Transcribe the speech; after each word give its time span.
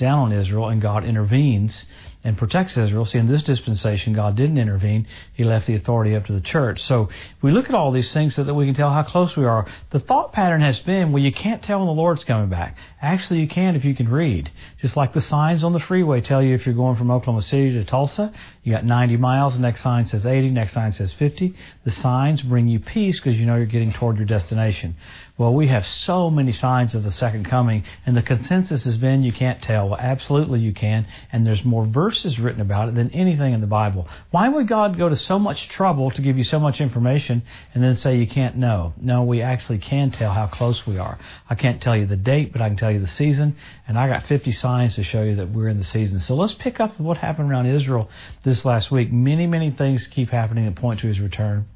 down 0.00 0.18
on 0.18 0.32
Israel 0.32 0.68
and 0.68 0.82
God 0.82 1.04
intervenes 1.04 1.84
and 2.22 2.36
protects 2.36 2.76
Israel. 2.76 3.06
See, 3.06 3.18
in 3.18 3.28
this 3.28 3.42
dispensation, 3.42 4.12
God 4.12 4.36
didn't 4.36 4.58
intervene. 4.58 5.06
He 5.32 5.44
left 5.44 5.66
the 5.66 5.74
authority 5.74 6.14
up 6.14 6.26
to 6.26 6.32
the 6.32 6.40
church. 6.40 6.82
So 6.82 7.08
we 7.40 7.50
look 7.50 7.68
at 7.68 7.74
all 7.74 7.92
these 7.92 8.12
things 8.12 8.34
so 8.34 8.44
that 8.44 8.52
we 8.52 8.66
can 8.66 8.74
tell 8.74 8.92
how 8.92 9.04
close 9.04 9.36
we 9.36 9.46
are. 9.46 9.66
The 9.90 10.00
thought 10.00 10.32
pattern 10.32 10.60
has 10.60 10.78
been, 10.80 11.12
well, 11.12 11.22
you 11.22 11.32
can't 11.32 11.62
tell 11.62 11.78
when 11.78 11.86
the 11.86 11.94
Lord's 11.94 12.24
coming 12.24 12.50
back. 12.50 12.76
Actually, 13.00 13.40
you 13.40 13.48
can 13.48 13.74
if 13.74 13.84
you 13.84 13.94
can 13.94 14.08
read. 14.08 14.50
Just 14.82 14.96
like 14.96 15.14
the 15.14 15.22
signs 15.22 15.64
on 15.64 15.72
the 15.72 15.80
freeway 15.80 16.20
tell 16.20 16.42
you 16.42 16.54
if 16.54 16.66
you're 16.66 16.74
going 16.74 16.96
from 16.96 17.10
Oklahoma 17.10 17.42
City 17.42 17.72
to 17.72 17.84
Tulsa, 17.84 18.32
you 18.64 18.72
got 18.72 18.84
90 18.84 19.16
miles, 19.16 19.54
the 19.54 19.60
next 19.60 19.80
sign 19.80 20.04
says 20.06 20.26
80, 20.26 20.50
next 20.50 20.74
sign 20.74 20.92
says 20.92 21.14
50. 21.14 21.54
The 21.84 21.90
signs 21.90 22.42
bring 22.42 22.68
you 22.68 22.80
peace 22.80 23.18
because 23.18 23.38
you 23.38 23.46
know 23.46 23.56
you're 23.56 23.64
getting 23.64 23.94
toward 23.94 24.18
your 24.18 24.26
destination. 24.26 24.96
Well, 25.40 25.54
we 25.54 25.68
have 25.68 25.86
so 25.86 26.28
many 26.28 26.52
signs 26.52 26.94
of 26.94 27.02
the 27.02 27.10
second 27.10 27.46
coming, 27.46 27.84
and 28.04 28.14
the 28.14 28.20
consensus 28.20 28.84
has 28.84 28.98
been 28.98 29.22
you 29.22 29.32
can't 29.32 29.62
tell. 29.62 29.88
Well, 29.88 29.98
absolutely 29.98 30.60
you 30.60 30.74
can, 30.74 31.06
and 31.32 31.46
there's 31.46 31.64
more 31.64 31.86
verses 31.86 32.38
written 32.38 32.60
about 32.60 32.90
it 32.90 32.94
than 32.94 33.10
anything 33.12 33.54
in 33.54 33.62
the 33.62 33.66
Bible. 33.66 34.06
Why 34.32 34.50
would 34.50 34.68
God 34.68 34.98
go 34.98 35.08
to 35.08 35.16
so 35.16 35.38
much 35.38 35.70
trouble 35.70 36.10
to 36.10 36.20
give 36.20 36.36
you 36.36 36.44
so 36.44 36.60
much 36.60 36.82
information 36.82 37.42
and 37.72 37.82
then 37.82 37.94
say 37.94 38.18
you 38.18 38.26
can't 38.26 38.58
know? 38.58 38.92
No, 39.00 39.22
we 39.22 39.40
actually 39.40 39.78
can 39.78 40.10
tell 40.10 40.30
how 40.30 40.46
close 40.46 40.86
we 40.86 40.98
are. 40.98 41.18
I 41.48 41.54
can't 41.54 41.80
tell 41.80 41.96
you 41.96 42.04
the 42.04 42.16
date, 42.16 42.52
but 42.52 42.60
I 42.60 42.68
can 42.68 42.76
tell 42.76 42.90
you 42.90 43.00
the 43.00 43.06
season, 43.06 43.56
and 43.88 43.98
I 43.98 44.08
got 44.08 44.26
50 44.26 44.52
signs 44.52 44.96
to 44.96 45.02
show 45.02 45.22
you 45.22 45.36
that 45.36 45.48
we're 45.48 45.68
in 45.68 45.78
the 45.78 45.84
season. 45.84 46.20
So 46.20 46.34
let's 46.34 46.52
pick 46.52 46.80
up 46.80 47.00
what 47.00 47.16
happened 47.16 47.50
around 47.50 47.64
Israel 47.64 48.10
this 48.42 48.66
last 48.66 48.90
week. 48.90 49.10
Many, 49.10 49.46
many 49.46 49.70
things 49.70 50.06
keep 50.06 50.28
happening 50.28 50.66
that 50.66 50.76
point 50.76 51.00
to 51.00 51.06
his 51.06 51.18
return. 51.18 51.66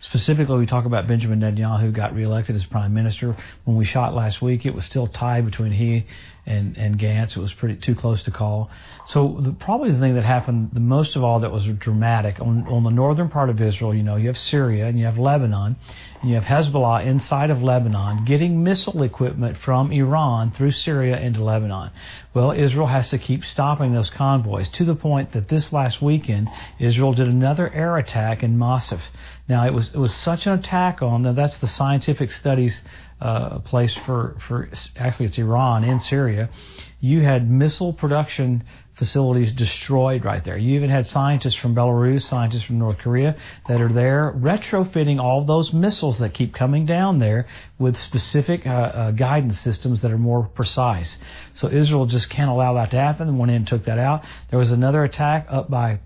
Specifically, 0.00 0.58
we 0.58 0.66
talk 0.66 0.84
about 0.84 1.08
Benjamin 1.08 1.40
Netanyahu 1.40 1.92
got 1.92 2.14
reelected 2.14 2.56
as 2.56 2.64
prime 2.66 2.92
minister. 2.92 3.36
When 3.64 3.76
we 3.76 3.84
shot 3.84 4.14
last 4.14 4.42
week, 4.42 4.66
it 4.66 4.74
was 4.74 4.84
still 4.84 5.06
tied 5.06 5.44
between 5.44 5.72
he 5.72 6.06
and, 6.46 6.76
and 6.76 6.98
Gantz. 6.98 7.36
It 7.36 7.40
was 7.40 7.52
pretty 7.54 7.76
too 7.76 7.94
close 7.94 8.22
to 8.24 8.30
call. 8.30 8.70
So 9.06 9.38
the, 9.40 9.52
probably 9.52 9.92
the 9.92 9.98
thing 9.98 10.14
that 10.14 10.24
happened 10.24 10.70
the 10.72 10.80
most 10.80 11.16
of 11.16 11.24
all 11.24 11.40
that 11.40 11.50
was 11.50 11.64
dramatic 11.78 12.40
on, 12.40 12.66
on 12.68 12.82
the 12.82 12.90
northern 12.90 13.28
part 13.28 13.48
of 13.50 13.60
Israel, 13.60 13.94
you 13.94 14.02
know, 14.02 14.16
you 14.16 14.28
have 14.28 14.38
Syria 14.38 14.86
and 14.86 14.98
you 14.98 15.06
have 15.06 15.18
Lebanon, 15.18 15.76
and 16.20 16.30
you 16.30 16.38
have 16.38 16.44
Hezbollah 16.44 17.06
inside 17.06 17.50
of 17.50 17.62
Lebanon 17.62 18.24
getting 18.24 18.62
missile 18.62 19.02
equipment 19.02 19.56
from 19.58 19.90
Iran 19.90 20.52
through 20.52 20.72
Syria 20.72 21.18
into 21.18 21.42
Lebanon. 21.42 21.90
Well, 22.34 22.50
Israel 22.50 22.88
has 22.88 23.08
to 23.10 23.18
keep 23.18 23.44
stopping 23.44 23.94
those 23.94 24.10
convoys 24.10 24.68
to 24.68 24.84
the 24.84 24.94
point 24.94 25.32
that 25.32 25.48
this 25.48 25.72
last 25.72 26.02
weekend 26.02 26.48
Israel 26.78 27.12
did 27.12 27.28
another 27.28 27.72
air 27.72 27.96
attack 27.96 28.42
in 28.42 28.58
Masyaf. 28.58 29.00
Now 29.48 29.66
it 29.66 29.74
was 29.74 29.94
it 29.94 29.98
was 29.98 30.14
such 30.14 30.46
an 30.46 30.52
attack 30.52 31.02
on 31.02 31.22
them. 31.22 31.34
That's 31.34 31.58
the 31.58 31.68
scientific 31.68 32.32
studies 32.32 32.80
uh, 33.20 33.58
place 33.60 33.94
for, 34.04 34.36
for 34.46 34.68
actually 34.96 35.26
it's 35.26 35.38
Iran 35.38 35.84
in 35.84 35.98
Syria, 36.00 36.50
you 37.00 37.22
had 37.22 37.50
missile 37.50 37.92
production 37.92 38.64
facilities 38.96 39.50
destroyed 39.52 40.24
right 40.24 40.44
there. 40.44 40.56
You 40.56 40.76
even 40.76 40.90
had 40.90 41.08
scientists 41.08 41.56
from 41.56 41.74
Belarus, 41.74 42.28
scientists 42.28 42.64
from 42.64 42.78
North 42.78 42.98
Korea 42.98 43.34
that 43.66 43.80
are 43.80 43.92
there 43.92 44.32
retrofitting 44.36 45.20
all 45.20 45.44
those 45.44 45.72
missiles 45.72 46.18
that 46.18 46.34
keep 46.34 46.54
coming 46.54 46.86
down 46.86 47.18
there 47.18 47.48
with 47.78 47.96
specific 47.96 48.66
uh, 48.66 48.70
uh, 48.70 49.10
guidance 49.12 49.58
systems 49.60 50.02
that 50.02 50.12
are 50.12 50.18
more 50.18 50.44
precise. 50.46 51.16
So 51.54 51.68
Israel 51.68 52.06
just 52.06 52.28
can't 52.28 52.50
allow 52.50 52.74
that 52.74 52.90
to 52.92 52.96
happen. 52.96 53.38
Went 53.38 53.50
in 53.50 53.56
and 53.56 53.66
took 53.66 53.86
that 53.86 53.98
out. 53.98 54.24
There 54.50 54.58
was 54.58 54.70
another 54.70 55.02
attack 55.02 55.46
up 55.50 55.68
by 55.68 56.00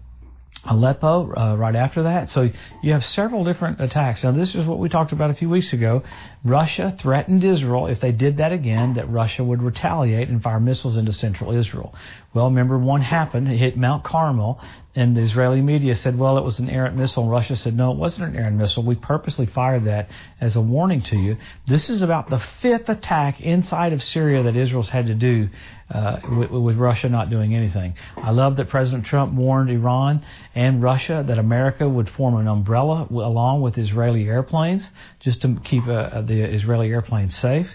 Aleppo 0.65 1.33
uh, 1.35 1.57
right 1.57 1.77
after 1.77 2.03
that. 2.05 2.31
So 2.31 2.51
you 2.83 2.93
have 2.93 3.05
several 3.05 3.45
different 3.45 3.81
attacks. 3.81 4.25
Now, 4.25 4.33
this 4.33 4.55
is 4.55 4.67
what 4.67 4.79
we 4.79 4.89
talked 4.89 5.13
about 5.13 5.31
a 5.31 5.35
few 5.35 5.49
weeks 5.49 5.73
ago. 5.73 6.03
Russia 6.45 6.97
threatened 7.01 7.45
Israel 7.45 7.87
if 7.87 8.01
they 8.01 8.13
did 8.13 8.39
that 8.39 8.53
again, 8.53 8.95
that 8.95 9.09
Russia 9.11 9.45
would 9.45 9.63
retaliate 9.63 10.29
and 10.29 10.43
fire 10.43 10.61
missiles 10.61 10.97
into 10.97 11.13
central 11.13 11.57
Israel. 11.57 11.95
Well, 12.35 12.47
remember 12.47 12.77
one 12.77 13.01
happened. 13.03 13.49
It 13.49 13.57
hit 13.57 13.77
Mount 13.77 14.05
Carmel, 14.05 14.61
and 14.99 15.17
the 15.17 15.21
Israeli 15.21 15.61
media 15.61 15.95
said, 15.95 16.19
well, 16.19 16.39
it 16.39 16.45
was 16.45 16.59
an 16.59 16.69
errant 16.69 16.97
missile. 16.97 17.23
And 17.23 17.31
Russia 17.31 17.55
said, 17.55 17.77
no, 17.77 17.93
it 17.93 17.99
wasn't 17.99 18.25
an 18.25 18.37
errant 18.37 18.57
missile. 18.57 18.83
We 18.83 18.97
purposely 18.97 19.47
fired 19.47 19.85
that 19.85 20.11
as 20.41 20.57
a 20.57 20.61
warning 20.61 21.03
to 21.03 21.17
you. 21.17 21.37
This 21.69 21.89
is 21.89 22.03
about 22.03 22.31
the 22.31 22.43
fifth 22.61 22.89
attack 22.89 23.41
inside 23.41 23.93
of 23.93 24.03
Syria 24.03 24.43
that 24.43 24.57
Israel's 24.57 24.89
had 24.89 25.07
to 25.07 25.15
do 25.15 25.51
uh, 25.89 26.19
with, 26.29 26.51
with 26.51 26.77
Russia 26.77 27.09
not 27.09 27.31
doing 27.31 27.55
anything. 27.55 27.95
I 28.17 28.33
love 28.33 28.57
that 28.57 28.71
President 28.71 29.07
Trump 29.07 29.35
warned 29.35 29.71
Iran 29.71 30.25
and 30.57 30.83
Russia 30.83 31.25
that 31.29 31.39
America 31.39 31.89
would 31.89 32.11
form 32.11 32.35
an 32.35 32.49
umbrella 32.49 33.07
along 33.09 33.63
with 33.63 33.79
Israeli 33.79 34.27
airplanes 34.27 34.83
just 35.21 35.43
to 35.43 35.61
keep 35.65 35.87
uh, 35.87 36.23
the 36.23 36.43
Israeli 36.43 36.89
airplanes 36.89 37.39
safe 37.39 37.69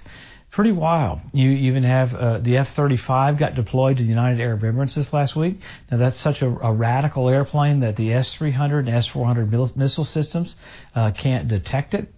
pretty 0.53 0.71
wild. 0.71 1.19
You 1.33 1.49
even 1.49 1.83
have 1.83 2.13
uh, 2.13 2.37
the 2.37 2.57
F-35 2.57 3.39
got 3.39 3.55
deployed 3.55 3.97
to 3.97 4.03
the 4.03 4.09
United 4.09 4.39
Arab 4.39 4.61
Emirates 4.61 4.93
this 4.93 5.11
last 5.11 5.35
week. 5.35 5.59
Now 5.91 5.97
that's 5.97 6.19
such 6.19 6.43
a, 6.43 6.47
a 6.47 6.71
radical 6.71 7.27
airplane 7.27 7.79
that 7.79 7.95
the 7.95 8.13
S-300 8.13 8.79
and 8.79 8.89
S-400 8.89 9.75
missile 9.75 10.05
systems 10.05 10.55
uh, 10.95 11.11
can't 11.11 11.47
detect 11.47 11.95
it. 11.95 12.13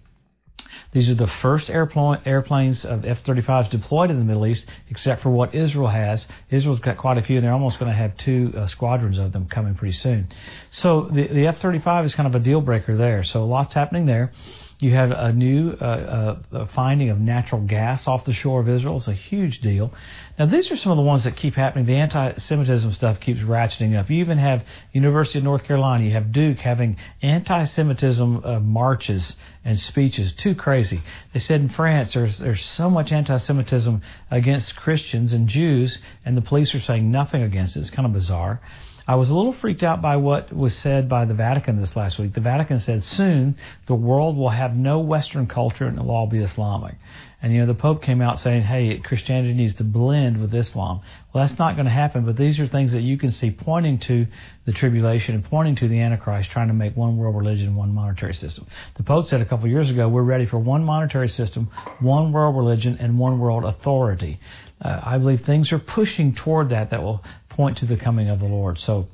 These 0.91 1.09
are 1.09 1.15
the 1.15 1.27
first 1.27 1.69
airplanes 1.69 2.85
of 2.85 3.05
F-35s 3.05 3.69
deployed 3.69 4.11
in 4.11 4.19
the 4.19 4.25
Middle 4.25 4.47
East, 4.47 4.65
except 4.89 5.23
for 5.23 5.29
what 5.29 5.55
Israel 5.55 5.89
has. 5.89 6.25
Israel's 6.49 6.79
got 6.79 6.97
quite 6.97 7.17
a 7.17 7.21
few, 7.21 7.37
and 7.37 7.45
they're 7.45 7.53
almost 7.53 7.79
going 7.79 7.91
to 7.91 7.97
have 7.97 8.17
two 8.17 8.53
uh, 8.55 8.67
squadrons 8.67 9.17
of 9.17 9.31
them 9.31 9.47
coming 9.47 9.75
pretty 9.75 9.93
soon. 9.93 10.27
So 10.71 11.09
the, 11.11 11.27
the 11.27 11.47
F-35 11.47 12.05
is 12.05 12.15
kind 12.15 12.27
of 12.27 12.35
a 12.35 12.43
deal 12.43 12.61
breaker 12.61 12.97
there. 12.97 13.23
So 13.23 13.43
a 13.43 13.45
lots 13.45 13.73
happening 13.73 14.05
there. 14.05 14.33
You 14.77 14.93
have 14.93 15.11
a 15.11 15.31
new 15.31 15.71
uh, 15.71 16.35
uh, 16.51 16.67
finding 16.75 17.09
of 17.09 17.17
natural 17.17 17.61
gas 17.61 18.07
off 18.07 18.25
the 18.25 18.33
shore 18.33 18.59
of 18.59 18.67
Israel. 18.67 18.97
It's 18.97 19.07
a 19.07 19.13
huge 19.13 19.61
deal. 19.61 19.93
Now, 20.37 20.47
these 20.47 20.69
are 20.69 20.75
some 20.75 20.91
of 20.91 20.97
the 20.97 21.03
ones 21.03 21.23
that 21.23 21.37
keep 21.37 21.55
happening. 21.55 21.85
The 21.85 21.95
anti-Semitism 21.95 22.93
stuff 22.93 23.21
keeps 23.21 23.39
ratcheting 23.39 23.97
up. 23.97 24.09
You 24.09 24.17
even 24.17 24.37
have 24.37 24.65
University 24.91 25.37
of 25.37 25.45
North 25.45 25.63
Carolina. 25.63 26.03
You 26.03 26.11
have 26.11 26.33
Duke 26.33 26.57
having 26.57 26.97
anti-Semitism 27.21 28.43
uh, 28.43 28.59
marches 28.59 29.33
and 29.63 29.79
speeches. 29.79 30.33
Too 30.33 30.55
crazy. 30.55 31.01
They 31.33 31.39
said 31.39 31.61
in 31.61 31.69
France 31.69 32.13
there's 32.13 32.37
there's 32.37 32.65
so 32.65 32.89
much 32.89 33.13
anti-Semitism 33.13 34.01
against 34.29 34.75
Christians 34.75 35.31
and 35.31 35.47
Jews, 35.47 35.97
and 36.25 36.35
the 36.35 36.41
police 36.41 36.75
are 36.75 36.81
saying 36.81 37.09
nothing 37.09 37.43
against 37.43 37.77
it. 37.77 37.79
It's 37.79 37.89
kind 37.91 38.05
of 38.05 38.11
bizarre. 38.11 38.61
I 39.07 39.15
was 39.15 39.29
a 39.29 39.35
little 39.35 39.53
freaked 39.53 39.83
out 39.83 40.01
by 40.01 40.15
what 40.15 40.51
was 40.51 40.75
said 40.75 41.07
by 41.07 41.25
the 41.25 41.35
Vatican 41.35 41.79
this 41.79 41.95
last 41.95 42.17
week. 42.17 42.33
The 42.33 42.41
Vatican 42.41 42.79
said 42.79 43.03
soon 43.03 43.55
the 43.85 43.93
world 43.93 44.35
will 44.35 44.49
have 44.49 44.75
no 44.75 44.99
Western 44.99 45.45
culture 45.45 45.85
and 45.85 45.97
it 45.97 46.03
will 46.03 46.15
all 46.15 46.25
be 46.25 46.39
Islamic. 46.39 46.95
And 47.39 47.53
you 47.53 47.59
know, 47.59 47.67
the 47.67 47.79
Pope 47.79 48.01
came 48.01 48.23
out 48.23 48.39
saying, 48.39 48.63
hey, 48.63 48.97
Christianity 48.97 49.53
needs 49.53 49.75
to 49.75 49.83
blend 49.83 50.41
with 50.41 50.55
Islam. 50.55 51.01
Well, 51.31 51.45
that's 51.45 51.59
not 51.59 51.75
going 51.75 51.85
to 51.85 51.91
happen, 51.91 52.25
but 52.25 52.35
these 52.35 52.59
are 52.59 52.67
things 52.67 52.93
that 52.93 53.01
you 53.01 53.19
can 53.19 53.31
see 53.31 53.51
pointing 53.51 53.99
to 53.99 54.25
the 54.65 54.71
tribulation 54.71 55.35
and 55.35 55.43
pointing 55.43 55.75
to 55.75 55.87
the 55.87 55.99
Antichrist 55.99 56.49
trying 56.49 56.69
to 56.69 56.73
make 56.73 56.97
one 56.97 57.17
world 57.17 57.35
religion, 57.35 57.75
one 57.75 57.93
monetary 57.93 58.33
system. 58.33 58.65
The 58.95 59.03
Pope 59.03 59.27
said 59.27 59.41
a 59.41 59.45
couple 59.45 59.67
years 59.67 59.91
ago, 59.91 60.09
we're 60.09 60.23
ready 60.23 60.47
for 60.47 60.57
one 60.57 60.83
monetary 60.83 61.27
system, 61.27 61.69
one 61.99 62.31
world 62.31 62.57
religion, 62.57 62.97
and 62.99 63.19
one 63.19 63.39
world 63.39 63.65
authority. 63.65 64.39
Uh, 64.81 64.99
I 65.03 65.19
believe 65.19 65.45
things 65.45 65.71
are 65.71 65.79
pushing 65.79 66.33
toward 66.33 66.69
that 66.69 66.89
that 66.89 67.03
will 67.03 67.23
point 67.55 67.77
to 67.79 67.85
the 67.85 67.97
coming 67.97 68.29
of 68.29 68.39
the 68.39 68.45
Lord. 68.45 68.77
So 68.79 69.07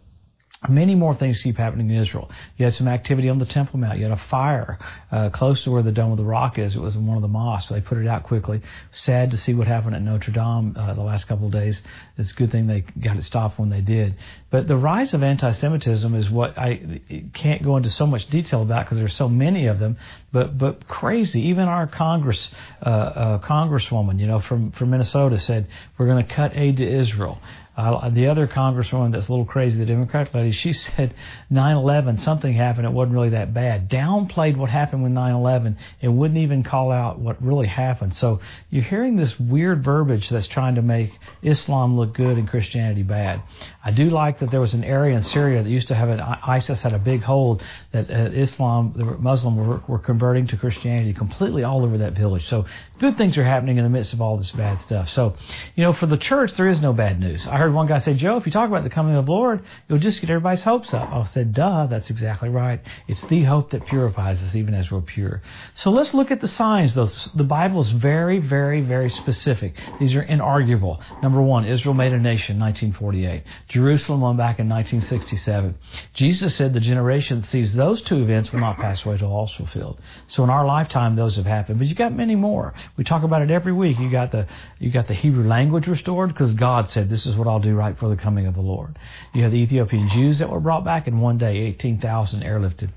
Many 0.70 0.94
more 0.94 1.16
things 1.16 1.42
keep 1.42 1.58
happening 1.58 1.90
in 1.90 1.98
Israel. 1.98 2.30
You 2.56 2.66
had 2.66 2.76
some 2.76 2.88
activity 2.88 3.30
on 3.30 3.40
the 3.40 3.48
Temple 3.48 3.80
Mount. 3.80 3.98
You 3.98 4.04
had 4.04 4.12
a 4.12 4.24
fire 4.30 4.78
uh, 5.12 5.32
close 5.32 5.64
to 5.64 5.72
where 5.72 5.82
the 5.82 5.92
Dome 5.92 6.12
of 6.12 6.18
the 6.18 6.24
Rock 6.24 6.60
is. 6.60 6.76
It 6.76 6.80
was 6.80 6.94
in 6.94 7.08
one 7.08 7.16
of 7.16 7.24
the 7.24 7.28
mosques. 7.28 7.70
So 7.70 7.74
they 7.74 7.82
put 7.82 7.98
it 7.98 8.08
out 8.08 8.22
quickly. 8.22 8.62
Sad 8.92 9.32
to 9.32 9.38
see 9.38 9.56
what 9.56 9.66
happened 9.66 9.96
at 9.96 10.04
Notre 10.04 10.32
Dame 10.32 10.76
uh, 10.78 10.94
the 10.94 11.02
last 11.02 11.28
couple 11.28 11.48
of 11.48 11.52
days. 11.52 11.82
It's 12.16 12.30
a 12.30 12.36
good 12.36 12.52
thing 12.52 12.68
they 12.68 12.82
got 12.82 13.18
it 13.18 13.24
stopped 13.24 13.58
when 13.58 13.72
they 13.72 13.82
did. 13.82 14.14
But 14.52 14.68
the 14.68 14.78
rise 14.78 15.16
of 15.16 15.24
anti-Semitism 15.24 16.14
is 16.14 16.30
what 16.30 16.56
I 16.60 17.02
can't 17.34 17.64
go 17.64 17.78
into 17.78 17.90
so 17.90 18.06
much 18.06 18.28
detail 18.28 18.62
about 18.62 18.86
because 18.86 19.00
there's 19.00 19.16
so 19.16 19.28
many 19.28 19.66
of 19.66 19.80
them. 19.80 19.98
But 20.32 20.60
but 20.60 20.88
crazy. 20.88 21.42
Even 21.48 21.64
our 21.64 21.88
Congress 21.88 22.50
uh, 22.86 22.90
uh 22.90 23.40
congresswoman, 23.40 24.20
you 24.20 24.28
know, 24.28 24.42
from 24.42 24.74
from 24.74 24.92
Minnesota 24.92 25.40
said 25.40 25.68
we're 25.98 26.06
going 26.06 26.24
to 26.24 26.32
cut 26.36 26.52
aid 26.56 26.78
to 26.78 26.88
Israel. 26.88 27.42
Uh, 27.76 28.10
the 28.10 28.28
other 28.28 28.48
congresswoman 28.48 29.14
that's 29.14 29.28
a 29.28 29.32
little 29.32 29.46
crazy, 29.46 29.78
the 29.78 29.86
Democrat 29.86 30.34
lady, 30.36 30.52
she 30.52 30.74
said 30.98 31.14
9/11 31.52 32.20
something 32.20 32.54
happened. 32.54 32.86
It 32.86 32.92
wasn't 32.92 33.16
really 33.16 33.30
that 33.30 33.54
bad. 33.54 33.90
Downplayed 33.90 34.58
what 34.58 34.70
happened 34.70 35.04
with 35.04 35.14
9/11 35.14 35.78
and 36.02 36.18
wouldn't 36.18 36.40
even 36.40 36.64
call 36.64 36.92
out 36.92 37.20
what 37.20 37.42
really 37.42 37.68
happened. 37.68 38.16
So 38.16 38.42
you're 38.70 38.84
hearing 38.84 39.16
this 39.16 39.40
weird 39.40 39.84
verbiage 39.84 40.30
that's 40.30 40.48
trying 40.48 40.76
to 40.76 40.82
make 40.82 41.12
Islam 41.42 41.96
look 41.96 42.14
good 42.14 42.38
and 42.38 42.48
Christianity 42.48 43.04
bad. 43.04 43.42
I 43.84 43.92
do 43.92 44.10
like 44.10 44.40
that 44.40 44.52
there 44.52 44.62
was 44.62 44.74
an 44.74 44.84
area 44.84 45.16
in 45.16 45.24
Syria 45.24 45.64
that 45.64 45.70
used 45.70 45.88
to 45.88 45.96
have 45.96 46.10
an 46.10 46.20
ISIS 46.20 46.82
had 46.82 46.94
a 46.94 47.00
big 47.00 47.24
hold 47.24 47.64
that 47.94 48.12
uh, 48.12 48.32
Islam, 48.34 48.94
the 48.96 49.06
Muslim 49.06 49.56
were, 49.56 49.82
were 49.88 50.00
converting 50.00 50.48
to 50.48 50.58
Christianity 50.58 51.14
completely 51.14 51.64
all 51.64 51.84
over 51.84 52.00
that 52.00 52.14
village. 52.14 52.48
So 52.48 52.66
good 53.00 53.18
things 53.18 53.38
are 53.38 53.46
happening 53.46 53.78
in 53.78 53.84
the 53.84 53.90
midst 53.90 54.14
of 54.14 54.22
all 54.22 54.38
this 54.38 54.52
bad 54.52 54.82
stuff. 54.82 55.10
So 55.10 55.36
you 55.76 55.84
know, 55.84 55.94
for 55.94 56.06
the 56.06 56.18
church 56.18 56.52
there 56.58 56.68
is 56.68 56.82
no 56.82 56.92
bad 56.92 57.20
news. 57.20 57.48
Heard 57.62 57.74
one 57.74 57.88
guy 57.88 58.00
say, 58.00 58.14
Joe, 58.14 58.38
if 58.38 58.46
you 58.46 58.52
talk 58.52 58.68
about 58.68 58.84
the 58.84 58.90
coming 58.90 59.16
of 59.16 59.26
the 59.26 59.32
Lord, 59.32 59.64
you'll 59.88 60.00
just 60.00 60.20
get 60.20 60.30
everybody's 60.30 60.64
hopes 60.64 60.94
up. 60.94 61.10
Oh, 61.12 61.22
I 61.22 61.28
said, 61.34 61.54
duh, 61.54 61.88
that's 61.88 62.10
exactly 62.10 62.50
right. 62.50 62.82
It's 63.08 63.22
the 63.26 63.44
hope 63.44 63.72
that 63.72 63.86
purifies 63.86 64.42
us 64.42 64.56
even 64.56 64.74
as 64.74 64.90
we're 64.90 65.02
pure. 65.02 65.42
So 65.76 65.92
let's 65.92 66.14
look 66.14 66.32
at 66.32 66.42
the 66.42 66.48
signs. 66.48 66.94
The 66.94 67.44
Bible 67.44 67.82
is 67.82 67.92
very, 67.92 68.40
very, 68.40 68.82
very 68.82 69.10
specific. 69.10 69.76
These 70.00 70.16
are 70.16 70.26
inarguable. 70.26 71.00
Number 71.22 71.42
one, 71.42 71.66
Israel 71.66 71.94
made 71.94 72.14
a 72.14 72.18
nation, 72.18 72.56
in 72.56 72.62
1948. 72.62 73.44
Jerusalem 73.70 74.22
won 74.22 74.38
back 74.38 74.60
in 74.60 74.68
1967. 74.68 75.76
Jesus 76.14 76.56
said 76.56 76.74
the 76.74 76.80
generation 76.80 77.42
that 77.42 77.50
sees 77.50 77.74
those 77.74 78.02
two 78.02 78.24
events 78.24 78.52
will 78.52 78.60
not 78.60 78.78
pass 78.78 79.06
away 79.06 79.18
till 79.18 79.32
all's 79.32 79.54
fulfilled. 79.54 80.00
So 80.28 80.44
in 80.44 80.50
our 80.50 80.66
lifetime, 80.66 81.16
those 81.16 81.36
have 81.36 81.46
happened. 81.46 81.80
But 81.80 81.88
you 81.88 81.96
got 81.96 82.14
many 82.14 82.36
more. 82.36 82.74
We 82.98 83.04
talk 83.04 83.24
about 83.24 83.42
it 83.42 83.52
every 83.52 83.74
week. 83.74 84.00
You 84.00 84.10
got 84.10 84.32
the, 84.32 84.48
you 84.80 84.92
got 84.92 85.08
the 85.08 85.14
Hebrew 85.14 85.48
language 85.48 85.88
restored 85.88 86.30
because 86.30 86.54
God 86.54 86.90
said, 86.90 87.10
this 87.10 87.26
is 87.26 87.36
what 87.36 87.48
I'll 87.52 87.60
do 87.60 87.76
right 87.76 87.98
for 87.98 88.10
the 88.10 88.16
coming 88.16 88.48
of 88.48 88.56
the 88.56 88.62
Lord. 88.62 88.98
You 89.34 89.44
have 89.44 89.52
the 89.52 89.58
Ethiopian 89.58 90.10
Jews 90.10 90.40
that 90.40 90.50
were 90.50 90.60
brought 90.60 90.86
back 90.86 91.08
in 91.08 91.20
one 91.20 91.38
day, 91.38 91.58
18,000 91.58 92.42
airlifted. 92.42 92.92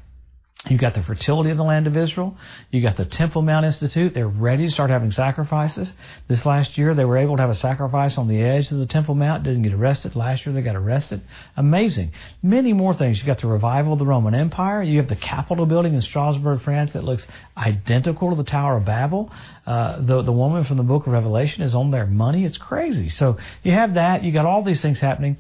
You 0.70 0.78
got 0.78 0.94
the 0.94 1.02
fertility 1.02 1.50
of 1.50 1.58
the 1.58 1.64
land 1.64 1.87
of 1.87 1.94
Israel. 1.94 2.38
You 2.70 2.81
got 2.81 2.96
the 2.96 3.05
Temple 3.05 3.43
Mount 3.43 3.66
Institute. 3.66 4.14
They're 4.14 4.26
ready 4.26 4.66
to 4.66 4.72
start 4.72 4.88
having 4.88 5.11
sacrifices. 5.11 5.93
This 6.26 6.46
last 6.46 6.78
year, 6.78 6.94
they 6.94 7.05
were 7.05 7.19
able 7.19 7.37
to 7.37 7.43
have 7.43 7.50
a 7.50 7.55
sacrifice 7.55 8.16
on 8.16 8.28
the 8.28 8.40
edge 8.40 8.70
of 8.72 8.78
the 8.78 8.87
Temple 8.87 9.14
Mount. 9.14 9.43
Didn't 9.43 9.62
get 9.62 9.75
arrested. 9.75 10.16
Last 10.16 10.46
year, 10.46 10.55
they 10.55 10.62
got 10.62 10.75
arrested. 10.75 11.20
Amazing. 11.58 12.12
Many 12.43 12.72
more 12.72 12.94
things. 12.94 13.20
You 13.20 13.26
got 13.26 13.43
the 13.43 13.46
revival 13.46 13.93
of 13.93 13.99
the 13.99 14.06
Roman 14.06 14.34
Empire. 14.34 14.82
You 14.82 14.99
have 15.00 15.08
the 15.08 15.16
Capitol 15.16 15.66
building 15.66 15.94
in 15.94 16.00
Strasbourg, 16.00 16.62
France, 16.62 16.94
that 16.94 17.05
looks 17.05 17.26
identical 17.58 18.31
to 18.31 18.37
the 18.37 18.44
Tower 18.44 18.78
of 18.78 18.87
Babel. 18.87 19.31
Uh, 19.67 20.00
the 20.00 20.22
the 20.22 20.32
woman 20.32 20.64
from 20.64 20.76
the 20.76 20.82
Book 20.82 21.06
of 21.06 21.12
Revelation 21.12 21.62
is 21.62 21.75
on 21.75 21.90
their 21.90 22.06
money. 22.06 22.44
It's 22.44 22.58
crazy. 22.58 23.08
So 23.08 23.38
you 23.62 23.72
have 23.72 23.94
that. 23.94 24.22
You 24.22 24.32
got 24.32 24.44
all 24.44 24.62
these 24.62 24.81
things 24.81 24.99
happening, 24.99 25.37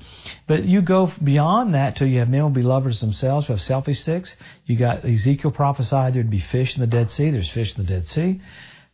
but 0.46 0.64
you 0.64 0.80
go 0.82 1.12
beyond 1.22 1.74
that 1.74 1.96
till 1.96 2.06
you 2.06 2.20
have 2.20 2.28
men 2.28 2.42
will 2.42 2.50
be 2.50 2.62
lovers 2.62 3.00
themselves. 3.00 3.48
You 3.48 3.56
have 3.56 3.64
selfie 3.64 3.96
sticks. 3.96 4.34
You 4.66 4.76
got 4.76 5.04
Ezekiel 5.14 5.50
prophesied 5.50 6.14
there'd 6.14 6.30
be 6.30 6.40
fish 6.40 6.74
in 6.74 6.80
the 6.80 6.86
Dead 6.86 7.10
Sea. 7.10 7.30
There's 7.30 7.50
fish 7.50 7.76
in 7.76 7.84
the 7.84 7.88
Dead 7.88 8.06
Sea. 8.06 8.40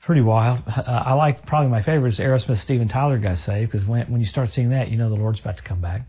Pretty 0.02 0.22
wild. 0.22 0.62
Uh, 0.66 0.82
I 1.06 1.14
like 1.14 1.46
probably 1.46 1.70
my 1.70 1.82
favorite 1.82 2.14
is 2.14 2.18
Aerosmith 2.18 2.58
Steven 2.58 2.88
Tyler 2.88 3.18
got 3.18 3.38
saved 3.38 3.72
because 3.72 3.86
when 3.86 4.10
when 4.10 4.20
you 4.20 4.26
start 4.26 4.50
seeing 4.50 4.70
that, 4.70 4.88
you 4.88 4.96
know 4.96 5.08
the 5.08 5.16
Lord's 5.16 5.40
about 5.40 5.56
to 5.58 5.62
come 5.62 5.80
back. 5.80 6.02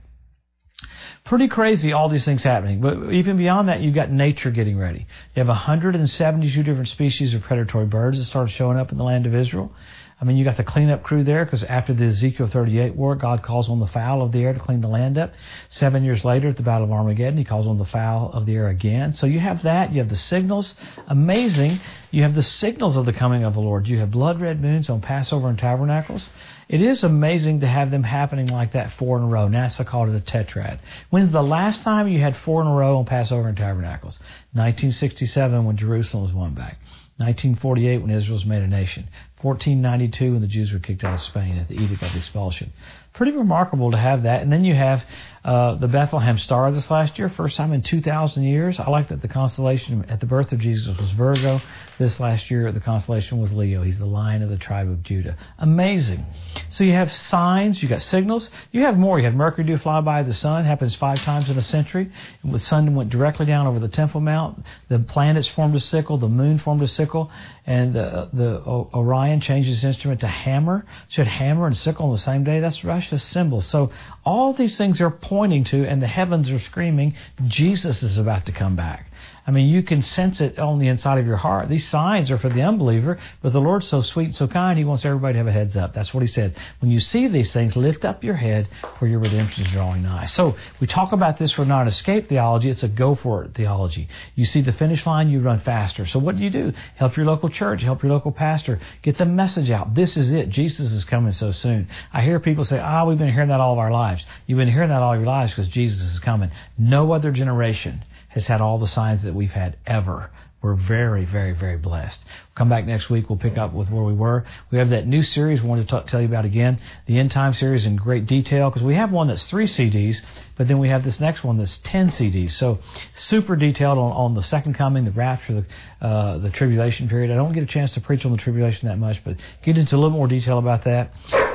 Pretty 1.26 1.48
crazy, 1.48 1.94
all 1.94 2.10
these 2.10 2.26
things 2.26 2.42
happening. 2.42 2.82
But 2.82 3.14
even 3.14 3.38
beyond 3.38 3.68
that, 3.70 3.82
you've 3.82 3.94
got 3.94 4.12
nature 4.12 4.50
getting 4.50 4.78
ready. 4.80 5.06
You 5.36 5.40
have 5.40 5.48
172 5.48 6.64
different 6.64 6.88
species 6.88 7.34
of 7.34 7.44
predatory 7.44 7.86
birds 7.86 8.18
that 8.18 8.26
start 8.26 8.50
showing 8.50 8.80
up 8.80 8.92
in 8.92 8.98
the 8.98 9.04
land 9.04 9.28
of 9.28 9.36
Israel. 9.36 9.72
I 10.22 10.24
mean, 10.24 10.38
you 10.38 10.46
got 10.46 10.56
the 10.56 10.64
cleanup 10.64 11.02
crew 11.02 11.24
there 11.24 11.44
because 11.46 11.64
after 11.64 11.96
the 11.96 12.06
Ezekiel 12.06 12.48
38 12.48 12.96
war, 12.96 13.16
God 13.16 13.42
calls 13.42 13.68
on 13.70 13.80
the 13.80 13.88
fowl 13.88 14.22
of 14.22 14.32
the 14.32 14.44
air 14.44 14.54
to 14.54 14.60
clean 14.60 14.80
the 14.80 14.88
land 14.88 15.18
up. 15.18 15.34
Seven 15.72 16.04
years 16.04 16.24
later, 16.24 16.50
at 16.50 16.58
the 16.58 16.64
Battle 16.64 16.84
of 16.84 16.92
Armageddon, 16.92 17.38
He 17.38 17.44
calls 17.44 17.66
on 17.66 17.80
the 17.80 17.86
fowl 17.86 18.30
of 18.32 18.46
the 18.46 18.54
air 18.54 18.68
again. 18.68 19.14
So 19.14 19.26
you 19.26 19.40
have 19.40 19.64
that. 19.64 19.92
You 19.92 20.00
have 20.00 20.10
the 20.10 20.16
signals. 20.16 20.76
Amazing. 21.08 21.82
You 22.12 22.22
have 22.22 22.36
the 22.36 22.44
signals 22.44 22.98
of 22.98 23.08
the 23.08 23.14
coming 23.14 23.44
of 23.44 23.56
the 23.56 23.62
Lord. 23.62 23.88
You 23.88 23.98
have 23.98 24.12
blood 24.12 24.40
red 24.40 24.62
moons 24.62 24.92
on 24.92 25.02
Passover 25.02 25.50
and 25.50 25.58
Tabernacles. 25.58 26.30
It 26.70 26.84
is 26.84 27.04
amazing 27.04 27.62
to 27.62 27.68
have 27.68 27.90
them 27.90 28.04
happening 28.04 28.46
like 28.46 28.74
that 28.74 28.94
four 29.00 29.18
in 29.18 29.24
a 29.24 29.28
row. 29.28 29.48
NASA 29.48 29.84
called 29.84 30.10
it 30.10 30.16
a 30.16 30.20
tetrad. 30.20 30.78
When's 31.10 31.32
the 31.32 31.42
last 31.42 31.82
time 31.82 32.08
you 32.08 32.22
had 32.22 32.38
four 32.46 32.62
in 32.62 32.68
a 32.68 32.74
row 32.74 33.00
on 33.00 33.06
Passover 33.06 33.48
and 33.48 33.58
Tabernacles? 33.58 34.20
1967 34.54 35.66
when 35.66 35.78
Jerusalem 35.78 36.24
was 36.26 36.32
won 36.32 36.54
back. 36.54 36.78
1948 37.18 38.02
when 38.02 38.12
Israel 38.12 38.36
was 38.36 38.46
made 38.46 38.64
a 38.64 38.68
nation. 38.68 39.08
1492 39.44 40.32
when 40.34 40.42
the 40.42 40.48
Jews 40.48 40.72
were 40.72 40.80
kicked 40.80 41.04
out 41.04 41.16
of 41.16 41.22
Spain 41.22 41.58
at 41.58 41.68
the 41.68 41.76
Edict 41.76 42.02
of 42.04 42.16
Expulsion. 42.16 42.72
Pretty 43.14 43.34
remarkable 43.34 43.92
to 43.92 43.98
have 43.98 44.24
that. 44.24 44.42
And 44.42 44.52
then 44.52 44.64
you 44.64 44.74
have 44.74 45.04
uh, 45.44 45.74
the 45.76 45.88
Bethlehem 45.88 46.38
Star 46.38 46.72
this 46.72 46.90
last 46.92 47.18
year, 47.18 47.28
first 47.28 47.58
time 47.58 47.74
in 47.74 47.82
2,000 47.82 48.44
years. 48.44 48.80
I 48.80 48.90
like 48.92 49.10
that 49.10 49.24
the 49.24 49.28
constellation 49.28 50.06
at 50.08 50.20
the 50.20 50.28
birth 50.28 50.52
of 50.52 50.60
Jesus 50.60 50.96
was 51.00 51.10
Virgo. 51.12 51.60
This 51.98 52.20
last 52.20 52.52
year, 52.52 52.72
the 52.72 52.80
constellation 52.80 53.40
was 53.40 53.52
Leo. 53.52 53.82
He's 53.82 53.98
the 53.98 54.06
lion 54.06 54.44
of 54.44 54.50
the 54.50 54.58
tribe 54.58 54.88
of 54.88 55.02
Judah. 55.02 55.36
Amazing. 55.58 56.26
So 56.70 56.84
you 56.84 56.94
have 56.94 57.12
signs, 57.12 57.82
you 57.82 57.90
got 57.90 58.04
signals. 58.04 58.52
You 58.72 58.86
have 58.86 58.98
more. 58.98 59.18
You 59.18 59.26
have 59.26 59.34
Mercury 59.34 59.66
do 59.66 59.78
fly 59.78 60.00
by 60.02 60.22
the 60.22 60.34
sun, 60.34 60.64
happens 60.66 60.94
five 60.96 61.20
times 61.24 61.50
in 61.50 61.58
a 61.58 61.64
century. 61.64 62.12
The 62.44 62.60
sun 62.60 62.94
went 62.94 63.10
directly 63.10 63.48
down 63.48 63.66
over 63.66 63.80
the 63.80 63.90
Temple 63.90 64.22
Mount. 64.22 64.64
The 64.90 65.00
planets 65.00 65.48
formed 65.48 65.76
a 65.76 65.80
sickle. 65.80 66.20
The 66.20 66.30
moon 66.30 66.60
formed 66.60 66.84
a 66.84 66.88
sickle. 66.88 67.32
And 67.66 67.96
the, 67.96 68.30
the 68.32 68.62
Orion 68.64 69.42
changed 69.42 69.70
his 69.70 69.84
instrument 69.84 70.22
to 70.22 70.28
hammer. 70.28 70.86
So 71.10 71.22
you 71.22 71.28
had 71.28 71.34
hammer 71.34 71.66
and 71.66 71.76
sickle 71.76 72.06
on 72.06 72.12
the 72.12 72.20
same 72.20 72.44
day. 72.44 72.60
That's 72.60 72.84
Russia's 73.02 73.24
symbol. 73.24 73.62
So 73.62 73.92
all 74.24 74.54
these 74.54 74.78
things 74.78 75.02
are 75.02 75.10
pointing 75.10 75.64
to, 75.66 75.88
and 75.88 76.02
the 76.02 76.08
heavens 76.08 76.52
are 76.52 76.60
screaming, 76.60 77.16
Jesus 77.48 78.04
is 78.04 78.20
about 78.20 78.46
to 78.46 78.52
come 78.52 78.76
back. 78.76 79.12
I 79.46 79.52
mean, 79.52 79.70
you 79.70 79.82
can 79.82 80.04
sense 80.04 80.40
it 80.40 80.60
on 80.60 80.78
the 80.78 80.88
inside 80.88 81.18
of 81.18 81.26
your 81.26 81.38
heart. 81.38 81.68
These 81.68 81.88
signs 81.90 82.30
are 82.30 82.38
for 82.38 82.50
the 82.50 82.62
unbeliever, 82.62 83.20
but 83.42 83.54
the 83.54 83.60
Lord's 83.60 83.88
so 83.88 84.02
sweet 84.02 84.26
and 84.26 84.36
so 84.36 84.48
kind, 84.48 84.78
He 84.78 84.86
wants 84.86 85.04
everybody 85.04 85.34
to 85.34 85.38
have 85.40 85.48
a 85.48 85.52
heads 85.52 85.76
up. 85.76 85.94
That's 85.94 86.14
what 86.14 86.22
He 86.22 86.28
said. 86.28 86.56
When 86.80 86.92
you 86.92 87.00
see 87.00 87.28
these 87.28 87.52
things, 87.52 87.76
lift 87.76 88.06
up 88.06 88.24
your 88.24 88.36
head, 88.36 88.68
for 89.00 89.08
your 89.08 89.20
redemption 89.20 89.66
is 89.66 89.72
drawing 89.72 90.04
nigh. 90.04 90.28
So 90.28 90.56
we 90.80 90.86
talk 90.86 91.12
about 91.12 91.40
this 91.40 91.54
for 91.54 91.66
not 91.66 91.88
escape 91.88 92.30
theology, 92.30 92.70
it's 92.70 92.84
a 92.84 92.88
go 92.88 93.16
for 93.16 93.44
it 93.44 93.56
theology. 93.56 94.10
You 94.36 94.46
see 94.46 94.62
the 94.62 94.74
finish 94.74 95.06
line, 95.06 95.30
you 95.30 95.42
run 95.42 95.60
faster. 95.62 96.06
So 96.06 96.20
what 96.20 96.38
do 96.38 96.44
you 96.44 96.52
do? 96.52 96.74
Help 96.96 97.18
your 97.18 97.26
local 97.26 97.50
church, 97.50 97.82
help 97.82 98.04
your 98.04 98.12
local 98.12 98.32
pastor, 98.32 98.80
get 99.02 99.18
the 99.18 99.26
message 99.26 99.72
out. 99.72 99.96
This 99.96 100.18
is 100.18 100.32
it. 100.32 100.50
Jesus 100.50 100.92
is 100.92 101.04
coming 101.04 101.32
so 101.32 101.52
soon. 101.52 101.88
I 102.14 102.22
hear 102.22 102.40
people 102.40 102.64
say, 102.64 102.80
ah, 102.80 103.02
oh, 103.02 103.06
we've 103.08 103.18
been 103.18 103.34
hearing 103.34 103.50
that 103.50 103.60
all 103.60 103.74
of 103.74 103.80
our 103.80 103.92
lives. 103.92 104.24
You've 104.46 104.58
been 104.58 104.72
hearing 104.72 104.90
that 104.90 105.02
all 105.02 105.16
your 105.16 105.26
lives 105.26 105.52
because 105.52 105.68
Jesus 105.70 106.02
is 106.02 106.20
coming. 106.20 106.52
No 106.78 107.12
other 107.12 107.32
generation 107.32 108.04
has 108.32 108.48
had 108.48 108.62
all 108.62 108.78
the 108.78 108.88
signs 108.88 109.24
that 109.24 109.34
we've 109.34 109.52
had 109.52 109.78
ever. 109.86 110.30
We're 110.62 110.76
very, 110.76 111.26
very, 111.26 111.54
very 111.54 111.78
blessed. 111.78 112.20
We'll 112.24 112.56
come 112.56 112.70
back 112.70 112.86
next 112.86 113.10
week. 113.10 113.30
We'll 113.30 113.40
pick 113.40 113.58
up 113.58 113.74
with 113.74 113.90
where 113.90 114.04
we 114.04 114.14
were. 114.14 114.46
We 114.70 114.78
have 114.78 114.92
that 114.92 115.08
new 115.08 115.24
series 115.24 115.60
we 115.60 115.68
wanted 115.68 115.90
to 115.90 116.02
t- 116.02 116.08
tell 116.08 116.22
you 116.22 116.28
about 116.28 116.46
again, 116.46 116.80
the 117.08 117.18
End 117.18 117.32
Time 117.32 117.56
series 117.56 117.88
in 117.88 117.96
great 117.96 118.28
detail, 118.28 118.70
because 118.70 118.84
we 118.84 118.94
have 118.94 119.12
one 119.12 119.28
that's 119.28 119.44
three 119.46 119.66
CDs, 119.66 120.18
but 120.58 120.68
then 120.68 120.78
we 120.78 120.90
have 120.90 121.04
this 121.04 121.20
next 121.20 121.44
one 121.44 121.58
that's 121.58 121.80
10 121.80 122.12
CDs. 122.12 122.52
So 122.52 122.78
super 123.16 123.56
detailed 123.56 123.98
on, 123.98 124.12
on 124.12 124.34
the 124.36 124.44
second 124.44 124.76
coming, 124.76 125.06
the 125.06 125.12
rapture, 125.12 125.66
the, 126.00 126.06
uh, 126.06 126.38
the 126.38 126.52
tribulation 126.52 127.10
period. 127.10 127.32
I 127.32 127.36
don't 127.36 127.54
get 127.54 127.64
a 127.64 127.68
chance 127.68 127.94
to 127.94 128.02
preach 128.02 128.24
on 128.26 128.32
the 128.32 128.38
tribulation 128.38 128.88
that 128.88 129.00
much, 129.00 129.24
but 129.24 129.38
get 129.64 129.80
into 129.80 129.96
a 129.96 129.98
little 129.98 130.12
more 130.12 130.28
detail 130.28 130.60
about 130.60 130.84
that. 130.84 131.12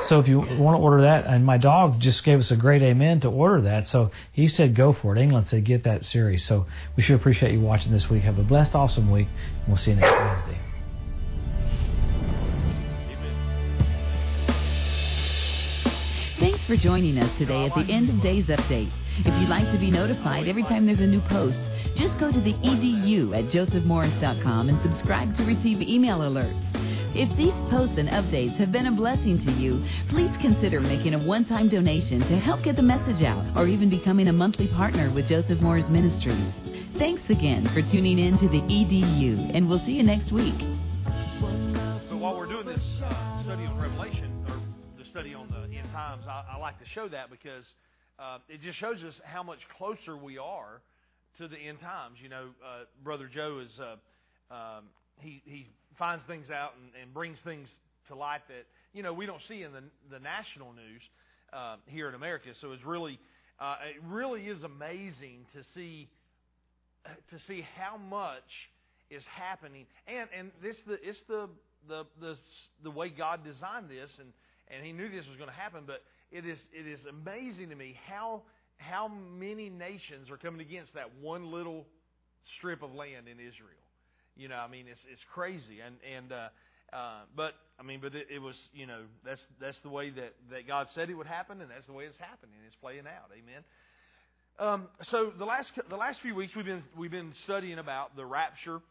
So 0.07 0.19
if 0.19 0.27
you 0.27 0.39
want 0.39 0.77
to 0.77 0.83
order 0.83 1.03
that, 1.03 1.25
and 1.25 1.45
my 1.45 1.57
dog 1.57 2.01
just 2.01 2.23
gave 2.25 2.39
us 2.39 2.51
a 2.51 2.57
great 2.57 2.81
amen 2.81 3.21
to 3.21 3.29
order 3.29 3.61
that. 3.61 3.87
So 3.87 4.11
he 4.33 4.49
said 4.49 4.75
go 4.75 4.91
for 4.91 5.15
it. 5.15 5.21
England 5.21 5.47
said 5.49 5.63
get 5.63 5.85
that 5.85 6.03
series. 6.05 6.45
So 6.45 6.65
we 6.97 7.03
should 7.03 7.15
appreciate 7.15 7.53
you 7.53 7.61
watching 7.61 7.93
this 7.93 8.09
week. 8.09 8.23
Have 8.23 8.39
a 8.39 8.43
blessed, 8.43 8.75
awesome 8.75 8.96
week, 9.05 9.27
and 9.59 9.67
we'll 9.67 9.77
see 9.77 9.91
you 9.91 9.97
next 9.97 10.11
Wednesday. 10.11 10.59
Thanks 16.39 16.65
for 16.65 16.77
joining 16.77 17.17
us 17.17 17.35
today 17.37 17.65
at 17.65 17.75
the 17.75 17.91
End 17.91 18.09
of 18.09 18.21
Days 18.21 18.45
Update. 18.45 18.91
If 19.19 19.25
you'd 19.25 19.49
like 19.49 19.71
to 19.71 19.79
be 19.79 19.89
notified 19.89 20.47
every 20.47 20.63
time 20.63 20.85
there's 20.85 20.99
a 20.99 21.07
new 21.07 21.21
post, 21.21 21.57
just 21.95 22.19
go 22.19 22.31
to 22.31 22.39
the 22.39 22.53
edu 22.53 23.35
at 23.35 23.45
josephmorris.com 23.51 24.69
and 24.69 24.79
subscribe 24.83 25.35
to 25.37 25.43
receive 25.43 25.81
email 25.81 26.19
alerts. 26.19 26.87
If 27.15 27.35
these 27.35 27.53
posts 27.71 27.97
and 27.97 28.09
updates 28.09 28.55
have 28.57 28.71
been 28.71 28.85
a 28.85 28.91
blessing 28.91 29.43
to 29.45 29.51
you, 29.51 29.83
please 30.09 30.29
consider 30.39 30.79
making 30.79 31.15
a 31.15 31.25
one-time 31.25 31.69
donation 31.69 32.19
to 32.19 32.37
help 32.37 32.61
get 32.63 32.75
the 32.75 32.83
message 32.83 33.23
out 33.23 33.57
or 33.57 33.67
even 33.67 33.89
becoming 33.89 34.27
a 34.27 34.33
monthly 34.33 34.67
partner 34.67 35.09
with 35.09 35.27
Joseph 35.27 35.59
Morris 35.59 35.89
Ministries. 35.89 36.53
Thanks 36.97 37.21
again 37.29 37.69
for 37.75 37.83
tuning 37.91 38.17
in 38.17 38.39
to 38.39 38.47
the 38.49 38.57
EDU, 38.57 39.55
and 39.55 39.69
we'll 39.69 39.83
see 39.85 39.91
you 39.91 40.01
next 40.01 40.31
week. 40.31 40.59
So 42.09 42.17
while 42.17 42.35
we're 42.35 42.47
doing 42.47 42.65
this 42.65 43.01
uh, 43.03 43.43
study 43.43 43.65
on 43.65 43.79
Revelation, 43.79 44.43
or 44.49 44.59
the 44.97 45.07
study 45.11 45.35
on 45.35 45.47
the 45.47 45.77
end 45.77 45.91
times, 45.91 46.23
I, 46.27 46.43
I 46.53 46.57
like 46.57 46.79
to 46.79 46.85
show 46.95 47.07
that 47.09 47.29
because 47.29 47.65
uh, 48.17 48.39
it 48.49 48.61
just 48.61 48.79
shows 48.79 49.03
us 49.03 49.13
how 49.23 49.43
much 49.43 49.59
closer 49.77 50.17
we 50.17 50.39
are 50.39 50.81
to 51.37 51.47
the 51.47 51.55
end 51.55 51.81
times. 51.81 52.17
You 52.19 52.29
know, 52.29 52.49
uh, 52.65 52.85
Brother 53.03 53.29
Joe 53.31 53.61
is 53.63 53.79
uh, 53.79 54.53
um, 54.53 54.85
he 55.19 55.43
he 55.45 55.67
finds 55.99 56.23
things 56.25 56.49
out 56.49 56.71
and, 56.81 56.89
and 56.99 57.13
brings 57.13 57.37
things 57.43 57.67
to 58.07 58.15
light 58.15 58.41
that 58.47 58.65
you 58.93 59.03
know 59.03 59.13
we 59.13 59.27
don't 59.27 59.43
see 59.47 59.61
in 59.61 59.71
the 59.71 59.83
the 60.09 60.19
national 60.19 60.73
news 60.73 61.01
uh, 61.53 61.75
here 61.85 62.09
in 62.09 62.15
America. 62.15 62.49
So 62.59 62.71
it's 62.71 62.83
really 62.83 63.19
uh, 63.59 63.75
it 63.87 64.01
really 64.07 64.47
is 64.47 64.63
amazing 64.63 65.45
to 65.53 65.61
see 65.75 66.09
to 67.31 67.39
see 67.47 67.65
how 67.77 67.97
much 67.97 68.49
is 69.09 69.23
happening, 69.25 69.85
and 70.07 70.29
and 70.37 70.51
this 70.61 70.75
the 70.87 70.93
it's 71.01 71.19
the 71.27 71.49
the 71.87 72.05
the 72.19 72.37
the 72.83 72.91
way 72.91 73.09
God 73.09 73.43
designed 73.43 73.89
this, 73.89 74.09
and 74.19 74.29
and 74.69 74.85
He 74.85 74.91
knew 74.91 75.09
this 75.09 75.27
was 75.27 75.37
going 75.37 75.49
to 75.49 75.55
happen. 75.55 75.83
But 75.87 76.01
it 76.31 76.45
is 76.45 76.57
it 76.73 76.87
is 76.87 76.99
amazing 77.09 77.69
to 77.69 77.75
me 77.75 77.97
how 78.09 78.43
how 78.77 79.07
many 79.07 79.69
nations 79.69 80.29
are 80.29 80.37
coming 80.37 80.61
against 80.61 80.93
that 80.93 81.15
one 81.21 81.51
little 81.51 81.85
strip 82.57 82.83
of 82.83 82.93
land 82.93 83.27
in 83.27 83.39
Israel. 83.39 83.85
You 84.35 84.49
know, 84.49 84.57
I 84.57 84.67
mean, 84.67 84.85
it's 84.87 85.01
it's 85.11 85.23
crazy, 85.33 85.79
and 85.85 85.95
and 86.15 86.31
uh, 86.31 86.49
Uh, 86.93 87.27
but 87.35 87.53
I 87.79 87.83
mean, 87.83 87.99
but 87.99 88.15
it, 88.15 88.27
it 88.31 88.39
was 88.39 88.55
you 88.73 88.87
know 88.87 89.01
that's 89.25 89.43
that's 89.59 89.79
the 89.83 89.89
way 89.89 90.09
that 90.09 90.33
that 90.51 90.67
God 90.67 90.87
said 90.95 91.09
it 91.09 91.15
would 91.15 91.27
happen, 91.27 91.59
and 91.61 91.69
that's 91.69 91.85
the 91.85 91.93
way 91.93 92.05
it's 92.05 92.17
happening. 92.17 92.55
It's 92.65 92.79
playing 92.79 93.07
out. 93.07 93.27
Amen. 93.35 93.63
Um, 94.59 94.87
so 95.03 95.31
the 95.37 95.45
last 95.45 95.71
the 95.87 95.95
last 95.95 96.19
few 96.21 96.33
weeks 96.33 96.55
we've 96.55 96.65
been 96.65 96.81
we've 96.97 97.11
been 97.11 97.33
studying 97.43 97.77
about 97.77 98.15
the 98.15 98.25
rapture. 98.25 98.81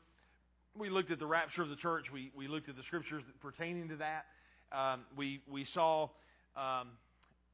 We 0.78 0.90
looked 0.90 1.10
at 1.10 1.18
the 1.18 1.26
rapture 1.26 1.62
of 1.62 1.70
the 1.70 1.76
church. 1.76 2.04
We 2.12 2.30
we 2.36 2.46
looked 2.46 2.68
at 2.68 2.76
the 2.76 2.84
scriptures 2.84 3.24
pertaining 3.42 3.88
to 3.88 3.96
that. 3.96 4.26
Um, 4.70 5.00
we 5.16 5.40
we 5.50 5.64
saw, 5.64 6.04
um, 6.56 6.90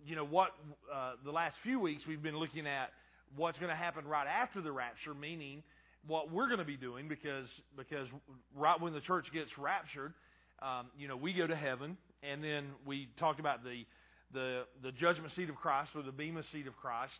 you 0.04 0.14
know, 0.14 0.26
what 0.26 0.50
uh, 0.92 1.12
the 1.25 1.31
last 1.31 1.57
few 1.62 1.81
weeks 1.81 2.02
we've 2.07 2.23
been 2.23 2.37
looking 2.37 2.66
at 2.66 2.90
what's 3.35 3.59
going 3.59 3.71
to 3.71 3.76
happen 3.76 4.07
right 4.07 4.26
after 4.26 4.61
the 4.61 4.73
rapture, 4.73 5.14
meaning 5.14 5.62
what 6.07 6.31
we're 6.31 6.49
going 6.49 6.59
to 6.59 6.66
be 6.66 6.76
doing 6.76 7.09
because 7.09 7.49
because 7.78 8.09
right 8.54 8.78
when 8.78 8.92
the 8.92 9.00
church 9.00 9.25
gets 9.33 9.57
raptured, 9.57 10.12
um, 10.61 10.88
you 10.99 11.09
know, 11.09 11.16
we 11.16 11.33
go 11.33 11.47
to 11.47 11.57
heaven, 11.57 11.97
and 12.23 12.45
then 12.45 12.66
we 12.85 13.09
talked 13.19 13.40
about 13.40 13.64
the 13.64 13.87
the 14.35 14.64
the 14.83 14.92
judgment 14.92 15.33
seat 15.33 15.49
of 15.49 15.57
Christ 15.57 15.92
or 15.95 16.02
the 16.02 16.12
bema 16.12 16.42
seat 16.52 16.66
of 16.66 16.76
Christ, 16.76 17.14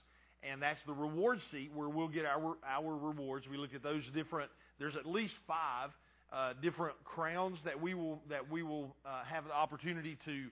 and 0.49 0.61
that's 0.61 0.81
the 0.87 0.93
reward 0.93 1.39
seat 1.51 1.71
where 1.75 1.89
we'll 1.89 2.09
get 2.09 2.25
our 2.25 2.57
our 2.67 2.97
rewards. 2.97 3.47
We 3.49 3.57
look 3.57 3.75
at 3.75 3.83
those 3.83 4.03
different. 4.15 4.51
There's 4.79 4.97
at 4.97 5.07
least 5.07 5.35
five 5.47 5.91
uh, 6.33 6.55
different 6.63 6.97
crowns 7.05 7.59
that 7.65 7.81
we 7.81 7.95
will 7.95 8.21
that 8.29 8.51
we 8.51 8.63
will 8.63 8.97
uh, 9.07 9.25
have 9.25 9.45
the 9.45 9.53
opportunity 9.53 10.19
to 10.25 10.47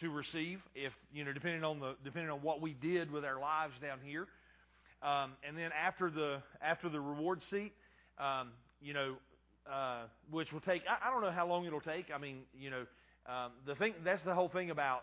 to 0.00 0.10
receive 0.10 0.60
if 0.74 0.92
you 1.12 1.24
know 1.24 1.32
depending 1.32 1.64
on 1.64 1.80
the 1.80 1.94
depending 2.04 2.30
on 2.30 2.42
what 2.42 2.60
we 2.60 2.74
did 2.74 3.10
with 3.10 3.24
our 3.24 3.40
lives 3.40 3.74
down 3.80 3.98
here. 4.04 4.26
Um, 5.02 5.32
and 5.46 5.56
then 5.56 5.70
after 5.72 6.10
the 6.10 6.42
after 6.62 6.88
the 6.88 7.00
reward 7.00 7.40
seat, 7.50 7.72
um, 8.18 8.48
you 8.80 8.94
know, 8.94 9.16
uh, 9.70 10.04
which 10.30 10.52
will 10.52 10.60
take. 10.60 10.82
I, 10.88 11.08
I 11.08 11.12
don't 11.12 11.22
know 11.22 11.30
how 11.30 11.46
long 11.46 11.66
it'll 11.66 11.80
take. 11.80 12.06
I 12.14 12.18
mean, 12.18 12.38
you 12.58 12.70
know, 12.70 12.86
um, 13.26 13.52
the 13.66 13.74
thing 13.74 13.94
that's 14.04 14.22
the 14.24 14.34
whole 14.34 14.48
thing 14.48 14.70
about. 14.70 15.02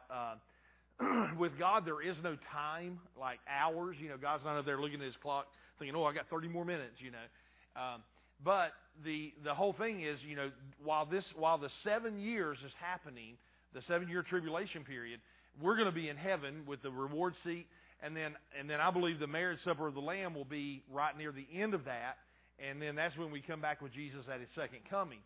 With 1.40 1.58
God, 1.58 1.86
there 1.86 2.02
is 2.02 2.18
no 2.24 2.38
time 2.52 3.00
like 3.20 3.40
hours. 3.50 3.98
You 4.00 4.10
know, 4.10 4.18
God's 4.18 4.44
not 4.44 4.58
up 4.58 4.66
there 4.66 4.80
looking 4.80 5.00
at 5.00 5.06
His 5.06 5.16
clock, 5.18 5.48
thinking, 5.80 5.96
"Oh, 5.96 6.04
I 6.04 6.14
got 6.14 6.30
30 6.30 6.48
more 6.48 6.66
minutes." 6.66 7.02
You 7.02 7.12
know, 7.12 7.82
um, 7.82 8.04
but 8.44 8.74
the 9.04 9.34
the 9.44 9.54
whole 9.54 9.74
thing 9.74 10.02
is, 10.02 10.20
you 10.28 10.36
know, 10.36 10.52
while 10.84 11.06
this 11.06 11.26
while 11.36 11.58
the 11.58 11.70
seven 11.84 12.20
years 12.20 12.58
is 12.66 12.72
happening, 12.80 13.38
the 13.74 13.82
seven 13.84 14.08
year 14.08 14.22
tribulation 14.22 14.84
period, 14.84 15.20
we're 15.62 15.76
going 15.76 15.88
to 15.88 15.96
be 15.96 16.10
in 16.10 16.18
heaven 16.18 16.64
with 16.68 16.82
the 16.82 16.92
reward 16.92 17.34
seat, 17.44 17.68
and 18.02 18.16
then 18.16 18.34
and 18.60 18.70
then 18.70 18.80
I 18.80 18.92
believe 18.92 19.20
the 19.20 19.28
marriage 19.28 19.60
supper 19.64 19.88
of 19.88 19.94
the 19.94 20.02
Lamb 20.02 20.36
will 20.36 20.46
be 20.46 20.84
right 20.92 21.18
near 21.18 21.32
the 21.32 21.48
end 21.54 21.74
of 21.74 21.86
that, 21.86 22.18
and 22.60 22.82
then 22.82 22.96
that's 22.96 23.18
when 23.18 23.32
we 23.32 23.42
come 23.42 23.62
back 23.62 23.82
with 23.82 23.94
Jesus 23.94 24.26
at 24.32 24.40
His 24.40 24.50
second 24.56 24.80
coming. 24.90 25.20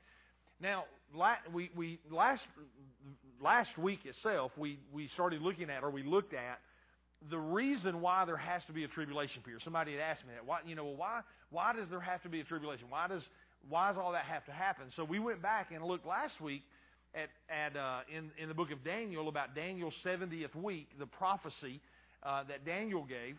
Now, 0.62 0.86
we, 1.54 1.70
we 1.76 2.00
last 2.10 2.44
last 3.42 3.78
week 3.78 4.00
itself, 4.06 4.52
we 4.58 4.80
we 4.92 5.08
started 5.10 5.42
looking 5.42 5.70
at, 5.70 5.84
or 5.84 5.90
we 5.90 6.04
looked 6.04 6.34
at, 6.34 6.60
the 7.30 7.38
reason 7.38 8.02
why 8.02 8.26
there 8.26 8.38
has 8.38 8.64
to 8.66 8.74
be 8.74 8.84
a 8.84 8.88
tribulation 8.88 9.42
period. 9.44 9.62
Somebody 9.64 9.94
had 9.94 10.02
asked 10.02 10.26
me 10.26 10.32
that. 10.34 10.46
Why, 10.46 10.60
you 10.66 10.76
know, 10.76 10.86
why 10.86 11.22
why 11.52 11.74
does 11.74 11.88
there 11.90 12.00
have 12.00 12.22
to 12.24 12.30
be 12.30 12.42
a 12.42 12.44
tribulation? 12.44 12.86
Why 12.90 13.08
does 13.08 13.28
why 13.70 13.90
does 13.90 13.98
all 13.98 14.12
that 14.14 14.26
have 14.26 14.46
to 14.46 14.52
happen? 14.52 14.86
So 14.96 15.04
we 15.04 15.20
went 15.20 15.42
back 15.42 15.72
and 15.72 15.84
looked 15.84 16.06
last 16.06 16.42
week 16.42 16.64
at 17.14 17.30
at 17.50 17.78
uh, 17.78 18.00
in 18.14 18.32
in 18.42 18.50
the 18.50 18.56
book 18.56 18.72
of 18.72 18.84
Daniel 18.84 19.30
about 19.30 19.54
Daniel's 19.54 19.96
70th 20.04 20.56
week, 20.56 20.88
the 20.98 21.06
prophecy 21.06 21.82
uh, 22.24 22.44
that 22.48 22.66
Daniel 22.66 23.04
gave 23.04 23.38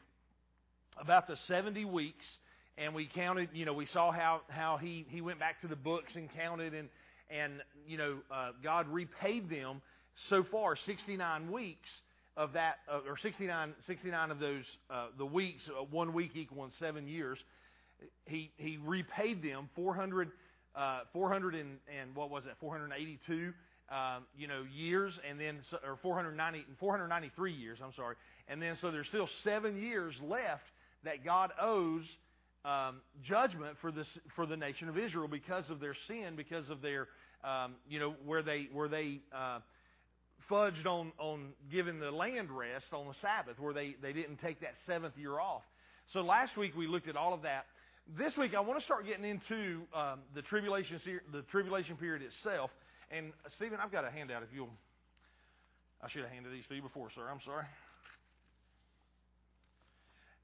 about 1.00 1.26
the 1.28 1.36
70 1.36 1.84
weeks 1.84 2.26
and 2.78 2.94
we 2.94 3.06
counted. 3.12 3.50
You 3.52 3.64
know, 3.64 3.72
we 3.72 3.86
saw 3.86 4.12
how 4.12 4.42
how 4.48 4.78
he 4.78 5.04
he 5.08 5.20
went 5.20 5.38
back 5.38 5.60
to 5.62 5.66
the 5.66 5.76
books 5.76 6.14
and 6.14 6.32
counted, 6.32 6.74
and 6.74 6.88
and 7.30 7.54
you 7.86 7.98
know, 7.98 8.18
uh, 8.30 8.50
God 8.62 8.88
repaid 8.88 9.48
them 9.50 9.80
so 10.28 10.44
far 10.50 10.76
69 10.76 11.50
weeks 11.50 11.88
of 12.36 12.52
that, 12.52 12.76
uh, 12.90 13.00
or 13.08 13.16
69 13.18 13.74
69 13.86 14.30
of 14.30 14.38
those 14.38 14.64
uh, 14.90 15.06
the 15.16 15.26
weeks. 15.26 15.62
Uh, 15.68 15.84
one 15.90 16.12
week 16.12 16.32
equaling 16.34 16.72
seven 16.78 17.06
years. 17.06 17.38
He 18.26 18.52
he 18.56 18.78
repaid 18.84 19.42
them 19.42 19.68
400 19.74 20.30
uh, 20.76 21.00
400 21.12 21.54
and, 21.54 21.78
and 22.00 22.14
what 22.14 22.30
was 22.30 22.46
it 22.46 22.52
482 22.60 23.52
um, 23.90 24.24
you 24.36 24.46
know, 24.46 24.64
years, 24.74 25.18
and 25.28 25.40
then 25.40 25.60
or 25.84 25.98
490 26.02 26.64
493 26.78 27.52
years. 27.52 27.78
I'm 27.82 27.92
sorry, 27.94 28.16
and 28.46 28.60
then 28.60 28.76
so 28.80 28.90
there's 28.90 29.08
still 29.08 29.28
seven 29.44 29.80
years 29.80 30.14
left 30.22 30.62
that 31.04 31.24
God 31.24 31.50
owes 31.60 32.04
um, 32.64 33.00
judgment 33.22 33.76
for 33.80 33.92
this 33.92 34.06
for 34.34 34.46
the 34.46 34.56
nation 34.56 34.88
of 34.88 34.98
Israel 34.98 35.28
because 35.28 35.68
of 35.70 35.80
their 35.80 35.94
sin, 36.06 36.34
because 36.36 36.68
of 36.70 36.82
their 36.82 37.08
um, 37.44 37.74
you 37.88 37.98
know 37.98 38.14
where 38.24 38.42
they 38.42 38.68
where 38.72 38.88
they 38.88 39.20
uh, 39.34 39.60
fudged 40.50 40.86
on 40.86 41.12
on 41.18 41.50
giving 41.70 42.00
the 42.00 42.10
land 42.10 42.50
rest 42.50 42.86
on 42.92 43.06
the 43.06 43.14
Sabbath, 43.20 43.58
where 43.58 43.74
they 43.74 43.94
they 44.02 44.12
didn't 44.12 44.38
take 44.38 44.60
that 44.60 44.74
seventh 44.86 45.14
year 45.16 45.38
off. 45.38 45.62
So 46.12 46.20
last 46.20 46.56
week 46.56 46.74
we 46.76 46.86
looked 46.86 47.08
at 47.08 47.16
all 47.16 47.34
of 47.34 47.42
that. 47.42 47.66
This 48.16 48.32
week 48.36 48.52
I 48.56 48.60
want 48.60 48.78
to 48.78 48.84
start 48.84 49.06
getting 49.06 49.24
into 49.24 49.82
um, 49.94 50.20
the 50.34 50.42
tribulation 50.42 51.00
the 51.32 51.42
tribulation 51.50 51.96
period 51.96 52.22
itself. 52.22 52.70
And 53.10 53.32
uh, 53.44 53.48
Stephen, 53.56 53.78
I've 53.82 53.92
got 53.92 54.04
a 54.04 54.10
handout. 54.10 54.42
If 54.42 54.48
you'll, 54.54 54.70
I 56.02 56.08
should 56.10 56.22
have 56.22 56.30
handed 56.30 56.52
these 56.52 56.64
to 56.68 56.74
you 56.74 56.82
before, 56.82 57.08
sir. 57.14 57.28
I'm 57.30 57.40
sorry. 57.44 57.64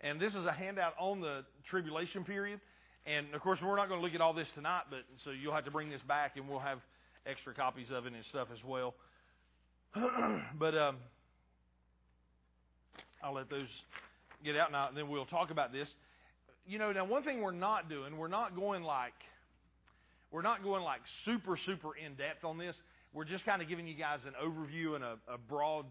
And 0.01 0.21
this 0.21 0.35
is 0.35 0.45
a 0.45 0.53
handout 0.53 0.95
on 0.99 1.21
the 1.21 1.45
tribulation 1.71 2.25
period. 2.25 2.61
And 3.07 3.35
of 3.35 3.41
course, 3.41 3.59
we're 3.63 3.77
not 3.77 3.89
going 3.89 4.01
to 4.01 4.05
look 4.05 4.15
at 4.15 4.21
all 4.21 4.33
this 4.33 4.49
tonight, 4.55 4.83
but 4.91 5.01
so 5.25 5.31
you'll 5.31 5.55
have 5.55 5.65
to 5.67 5.71
bring 5.71 5.91
this 5.91 6.01
back, 6.09 6.37
and 6.37 6.49
we'll 6.49 6.59
have 6.59 6.79
extra 7.27 7.55
copies 7.55 7.89
of 7.91 8.07
it 8.07 8.13
and 8.13 8.25
stuff 8.27 8.49
as 8.53 8.63
well. 8.65 8.95
but 10.59 10.77
um, 10.77 10.97
I'll 13.23 13.35
let 13.35 13.51
those 13.51 13.69
get 14.45 14.57
out 14.57 14.73
now, 14.73 14.89
and 14.89 14.97
then 14.97 15.09
we'll 15.09 15.27
talk 15.27 15.51
about 15.51 15.73
this. 15.73 15.89
You 16.67 16.79
know, 16.79 16.93
now 16.93 17.05
one 17.05 17.23
thing 17.23 17.43
we're 17.43 17.53
not 17.53 17.89
doing, 17.89 18.17
we're 18.17 18.29
not 18.29 18.57
going 18.57 18.83
like 18.83 19.13
we're 20.31 20.43
not 20.43 20.63
going 20.63 20.83
like 20.83 21.01
super 21.25 21.57
super 21.67 21.91
in 21.95 22.15
depth 22.15 22.45
on 22.45 22.59
this. 22.59 22.75
We're 23.13 23.25
just 23.25 23.45
kind 23.45 23.63
of 23.63 23.69
giving 23.69 23.87
you 23.87 23.95
guys 23.95 24.21
an 24.27 24.33
overview 24.43 24.97
and 24.97 25.05
a, 25.05 25.17
a 25.33 25.39
broad 25.39 25.87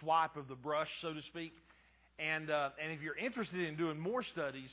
swipe 0.00 0.36
of 0.36 0.48
the 0.48 0.54
brush, 0.54 0.88
so 1.00 1.14
to 1.14 1.22
speak. 1.28 1.52
And 2.18 2.50
uh, 2.50 2.70
and 2.82 2.92
if 2.92 3.02
you're 3.02 3.16
interested 3.16 3.60
in 3.60 3.76
doing 3.76 3.98
more 3.98 4.22
studies, 4.22 4.70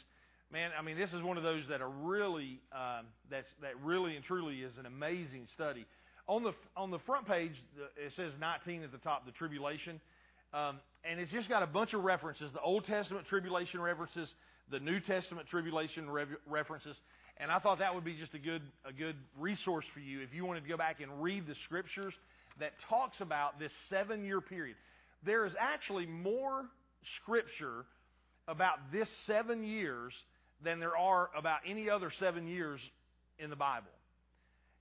man, 0.51 0.71
I 0.77 0.81
mean, 0.81 0.97
this 0.97 1.11
is 1.11 1.21
one 1.21 1.37
of 1.37 1.43
those 1.43 1.63
that 1.69 1.81
are 1.81 1.89
really 1.89 2.61
um, 2.71 3.05
that's 3.29 3.47
that 3.61 3.73
really 3.83 4.15
and 4.15 4.23
truly 4.23 4.61
is 4.61 4.71
an 4.79 4.85
amazing 4.85 5.47
study. 5.55 5.85
On 6.27 6.43
the 6.43 6.53
on 6.77 6.89
the 6.89 6.99
front 6.99 7.27
page, 7.27 7.51
it 7.97 8.13
says 8.15 8.31
19 8.39 8.83
at 8.83 8.91
the 8.91 8.97
top, 8.99 9.25
the 9.25 9.33
tribulation, 9.33 9.99
um, 10.53 10.79
and 11.03 11.19
it's 11.19 11.31
just 11.31 11.49
got 11.49 11.63
a 11.63 11.67
bunch 11.67 11.93
of 11.93 12.03
references: 12.03 12.49
the 12.53 12.61
Old 12.61 12.85
Testament 12.85 13.27
tribulation 13.27 13.81
references, 13.81 14.33
the 14.71 14.79
New 14.79 15.01
Testament 15.01 15.47
tribulation 15.49 16.07
references. 16.47 16.95
And 17.37 17.51
I 17.51 17.59
thought 17.59 17.79
that 17.79 17.95
would 17.95 18.05
be 18.05 18.15
just 18.15 18.33
a 18.35 18.39
good 18.39 18.61
a 18.87 18.93
good 18.93 19.15
resource 19.37 19.85
for 19.93 19.99
you 19.99 20.21
if 20.21 20.33
you 20.33 20.45
wanted 20.45 20.61
to 20.63 20.69
go 20.69 20.77
back 20.77 21.01
and 21.01 21.21
read 21.21 21.45
the 21.45 21.55
scriptures 21.65 22.13
that 22.59 22.71
talks 22.87 23.19
about 23.19 23.59
this 23.59 23.71
seven 23.89 24.23
year 24.23 24.39
period. 24.39 24.77
There 25.25 25.45
is 25.45 25.53
actually 25.59 26.05
more 26.05 26.65
scripture 27.21 27.85
about 28.47 28.91
this 28.91 29.07
seven 29.25 29.63
years 29.63 30.13
than 30.63 30.79
there 30.79 30.97
are 30.97 31.29
about 31.37 31.59
any 31.67 31.89
other 31.89 32.11
seven 32.19 32.47
years 32.47 32.79
in 33.39 33.49
the 33.49 33.55
Bible. 33.55 33.91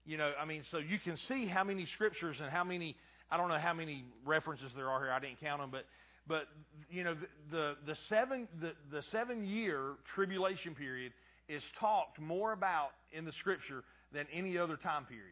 You 0.04 0.16
know, 0.16 0.32
I 0.40 0.44
mean, 0.44 0.62
so 0.70 0.78
you 0.78 0.98
can 0.98 1.16
see 1.28 1.46
how 1.46 1.64
many 1.64 1.86
scriptures 1.94 2.36
and 2.40 2.50
how 2.50 2.64
many, 2.64 2.96
I 3.30 3.36
don't 3.36 3.48
know 3.48 3.58
how 3.58 3.74
many 3.74 4.04
references 4.24 4.72
there 4.74 4.90
are 4.90 5.00
here, 5.00 5.12
I 5.12 5.20
didn't 5.20 5.40
count 5.40 5.60
them, 5.60 5.70
but, 5.70 5.86
but 6.26 6.48
you 6.90 7.04
know, 7.04 7.14
the, 7.50 7.76
the, 7.86 7.96
seven, 8.08 8.48
the, 8.60 8.72
the 8.90 9.02
seven 9.10 9.44
year 9.44 9.94
tribulation 10.14 10.74
period 10.74 11.12
is 11.48 11.62
talked 11.78 12.20
more 12.20 12.52
about 12.52 12.90
in 13.12 13.24
the 13.24 13.32
scripture 13.32 13.84
than 14.12 14.26
any 14.32 14.58
other 14.58 14.76
time 14.76 15.04
period. 15.04 15.26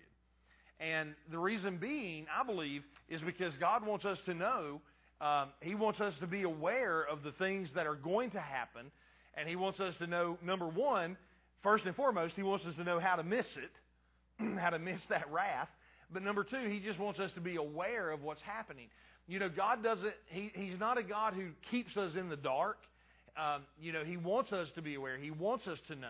And 0.78 1.14
the 1.30 1.38
reason 1.38 1.76
being, 1.76 2.26
I 2.34 2.44
believe, 2.44 2.82
is 3.08 3.20
because 3.20 3.54
God 3.56 3.84
wants 3.86 4.04
us 4.04 4.18
to 4.26 4.34
know 4.34 4.80
um, 5.20 5.48
he 5.60 5.74
wants 5.74 6.00
us 6.00 6.14
to 6.20 6.26
be 6.26 6.42
aware 6.42 7.02
of 7.02 7.22
the 7.22 7.32
things 7.32 7.70
that 7.74 7.86
are 7.86 7.94
going 7.94 8.30
to 8.30 8.40
happen, 8.40 8.90
and 9.34 9.48
He 9.48 9.56
wants 9.56 9.80
us 9.80 9.94
to 9.98 10.06
know, 10.06 10.38
number 10.42 10.66
one, 10.66 11.16
first 11.62 11.84
and 11.84 11.94
foremost, 11.94 12.34
He 12.36 12.42
wants 12.42 12.64
us 12.66 12.74
to 12.76 12.84
know 12.84 12.98
how 12.98 13.16
to 13.16 13.22
miss 13.22 13.46
it, 13.56 14.58
how 14.58 14.70
to 14.70 14.78
miss 14.78 15.00
that 15.10 15.30
wrath. 15.30 15.68
But 16.12 16.22
number 16.22 16.42
two, 16.42 16.68
He 16.68 16.80
just 16.80 16.98
wants 16.98 17.20
us 17.20 17.30
to 17.34 17.40
be 17.40 17.56
aware 17.56 18.10
of 18.10 18.22
what's 18.22 18.42
happening. 18.42 18.88
You 19.28 19.38
know, 19.38 19.48
God 19.48 19.82
doesn't, 19.82 20.14
he, 20.26 20.50
He's 20.54 20.78
not 20.80 20.98
a 20.98 21.02
God 21.02 21.34
who 21.34 21.48
keeps 21.70 21.96
us 21.96 22.12
in 22.18 22.28
the 22.28 22.36
dark. 22.36 22.78
Um, 23.36 23.62
you 23.80 23.92
know, 23.92 24.04
He 24.04 24.16
wants 24.16 24.52
us 24.52 24.68
to 24.74 24.82
be 24.82 24.94
aware, 24.94 25.18
He 25.18 25.30
wants 25.30 25.66
us 25.66 25.78
to 25.88 25.96
know. 25.96 26.08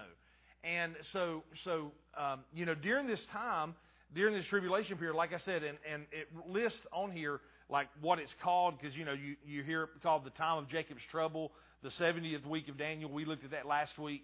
And 0.63 0.95
so, 1.13 1.43
so 1.65 1.91
um, 2.17 2.41
you 2.55 2.67
know, 2.67 2.75
during 2.75 3.07
this 3.07 3.25
time, 3.33 3.75
during 4.15 4.35
this 4.35 4.47
tribulation 4.47 4.97
period, 4.99 5.17
like 5.17 5.33
I 5.33 5.39
said, 5.39 5.63
and, 5.63 5.79
and 5.91 6.07
it 6.13 6.29
lists 6.49 6.79
on 6.93 7.13
here 7.13 7.41
like 7.71 7.89
what 8.01 8.19
it's 8.19 8.35
called 8.43 8.75
because 8.79 8.97
you 8.97 9.05
know 9.05 9.13
you, 9.13 9.37
you 9.47 9.63
hear 9.63 9.85
it 9.85 9.89
called 10.03 10.25
the 10.25 10.31
time 10.31 10.59
of 10.59 10.69
Jacob's 10.69 11.03
trouble, 11.11 11.53
the 11.83 11.91
70th 12.01 12.47
week 12.47 12.69
of 12.69 12.77
Daniel. 12.77 13.11
We 13.11 13.25
looked 13.25 13.45
at 13.45 13.53
that 13.53 13.67
last 13.67 13.99
week. 13.99 14.23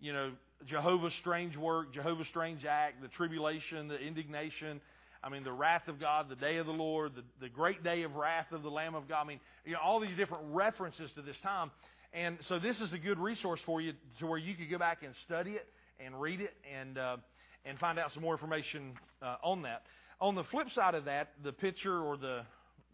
You 0.00 0.12
know, 0.12 0.32
Jehovah's 0.66 1.12
strange 1.20 1.56
work, 1.56 1.92
Jehovah's 1.92 2.28
strange 2.28 2.64
act, 2.64 3.02
the 3.02 3.08
tribulation, 3.08 3.88
the 3.88 3.98
indignation. 3.98 4.80
I 5.22 5.28
mean, 5.28 5.42
the 5.42 5.52
wrath 5.52 5.88
of 5.88 5.98
God, 5.98 6.28
the 6.28 6.36
day 6.36 6.58
of 6.58 6.66
the 6.66 6.72
Lord, 6.72 7.12
the, 7.16 7.22
the 7.40 7.48
great 7.48 7.82
day 7.82 8.02
of 8.02 8.14
wrath 8.14 8.52
of 8.52 8.62
the 8.62 8.68
Lamb 8.68 8.94
of 8.94 9.08
God. 9.08 9.22
I 9.22 9.26
mean, 9.26 9.40
you 9.64 9.72
know, 9.72 9.80
all 9.84 9.98
these 9.98 10.16
different 10.16 10.44
references 10.50 11.10
to 11.16 11.22
this 11.22 11.36
time. 11.42 11.72
And 12.12 12.38
so 12.48 12.58
this 12.58 12.76
is 12.80 12.92
a 12.92 12.98
good 12.98 13.18
resource 13.18 13.60
for 13.66 13.80
you 13.80 13.92
to 14.20 14.26
where 14.26 14.38
you 14.38 14.54
could 14.54 14.70
go 14.70 14.78
back 14.78 15.02
and 15.02 15.12
study 15.26 15.52
it 15.52 15.66
and 16.04 16.20
read 16.20 16.40
it 16.40 16.54
and, 16.72 16.96
uh, 16.96 17.16
and 17.64 17.78
find 17.78 17.98
out 17.98 18.12
some 18.12 18.22
more 18.22 18.34
information 18.34 18.92
uh, 19.20 19.36
on 19.42 19.62
that. 19.62 19.82
On 20.20 20.34
the 20.34 20.44
flip 20.44 20.68
side 20.74 20.94
of 20.94 21.04
that, 21.04 21.30
the 21.44 21.52
picture 21.52 22.00
or 22.00 22.16
the, 22.16 22.42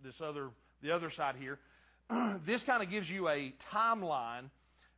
this 0.05 0.15
other, 0.23 0.51
the 0.83 0.93
other 0.93 1.11
side 1.11 1.35
here, 1.41 1.59
this 2.47 2.63
kind 2.65 2.83
of 2.83 2.91
gives 2.91 3.09
you 3.09 3.29
a 3.29 3.53
timeline 3.75 4.51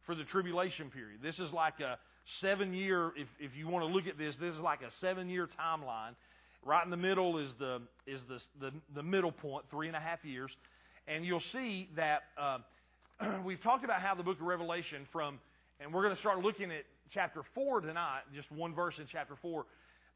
for 0.04 0.14
the 0.14 0.25
tribulation 0.25 0.90
period. 0.90 1.20
This 1.22 1.38
is 1.38 1.52
like 1.52 1.80
a 1.80 1.98
seven 2.40 2.75
year, 2.75 3.12
if, 3.16 3.28
if 3.38 3.52
you 3.56 3.68
want 3.68 3.86
to 3.86 3.92
look 3.92 4.06
at 4.06 4.18
this, 4.18 4.34
this 4.40 4.52
is 4.52 4.60
like 4.60 4.82
a 4.82 4.90
seven 5.00 5.28
year 5.28 5.48
timeline. 5.60 6.14
Right 6.64 6.84
in 6.84 6.90
the 6.90 6.96
middle 6.96 7.38
is 7.38 7.50
the, 7.60 7.80
is 8.06 8.20
the, 8.28 8.40
the, 8.60 8.72
the 8.96 9.02
middle 9.02 9.30
point, 9.30 9.64
three 9.70 9.86
and 9.86 9.96
a 9.96 10.00
half 10.00 10.25
years. 10.25 10.50
And 11.06 11.25
you'll 11.25 11.42
see 11.52 11.88
that 11.94 12.22
uh, 12.36 12.58
we've 13.44 13.62
talked 13.62 13.84
about 13.84 14.00
how 14.00 14.16
the 14.16 14.25
book 14.25 14.40
of 14.40 14.46
Revelation 14.46 15.06
from, 15.12 15.38
and 15.78 15.94
we're 15.94 16.02
going 16.02 16.14
to 16.14 16.20
start 16.20 16.40
looking 16.40 16.72
at 16.72 16.82
chapter 17.14 17.42
4 17.54 17.82
tonight, 17.82 18.22
just 18.34 18.50
one 18.50 18.75
verse 18.75 18.94
in 18.98 19.06
chapter 19.10 19.34
4. 19.40 19.64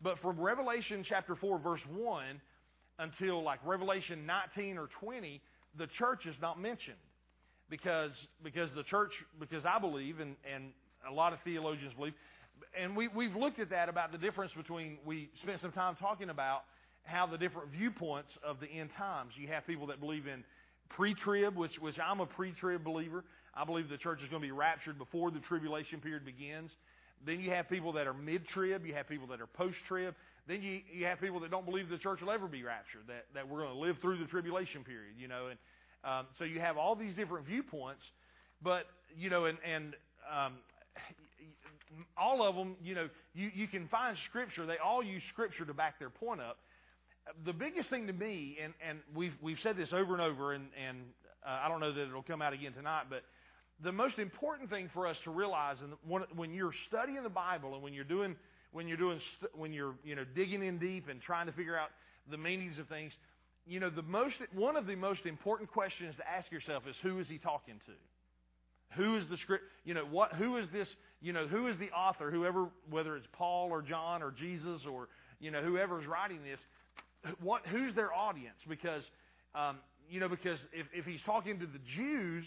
But 0.02 0.18
from 0.18 0.40
Revelation 0.40 1.04
chapter 1.08 1.36
4, 1.36 1.60
verse 1.60 1.82
1 1.96 2.40
until 3.00 3.42
like 3.42 3.58
Revelation 3.64 4.26
19 4.26 4.78
or 4.78 4.88
20, 5.00 5.40
the 5.78 5.86
church 5.98 6.26
is 6.26 6.36
not 6.40 6.60
mentioned 6.60 6.96
because 7.68 8.12
because 8.44 8.70
the 8.74 8.82
church 8.82 9.12
because 9.38 9.64
I 9.64 9.78
believe 9.78 10.20
and 10.20 10.36
and 10.52 10.72
a 11.08 11.12
lot 11.12 11.32
of 11.32 11.38
theologians 11.44 11.94
believe 11.94 12.14
and 12.78 12.96
we 12.96 13.08
we've 13.08 13.34
looked 13.34 13.58
at 13.58 13.70
that 13.70 13.88
about 13.88 14.12
the 14.12 14.18
difference 14.18 14.52
between 14.56 14.98
we 15.04 15.30
spent 15.42 15.60
some 15.60 15.72
time 15.72 15.96
talking 15.96 16.30
about 16.30 16.62
how 17.04 17.26
the 17.26 17.38
different 17.38 17.70
viewpoints 17.70 18.30
of 18.44 18.60
the 18.60 18.66
end 18.66 18.90
times. 18.96 19.32
You 19.36 19.48
have 19.48 19.66
people 19.66 19.86
that 19.86 20.00
believe 20.00 20.26
in 20.26 20.44
pre-trib, 20.90 21.56
which 21.56 21.78
which 21.80 21.96
I'm 21.98 22.20
a 22.20 22.26
pre-trib 22.26 22.84
believer. 22.84 23.24
I 23.54 23.64
believe 23.64 23.88
the 23.88 23.96
church 23.96 24.20
is 24.22 24.28
going 24.28 24.42
to 24.42 24.46
be 24.46 24.52
raptured 24.52 24.98
before 24.98 25.30
the 25.30 25.40
tribulation 25.40 26.00
period 26.00 26.24
begins. 26.24 26.70
Then 27.26 27.40
you 27.40 27.50
have 27.50 27.68
people 27.68 27.92
that 27.94 28.06
are 28.06 28.14
mid-trib. 28.14 28.86
You 28.86 28.94
have 28.94 29.08
people 29.08 29.26
that 29.28 29.40
are 29.40 29.46
post-trib. 29.46 30.14
Then 30.50 30.62
you 30.62 30.80
you 30.92 31.06
have 31.06 31.20
people 31.20 31.38
that 31.40 31.50
don't 31.52 31.64
believe 31.64 31.88
the 31.88 31.96
church 31.96 32.20
will 32.20 32.32
ever 32.32 32.48
be 32.48 32.64
raptured. 32.64 33.02
That 33.06 33.26
that 33.34 33.48
we're 33.48 33.60
going 33.60 33.72
to 33.72 33.78
live 33.78 33.98
through 34.02 34.18
the 34.18 34.24
tribulation 34.24 34.82
period. 34.82 35.14
You 35.16 35.28
know, 35.28 35.46
and 35.46 35.58
um, 36.02 36.26
so 36.38 36.44
you 36.44 36.58
have 36.58 36.76
all 36.76 36.96
these 36.96 37.14
different 37.14 37.46
viewpoints, 37.46 38.02
but 38.60 38.86
you 39.16 39.30
know, 39.30 39.44
and 39.44 39.58
and 39.64 39.94
um, 40.28 40.54
all 42.18 42.42
of 42.42 42.56
them, 42.56 42.74
you 42.82 42.96
know, 42.96 43.08
you 43.32 43.52
you 43.54 43.68
can 43.68 43.86
find 43.86 44.16
scripture. 44.28 44.66
They 44.66 44.78
all 44.84 45.04
use 45.04 45.22
scripture 45.32 45.64
to 45.64 45.72
back 45.72 46.00
their 46.00 46.10
point 46.10 46.40
up. 46.40 46.58
The 47.44 47.52
biggest 47.52 47.88
thing 47.88 48.08
to 48.08 48.12
me, 48.12 48.58
and 48.60 48.74
and 48.84 48.98
we've 49.14 49.34
we've 49.40 49.58
said 49.62 49.76
this 49.76 49.92
over 49.92 50.14
and 50.14 50.20
over, 50.20 50.52
and 50.52 50.64
and 50.84 50.98
uh, 51.46 51.60
I 51.64 51.68
don't 51.68 51.78
know 51.78 51.92
that 51.92 52.02
it'll 52.02 52.24
come 52.24 52.42
out 52.42 52.54
again 52.54 52.72
tonight, 52.72 53.04
but 53.08 53.22
the 53.84 53.92
most 53.92 54.18
important 54.18 54.68
thing 54.68 54.90
for 54.92 55.06
us 55.06 55.16
to 55.24 55.30
realize, 55.30 55.76
and 55.80 55.92
when, 56.06 56.22
when 56.34 56.52
you're 56.52 56.74
studying 56.88 57.22
the 57.22 57.30
Bible, 57.30 57.74
and 57.74 57.82
when 57.84 57.94
you're 57.94 58.04
doing 58.04 58.34
when 58.72 58.88
you're 58.88 58.96
doing 58.96 59.20
when 59.54 59.72
you're 59.72 59.94
you 60.04 60.14
know 60.14 60.24
digging 60.34 60.62
in 60.62 60.78
deep 60.78 61.08
and 61.08 61.20
trying 61.20 61.46
to 61.46 61.52
figure 61.52 61.76
out 61.76 61.88
the 62.30 62.38
meanings 62.38 62.78
of 62.78 62.86
things, 62.88 63.12
you 63.66 63.80
know, 63.80 63.90
the 63.90 64.02
most, 64.02 64.34
one 64.54 64.76
of 64.76 64.86
the 64.86 64.96
most 64.96 65.26
important 65.26 65.70
questions 65.70 66.14
to 66.16 66.28
ask 66.28 66.50
yourself 66.50 66.84
is 66.88 66.96
who 67.02 67.18
is 67.18 67.28
he 67.28 67.38
talking 67.38 67.74
to? 67.86 67.92
Who 68.96 69.16
is 69.16 69.28
the 69.28 69.36
script, 69.36 69.64
you 69.84 69.94
know, 69.94 70.04
what, 70.04 70.32
who 70.32 70.56
is 70.56 70.66
this, 70.72 70.88
you 71.20 71.32
know, 71.32 71.46
who 71.46 71.68
is 71.68 71.78
the 71.78 71.90
author, 71.90 72.30
whoever, 72.30 72.68
whether 72.88 73.16
it's 73.16 73.28
Paul 73.32 73.68
or 73.70 73.82
John 73.82 74.22
or 74.22 74.32
Jesus 74.32 74.80
or, 74.90 75.08
you 75.38 75.50
know, 75.50 75.62
whoever's 75.62 76.06
writing 76.06 76.40
this, 76.42 76.58
what, 77.40 77.64
who's 77.66 77.94
their 77.94 78.12
audience? 78.12 78.56
Because, 78.68 79.04
um, 79.54 79.78
you 80.08 80.18
know, 80.18 80.28
because 80.28 80.58
if, 80.72 80.86
if 80.92 81.04
he's 81.04 81.20
talking 81.24 81.60
to 81.60 81.66
the 81.66 81.78
Jews, 81.96 82.44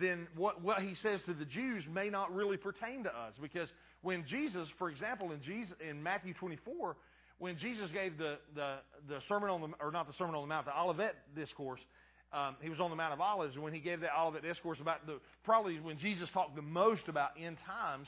then 0.00 0.26
what, 0.34 0.62
what 0.62 0.82
he 0.82 0.94
says 0.96 1.20
to 1.26 1.34
the 1.34 1.44
Jews 1.44 1.84
may 1.92 2.10
not 2.10 2.34
really 2.34 2.56
pertain 2.56 3.04
to 3.04 3.10
us. 3.10 3.34
Because 3.40 3.68
when 4.06 4.24
Jesus, 4.24 4.68
for 4.78 4.88
example, 4.88 5.32
in 5.32 5.42
Jesus, 5.42 5.74
in 5.80 6.00
Matthew 6.00 6.32
24, 6.34 6.94
when 7.38 7.58
Jesus 7.58 7.90
gave 7.90 8.16
the, 8.16 8.36
the, 8.54 8.76
the 9.08 9.18
sermon 9.28 9.50
on 9.50 9.60
the, 9.62 9.68
or 9.80 9.90
not 9.90 10.06
the 10.06 10.12
sermon 10.16 10.36
on 10.36 10.42
the 10.42 10.46
mount, 10.46 10.66
the 10.66 10.80
Olivet 10.80 11.16
discourse, 11.34 11.80
um, 12.32 12.54
he 12.62 12.70
was 12.70 12.78
on 12.78 12.90
the 12.90 12.96
Mount 12.96 13.12
of 13.12 13.20
Olives, 13.20 13.54
and 13.54 13.64
when 13.64 13.72
he 13.72 13.80
gave 13.80 14.00
that 14.02 14.10
Olivet 14.16 14.42
discourse 14.42 14.78
about 14.80 15.04
the, 15.06 15.18
probably 15.42 15.80
when 15.80 15.98
Jesus 15.98 16.28
talked 16.32 16.54
the 16.54 16.62
most 16.62 17.08
about 17.08 17.30
end 17.36 17.56
times, 17.66 18.06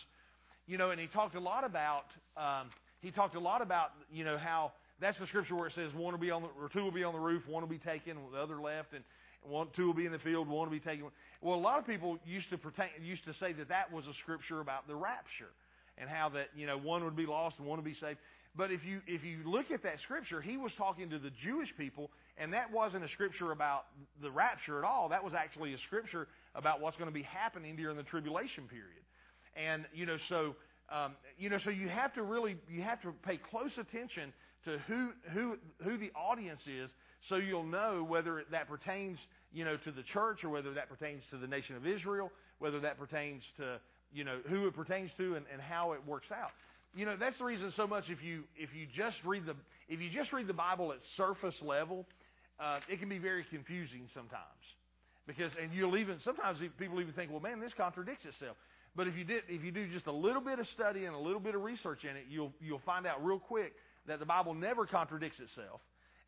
you 0.69 0.79
know, 0.79 0.91
and 0.93 1.01
he 1.01 1.09
talked 1.09 1.35
a 1.35 1.41
lot 1.41 1.65
about, 1.65 2.05
um, 2.37 2.71
he 3.01 3.11
talked 3.11 3.35
a 3.35 3.41
lot 3.41 3.61
about, 3.61 3.91
you 4.13 4.25
know, 4.25 4.39
how 4.39 4.71
that's 5.01 5.19
the 5.19 5.27
scripture 5.27 5.57
where 5.57 5.67
it 5.67 5.73
says 5.75 5.93
one 5.95 6.13
will 6.13 6.21
be 6.21 6.31
on 6.31 6.43
the, 6.43 6.49
or 6.61 6.69
two 6.73 6.85
will 6.85 6.93
be 6.93 7.03
on 7.03 7.13
the 7.13 7.19
roof, 7.19 7.43
one 7.49 7.61
will 7.61 7.69
be 7.69 7.79
taken, 7.79 8.17
the 8.33 8.39
other 8.39 8.61
left, 8.61 8.93
and 8.93 9.03
one, 9.43 9.67
two 9.75 9.87
will 9.87 9.95
be 9.95 10.07
in 10.07 10.13
the 10.13 10.21
field, 10.21 10.47
one 10.47 10.69
will 10.69 10.79
be 10.79 10.79
taken. 10.79 11.07
Well, 11.41 11.59
a 11.59 11.61
lot 11.61 11.81
of 11.81 11.89
people 11.89 12.21
used 12.25 12.51
to 12.51 12.59
pertain, 12.59 12.91
used 13.03 13.25
to 13.25 13.35
say 13.35 13.53
that 13.55 13.69
that 13.71 13.93
was 13.93 14.05
a 14.07 14.15
scripture 14.23 14.61
about 14.61 14.87
the 14.87 14.95
rapture, 14.95 15.51
and 16.01 16.09
how 16.09 16.29
that, 16.31 16.49
you 16.57 16.67
know, 16.67 16.79
one 16.79 17.05
would 17.05 17.17
be 17.17 17.27
lost 17.27 17.59
and 17.59 17.67
one 17.67 17.79
would 17.79 17.85
be 17.85 17.95
saved. 17.95 18.19
But 18.57 18.73
if 18.73 18.85
you 18.85 19.01
if 19.07 19.23
you 19.23 19.39
look 19.45 19.71
at 19.71 19.83
that 19.85 20.01
scripture, 20.01 20.41
he 20.41 20.57
was 20.57 20.73
talking 20.77 21.11
to 21.11 21.19
the 21.19 21.31
Jewish 21.31 21.69
people, 21.77 22.11
and 22.37 22.53
that 22.53 22.73
wasn't 22.73 23.05
a 23.05 23.09
scripture 23.09 23.53
about 23.53 23.85
the 24.21 24.31
rapture 24.31 24.79
at 24.79 24.85
all. 24.85 25.09
That 25.11 25.23
was 25.23 25.33
actually 25.33 25.75
a 25.75 25.79
scripture 25.87 26.27
about 26.55 26.81
what's 26.81 26.97
going 26.97 27.11
to 27.11 27.15
be 27.15 27.23
happening 27.23 27.77
during 27.77 27.97
the 27.97 28.03
tribulation 28.03 28.65
period. 28.69 29.05
And 29.55 29.85
you 29.95 30.07
know, 30.07 30.17
so 30.29 30.57
um, 30.91 31.13
you 31.39 31.51
know, 31.51 31.59
so 31.63 31.71
you 31.71 31.89
have 31.89 32.15
to 32.15 32.23
really 32.23 32.57
you 32.69 32.83
have 32.83 33.01
to 33.03 33.13
pay 33.25 33.37
close 33.37 33.73
attention 33.79 34.33
to 34.65 34.79
who 34.89 35.11
who 35.33 35.57
who 35.85 35.99
the 35.99 36.11
audience 36.17 36.63
is, 36.67 36.91
so 37.29 37.37
you'll 37.37 37.63
know 37.63 38.05
whether 38.09 38.45
that 38.51 38.69
pertains 38.69 39.19
you 39.53 39.65
know 39.65 39.77
to 39.77 39.93
the 39.93 40.03
church 40.03 40.43
or 40.43 40.49
whether 40.49 40.73
that 40.75 40.89
pertains 40.89 41.23
to 41.31 41.39
the 41.39 41.47
nation 41.47 41.77
of 41.77 41.87
Israel, 41.87 42.33
whether 42.59 42.81
that 42.81 42.99
pertains 42.99 43.43
to 43.59 43.79
you 44.13 44.25
know 44.25 44.39
who 44.49 44.67
it 44.67 44.75
pertains 44.75 45.11
to 45.19 45.37
and, 45.37 45.45
and 45.53 45.61
how 45.61 45.93
it 45.93 46.01
works 46.07 46.29
out. 46.33 46.51
You 46.95 47.07
know 47.07 47.17
that's 47.19 47.39
the 47.39 47.45
reason 47.45 47.73
so 47.77 47.87
much 47.87 48.05
if 48.09 48.23
you 48.23 48.45
if 48.57 48.71
you 48.75 48.87
just 48.97 49.17
read 49.25 49.47
the 49.47 49.55
if 49.89 50.01
you 50.01 50.11
just 50.11 50.33
read 50.33 50.47
the 50.47 50.55
Bible 50.55 50.93
at 50.93 50.99
surface 51.17 51.57
level, 51.63 52.07
uh, 52.61 52.81
it 52.89 52.99
can 53.01 53.09
be 53.09 53.19
very 53.19 53.45
confusing 53.51 54.09
sometimes. 54.15 54.43
Because 55.27 55.53
and 55.61 55.73
you'll 55.73 55.97
even 55.97 56.19
sometimes 56.21 56.59
people 56.79 57.01
even 57.01 57.13
think, 57.13 57.31
well, 57.31 57.41
man, 57.41 57.61
this 57.61 57.73
contradicts 57.77 58.25
itself. 58.25 58.57
But 58.97 59.07
if 59.07 59.17
you 59.17 59.25
did 59.25 59.43
if 59.49 59.63
you 59.63 59.71
do 59.71 59.87
just 59.93 60.07
a 60.07 60.13
little 60.13 60.41
bit 60.41 60.59
of 60.59 60.67
study 60.69 61.05
and 61.05 61.15
a 61.15 61.19
little 61.19 61.41
bit 61.41 61.55
of 61.55 61.63
research 61.63 62.05
in 62.05 62.17
it, 62.17 62.25
you'll 62.29 62.53
you'll 62.61 62.83
find 62.85 63.07
out 63.07 63.25
real 63.25 63.39
quick 63.39 63.75
that 64.07 64.19
the 64.19 64.27
Bible 64.27 64.55
never 64.55 64.87
contradicts 64.87 65.39
itself, 65.39 65.81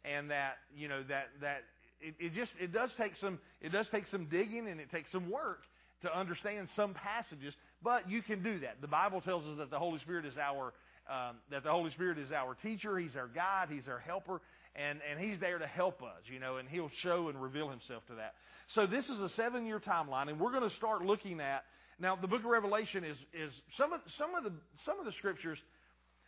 and 0.05 0.31
that 0.31 0.59
you 0.77 0.87
know 0.87 1.03
that 1.09 1.29
that 1.40 1.62
it, 2.01 2.14
it 2.21 2.35
just 2.35 2.53
it 2.61 2.73
does 2.73 2.93
take 2.99 3.16
some 3.16 3.38
it 3.61 3.73
does 3.73 3.88
take 3.90 4.07
some 4.09 4.27
digging 4.27 4.69
and 4.69 4.81
it 4.81 4.90
takes 4.90 5.11
some 5.11 5.31
work 5.31 5.61
to 6.03 6.19
understand 6.19 6.69
some 6.77 6.95
passages, 6.95 7.55
but 7.83 8.11
you 8.11 8.23
can 8.23 8.43
do 8.43 8.61
that. 8.61 8.81
The 8.81 8.88
Bible 8.88 9.21
tells 9.21 9.45
us 9.47 9.59
that 9.59 9.71
the 9.71 9.79
Holy 9.79 9.99
Spirit 10.01 10.27
is 10.27 10.37
our 10.37 10.73
um, 11.09 11.37
that 11.51 11.64
the 11.64 11.71
Holy 11.71 11.90
Spirit 11.90 12.19
is 12.19 12.31
our 12.31 12.55
teacher, 12.55 12.97
He's 12.99 13.16
our 13.16 13.27
guide, 13.27 13.69
He's 13.69 13.88
our 13.88 13.99
helper, 13.99 14.40
and, 14.77 15.01
and 15.11 15.19
He's 15.19 15.40
there 15.40 15.59
to 15.59 15.66
help 15.66 16.03
us, 16.03 16.23
you 16.33 16.38
know, 16.38 16.59
and 16.59 16.69
He'll 16.69 16.90
show 17.03 17.29
and 17.29 17.43
reveal 17.43 17.69
Himself 17.69 18.07
to 18.09 18.14
that. 18.16 18.35
So 18.69 18.87
this 18.87 19.09
is 19.09 19.19
a 19.19 19.29
seven 19.31 19.66
year 19.66 19.81
timeline, 19.81 20.29
and 20.29 20.38
we're 20.38 20.53
going 20.53 20.69
to 20.69 20.77
start 20.77 21.05
looking 21.05 21.40
at 21.40 21.64
now 21.99 22.16
the 22.16 22.29
book 22.29 22.40
of 22.40 22.47
Revelation 22.47 23.05
is 23.05 23.16
is 23.35 23.53
some 23.77 23.93
of 23.93 24.01
some 24.19 24.35
of 24.35 24.45
the 24.45 24.53
some 24.87 25.01
of 25.01 25.05
the 25.05 25.12
scriptures, 25.12 25.59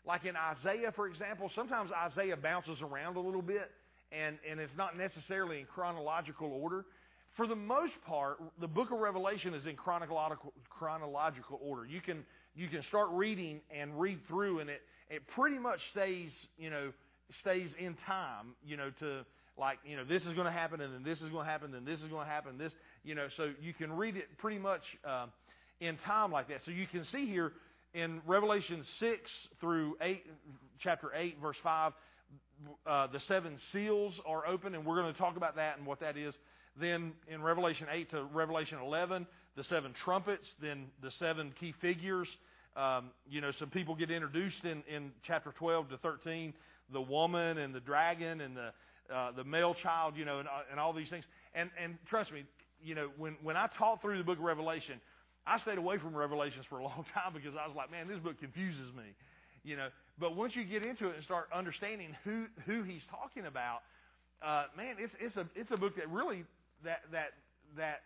like 0.06 0.24
in 0.24 0.34
Isaiah, 0.36 0.92
for 0.96 1.06
example, 1.06 1.50
sometimes 1.54 1.90
Isaiah 1.92 2.36
bounces 2.36 2.82
around 2.82 3.16
a 3.16 3.20
little 3.20 3.42
bit 3.42 3.70
and, 4.12 4.38
and 4.48 4.60
it's 4.60 4.76
not 4.76 4.96
necessarily 4.96 5.60
in 5.60 5.66
chronological 5.66 6.52
order 6.52 6.84
for 7.36 7.46
the 7.46 7.56
most 7.56 7.94
part, 8.06 8.38
the 8.60 8.68
book 8.68 8.90
of 8.90 8.98
Revelation 8.98 9.54
is 9.54 9.66
in 9.66 9.76
chronological, 9.76 10.52
chronological 10.68 11.58
order. 11.62 11.86
You 11.86 12.00
can, 12.00 12.24
you 12.54 12.68
can 12.68 12.82
start 12.84 13.08
reading 13.12 13.60
and 13.76 13.98
read 13.98 14.18
through, 14.28 14.60
and 14.60 14.68
it, 14.68 14.82
it 15.08 15.22
pretty 15.28 15.58
much 15.58 15.80
stays, 15.92 16.30
you 16.58 16.68
know, 16.68 16.92
stays 17.40 17.70
in 17.78 17.96
time, 18.06 18.54
you 18.66 18.76
know, 18.76 18.90
to 19.00 19.24
like, 19.58 19.78
you 19.84 19.96
know, 19.96 20.04
this 20.04 20.22
is 20.22 20.34
going 20.34 20.46
to 20.46 20.52
happen, 20.52 20.80
and 20.80 20.94
then 20.94 21.02
this 21.04 21.20
is 21.20 21.30
going 21.30 21.46
to 21.46 21.50
happen, 21.50 21.72
then 21.72 21.84
this 21.84 22.00
is 22.00 22.08
going 22.08 22.26
to 22.26 22.30
happen, 22.30 22.58
this, 22.58 22.72
you 23.04 23.14
know, 23.14 23.28
so 23.36 23.50
you 23.60 23.72
can 23.72 23.92
read 23.92 24.16
it 24.16 24.24
pretty 24.38 24.58
much 24.58 24.82
uh, 25.08 25.26
in 25.80 25.96
time 25.98 26.32
like 26.32 26.48
that. 26.48 26.60
So 26.64 26.70
you 26.70 26.86
can 26.86 27.04
see 27.04 27.26
here 27.26 27.52
in 27.94 28.20
Revelation 28.26 28.82
6 28.98 29.20
through 29.60 29.96
8, 30.00 30.24
chapter 30.80 31.10
8, 31.14 31.36
verse 31.40 31.56
5, 31.62 31.92
uh, 32.86 33.06
the 33.08 33.20
seven 33.20 33.58
seals 33.72 34.14
are 34.26 34.46
open, 34.46 34.74
and 34.74 34.86
we're 34.86 35.00
going 35.00 35.12
to 35.12 35.18
talk 35.18 35.36
about 35.36 35.56
that 35.56 35.78
and 35.78 35.86
what 35.86 36.00
that 36.00 36.16
is. 36.16 36.34
Then 36.80 37.12
in 37.28 37.42
Revelation 37.42 37.86
8 37.90 38.10
to 38.10 38.24
Revelation 38.32 38.78
11, 38.84 39.26
the 39.56 39.64
seven 39.64 39.92
trumpets, 40.04 40.46
then 40.60 40.86
the 41.02 41.10
seven 41.18 41.52
key 41.60 41.74
figures. 41.80 42.28
Um, 42.76 43.10
you 43.28 43.40
know, 43.42 43.52
some 43.58 43.68
people 43.70 43.94
get 43.94 44.10
introduced 44.10 44.64
in, 44.64 44.82
in 44.92 45.12
chapter 45.26 45.52
12 45.58 45.90
to 45.90 45.98
13, 45.98 46.54
the 46.92 47.00
woman 47.00 47.58
and 47.58 47.74
the 47.74 47.80
dragon 47.80 48.40
and 48.40 48.56
the 48.56 48.70
uh, 49.12 49.32
the 49.32 49.44
male 49.44 49.74
child, 49.82 50.16
you 50.16 50.24
know, 50.24 50.38
and, 50.38 50.48
uh, 50.48 50.70
and 50.70 50.80
all 50.80 50.92
these 50.94 51.10
things. 51.10 51.24
And 51.54 51.68
and 51.82 51.98
trust 52.08 52.32
me, 52.32 52.44
you 52.82 52.94
know, 52.94 53.10
when 53.18 53.36
when 53.42 53.56
I 53.56 53.68
taught 53.78 54.00
through 54.00 54.16
the 54.16 54.24
book 54.24 54.38
of 54.38 54.44
Revelation, 54.44 55.00
I 55.46 55.58
stayed 55.60 55.76
away 55.76 55.98
from 55.98 56.16
Revelations 56.16 56.64
for 56.70 56.78
a 56.78 56.82
long 56.88 57.04
time 57.12 57.34
because 57.34 57.52
I 57.62 57.66
was 57.66 57.76
like, 57.76 57.90
man, 57.90 58.08
this 58.08 58.18
book 58.20 58.38
confuses 58.40 58.90
me. 58.96 59.04
you 59.64 59.76
know. 59.76 59.88
But 60.18 60.36
once 60.36 60.54
you 60.56 60.64
get 60.64 60.82
into 60.84 61.08
it 61.08 61.16
and 61.16 61.24
start 61.24 61.48
understanding 61.54 62.16
who 62.24 62.46
who 62.66 62.84
he's 62.84 63.02
talking 63.10 63.46
about, 63.46 63.80
uh, 64.42 64.64
man, 64.76 64.96
it's 64.98 65.12
it's 65.20 65.36
a 65.36 65.46
it's 65.54 65.70
a 65.70 65.76
book 65.76 65.96
that 65.96 66.08
really 66.10 66.44
that 66.84 67.00
that 67.12 67.32
that 67.76 68.02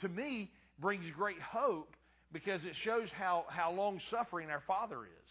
to 0.00 0.08
me 0.08 0.50
brings 0.78 1.04
great 1.16 1.40
hope 1.40 1.94
because 2.32 2.60
it 2.64 2.74
shows 2.84 3.08
how 3.16 3.44
how 3.48 3.72
long 3.72 4.00
suffering 4.10 4.50
our 4.50 4.62
Father 4.66 5.04
is, 5.04 5.30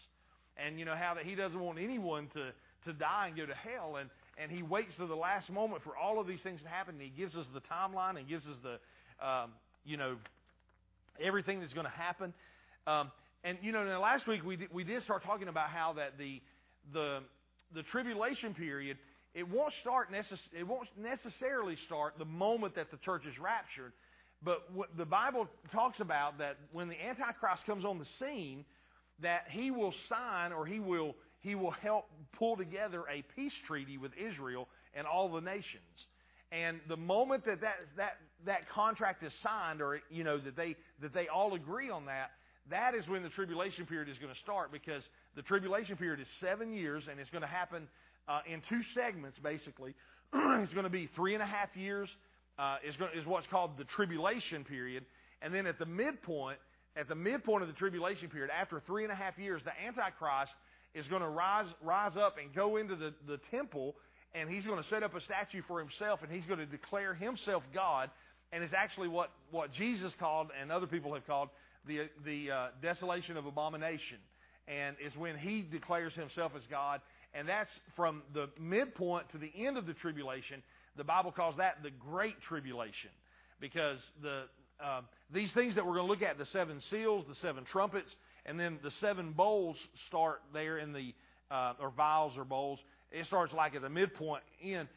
and 0.56 0.78
you 0.78 0.84
know 0.84 0.96
how 0.96 1.14
that 1.14 1.24
He 1.24 1.34
doesn't 1.34 1.58
want 1.58 1.78
anyone 1.78 2.28
to 2.34 2.50
to 2.84 2.92
die 2.92 3.28
and 3.28 3.36
go 3.36 3.46
to 3.46 3.54
hell, 3.54 3.96
and 3.96 4.10
and 4.38 4.50
He 4.50 4.62
waits 4.62 4.92
to 4.98 5.06
the 5.06 5.14
last 5.14 5.50
moment 5.50 5.82
for 5.82 5.96
all 5.96 6.20
of 6.20 6.26
these 6.26 6.40
things 6.42 6.60
to 6.62 6.68
happen. 6.68 6.94
And 6.94 7.02
he 7.02 7.10
gives 7.10 7.36
us 7.36 7.46
the 7.52 7.60
timeline 7.60 8.18
and 8.18 8.28
gives 8.28 8.46
us 8.46 8.56
the 8.62 9.26
um, 9.26 9.50
you 9.84 9.96
know 9.96 10.16
everything 11.22 11.60
that's 11.60 11.72
going 11.72 11.86
to 11.86 11.92
happen. 11.92 12.32
Um, 12.86 13.10
and 13.44 13.58
you 13.62 13.72
know, 13.72 13.84
now 13.84 14.00
last 14.00 14.26
week 14.26 14.44
we 14.44 14.56
did, 14.56 14.72
we 14.72 14.84
did 14.84 15.02
start 15.02 15.24
talking 15.24 15.48
about 15.48 15.68
how 15.68 15.94
that 15.94 16.18
the 16.18 16.40
the 16.92 17.20
the 17.74 17.82
tribulation 17.84 18.54
period 18.54 18.98
it 19.34 19.48
won't 19.48 19.72
start 19.80 20.10
necess- 20.10 20.52
it 20.52 20.64
won't 20.64 20.88
necessarily 20.96 21.76
start 21.86 22.14
the 22.18 22.24
moment 22.24 22.74
that 22.74 22.90
the 22.90 22.98
church 22.98 23.24
is 23.26 23.38
raptured, 23.38 23.92
but 24.42 24.70
what 24.72 24.96
the 24.96 25.06
Bible 25.06 25.48
talks 25.72 26.00
about 26.00 26.38
that 26.38 26.56
when 26.72 26.88
the 26.88 27.00
Antichrist 27.00 27.64
comes 27.64 27.84
on 27.84 27.98
the 27.98 28.04
scene, 28.18 28.64
that 29.20 29.44
he 29.48 29.70
will 29.70 29.94
sign 30.08 30.52
or 30.52 30.66
he 30.66 30.80
will 30.80 31.14
he 31.40 31.54
will 31.54 31.70
help 31.70 32.06
pull 32.38 32.56
together 32.56 33.04
a 33.10 33.22
peace 33.34 33.54
treaty 33.66 33.98
with 33.98 34.12
Israel 34.16 34.68
and 34.94 35.06
all 35.06 35.28
the 35.32 35.40
nations. 35.40 36.06
And 36.52 36.80
the 36.86 36.96
moment 36.96 37.46
that 37.46 37.62
that, 37.62 37.76
that, 37.96 38.12
that 38.44 38.68
contract 38.68 39.22
is 39.22 39.32
signed, 39.42 39.80
or 39.80 40.00
you 40.10 40.24
know 40.24 40.38
that 40.38 40.56
they 40.56 40.76
that 41.00 41.14
they 41.14 41.28
all 41.28 41.54
agree 41.54 41.90
on 41.90 42.06
that, 42.06 42.30
that 42.70 42.94
is 42.94 43.08
when 43.08 43.22
the 43.22 43.30
tribulation 43.30 43.86
period 43.86 44.08
is 44.08 44.18
going 44.18 44.32
to 44.32 44.40
start 44.40 44.70
because 44.70 45.02
the 45.34 45.42
tribulation 45.42 45.96
period 45.96 46.20
is 46.20 46.28
seven 46.40 46.72
years 46.72 47.04
and 47.10 47.18
it's 47.18 47.30
going 47.30 47.42
to 47.42 47.48
happen 47.48 47.88
uh, 48.28 48.40
in 48.50 48.62
two 48.68 48.80
segments 48.94 49.38
basically. 49.42 49.94
it's 50.34 50.72
going 50.72 50.84
to 50.84 50.90
be 50.90 51.08
three 51.14 51.34
and 51.34 51.42
a 51.42 51.46
half 51.46 51.68
years 51.76 52.08
uh, 52.58 52.76
is, 52.86 52.96
going, 52.96 53.10
is 53.18 53.26
what's 53.26 53.46
called 53.48 53.72
the 53.78 53.84
tribulation 53.84 54.64
period, 54.64 55.04
and 55.40 55.54
then 55.54 55.66
at 55.66 55.78
the 55.78 55.86
midpoint, 55.86 56.58
at 56.96 57.08
the 57.08 57.14
midpoint 57.14 57.62
of 57.62 57.68
the 57.68 57.74
tribulation 57.74 58.28
period, 58.28 58.50
after 58.50 58.82
three 58.86 59.04
and 59.04 59.12
a 59.12 59.16
half 59.16 59.38
years, 59.38 59.62
the 59.64 59.72
Antichrist 59.86 60.52
is 60.94 61.06
going 61.08 61.22
to 61.22 61.28
rise 61.28 61.66
rise 61.82 62.16
up 62.16 62.36
and 62.42 62.54
go 62.54 62.76
into 62.76 62.94
the, 62.94 63.14
the 63.26 63.38
temple, 63.50 63.94
and 64.34 64.50
he's 64.50 64.66
going 64.66 64.82
to 64.82 64.88
set 64.88 65.02
up 65.02 65.14
a 65.14 65.20
statue 65.20 65.62
for 65.66 65.78
himself, 65.78 66.20
and 66.22 66.30
he's 66.30 66.44
going 66.44 66.58
to 66.58 66.66
declare 66.66 67.14
himself 67.14 67.62
God, 67.74 68.10
and 68.52 68.62
it's 68.62 68.74
actually 68.74 69.08
what 69.08 69.30
what 69.50 69.72
Jesus 69.72 70.12
called 70.20 70.48
and 70.60 70.70
other 70.70 70.86
people 70.86 71.14
have 71.14 71.26
called 71.26 71.48
the, 71.86 72.08
the 72.24 72.50
uh, 72.50 72.66
desolation 72.80 73.36
of 73.36 73.46
abomination. 73.46 74.18
And 74.68 74.96
it's 75.00 75.16
when 75.16 75.36
he 75.36 75.62
declares 75.62 76.14
himself 76.14 76.52
as 76.56 76.62
God. 76.70 77.00
And 77.34 77.48
that's 77.48 77.70
from 77.96 78.22
the 78.34 78.48
midpoint 78.60 79.30
to 79.32 79.38
the 79.38 79.50
end 79.56 79.78
of 79.78 79.86
the 79.86 79.94
tribulation. 79.94 80.62
The 80.96 81.04
Bible 81.04 81.32
calls 81.32 81.56
that 81.56 81.82
the 81.82 81.90
Great 81.90 82.40
Tribulation. 82.42 83.10
Because 83.60 83.98
the, 84.22 84.44
uh, 84.84 85.02
these 85.32 85.52
things 85.52 85.76
that 85.76 85.86
we're 85.86 85.94
going 85.94 86.06
to 86.06 86.12
look 86.12 86.22
at, 86.22 86.36
the 86.36 86.46
seven 86.46 86.80
seals, 86.90 87.24
the 87.28 87.36
seven 87.36 87.64
trumpets, 87.64 88.12
and 88.44 88.58
then 88.58 88.78
the 88.82 88.90
seven 89.00 89.32
bowls 89.32 89.76
start 90.08 90.40
there 90.52 90.78
in 90.78 90.92
the, 90.92 91.14
uh, 91.50 91.74
or 91.80 91.90
vials 91.90 92.32
or 92.36 92.44
bowls. 92.44 92.80
It 93.10 93.26
starts 93.26 93.52
like 93.52 93.74
at 93.74 93.82
the 93.82 93.88
midpoint 93.88 94.42
in. 94.60 94.88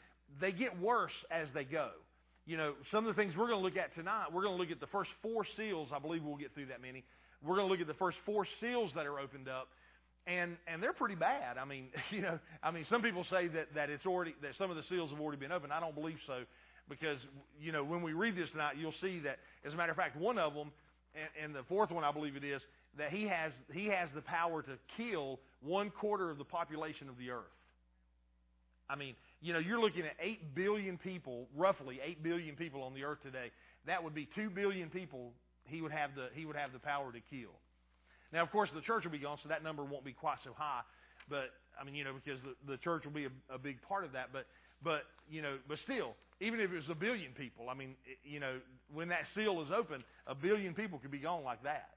They 0.41 0.51
get 0.51 0.79
worse 0.79 1.13
as 1.29 1.47
they 1.53 1.63
go 1.63 1.89
you 2.45 2.57
know, 2.57 2.73
some 2.91 3.07
of 3.07 3.15
the 3.15 3.19
things 3.19 3.35
we're 3.35 3.47
going 3.47 3.59
to 3.59 3.65
look 3.65 3.77
at 3.77 3.93
tonight, 3.95 4.27
we're 4.31 4.43
going 4.43 4.55
to 4.55 4.61
look 4.61 4.71
at 4.71 4.79
the 4.79 4.87
first 4.87 5.09
four 5.21 5.45
seals. 5.57 5.89
I 5.93 5.99
believe 5.99 6.23
we'll 6.23 6.37
get 6.37 6.53
through 6.53 6.67
that 6.67 6.81
many. 6.81 7.03
We're 7.43 7.55
going 7.55 7.67
to 7.67 7.71
look 7.71 7.81
at 7.81 7.87
the 7.87 7.95
first 7.95 8.17
four 8.25 8.45
seals 8.61 8.91
that 8.95 9.05
are 9.05 9.19
opened 9.19 9.49
up, 9.49 9.69
and 10.27 10.57
and 10.67 10.81
they're 10.81 10.93
pretty 10.93 11.15
bad. 11.15 11.57
I 11.57 11.65
mean, 11.65 11.87
you 12.11 12.21
know, 12.21 12.39
I 12.63 12.71
mean, 12.71 12.85
some 12.89 13.01
people 13.01 13.25
say 13.29 13.47
that 13.47 13.73
that 13.75 13.89
it's 13.89 14.05
already 14.05 14.35
that 14.41 14.55
some 14.57 14.69
of 14.69 14.77
the 14.77 14.83
seals 14.83 15.11
have 15.11 15.19
already 15.19 15.39
been 15.39 15.51
opened. 15.51 15.73
I 15.73 15.79
don't 15.79 15.95
believe 15.95 16.17
so, 16.27 16.43
because 16.89 17.19
you 17.59 17.71
know, 17.71 17.83
when 17.83 18.01
we 18.01 18.13
read 18.13 18.35
this 18.35 18.49
tonight, 18.51 18.75
you'll 18.77 18.93
see 19.01 19.19
that, 19.19 19.39
as 19.65 19.73
a 19.73 19.75
matter 19.75 19.91
of 19.91 19.97
fact, 19.97 20.17
one 20.17 20.37
of 20.37 20.53
them, 20.53 20.71
and, 21.13 21.45
and 21.45 21.55
the 21.55 21.63
fourth 21.67 21.91
one, 21.91 22.03
I 22.03 22.11
believe 22.11 22.35
it 22.35 22.43
is, 22.43 22.61
that 22.97 23.11
he 23.11 23.23
has 23.23 23.51
he 23.73 23.87
has 23.87 24.09
the 24.15 24.21
power 24.21 24.61
to 24.61 24.77
kill 24.97 25.39
one 25.61 25.89
quarter 25.89 26.29
of 26.29 26.37
the 26.37 26.45
population 26.45 27.09
of 27.09 27.17
the 27.17 27.31
earth. 27.31 27.43
I 28.87 28.95
mean, 28.95 29.15
you 29.41 29.51
know, 29.51 29.59
you're 29.59 29.81
looking 29.81 30.03
at 30.05 30.13
8 30.21 30.53
billion 30.53 30.99
people, 30.99 31.47
roughly 31.55 31.99
8 32.03 32.21
billion 32.21 32.55
people 32.55 32.83
on 32.83 32.93
the 32.93 33.03
earth 33.03 33.17
today. 33.23 33.49
That 33.87 34.03
would 34.03 34.13
be 34.13 34.29
2 34.35 34.51
billion 34.51 34.89
people 34.89 35.33
he 35.65 35.81
would 35.81 35.91
have 35.91 36.11
the, 36.15 36.27
he 36.33 36.45
would 36.45 36.55
have 36.55 36.71
the 36.71 36.79
power 36.79 37.11
to 37.11 37.19
kill. 37.29 37.51
Now, 38.33 38.43
of 38.43 38.51
course, 38.51 38.69
the 38.73 38.81
church 38.81 39.03
will 39.03 39.11
be 39.11 39.19
gone, 39.19 39.37
so 39.41 39.49
that 39.49 39.63
number 39.63 39.83
won't 39.83 40.05
be 40.05 40.13
quite 40.13 40.37
so 40.43 40.51
high. 40.55 40.81
But, 41.29 41.49
I 41.79 41.83
mean, 41.83 41.95
you 41.95 42.03
know, 42.03 42.13
because 42.13 42.39
the, 42.41 42.73
the 42.73 42.77
church 42.77 43.05
will 43.05 43.11
be 43.11 43.25
a, 43.25 43.55
a 43.55 43.57
big 43.57 43.81
part 43.81 44.03
of 44.03 44.13
that. 44.13 44.29
But, 44.33 44.45
but, 44.83 45.03
you 45.29 45.41
know, 45.41 45.57
but 45.67 45.79
still, 45.79 46.15
even 46.41 46.59
if 46.59 46.71
it 46.71 46.75
was 46.75 46.89
a 46.89 46.95
billion 46.95 47.31
people, 47.33 47.69
I 47.69 47.73
mean, 47.73 47.95
it, 48.05 48.17
you 48.29 48.39
know, 48.39 48.59
when 48.93 49.09
that 49.09 49.25
seal 49.33 49.61
is 49.61 49.69
open, 49.75 50.03
a 50.27 50.35
billion 50.35 50.73
people 50.73 50.99
could 50.99 51.11
be 51.11 51.19
gone 51.19 51.43
like 51.43 51.63
that. 51.63 51.89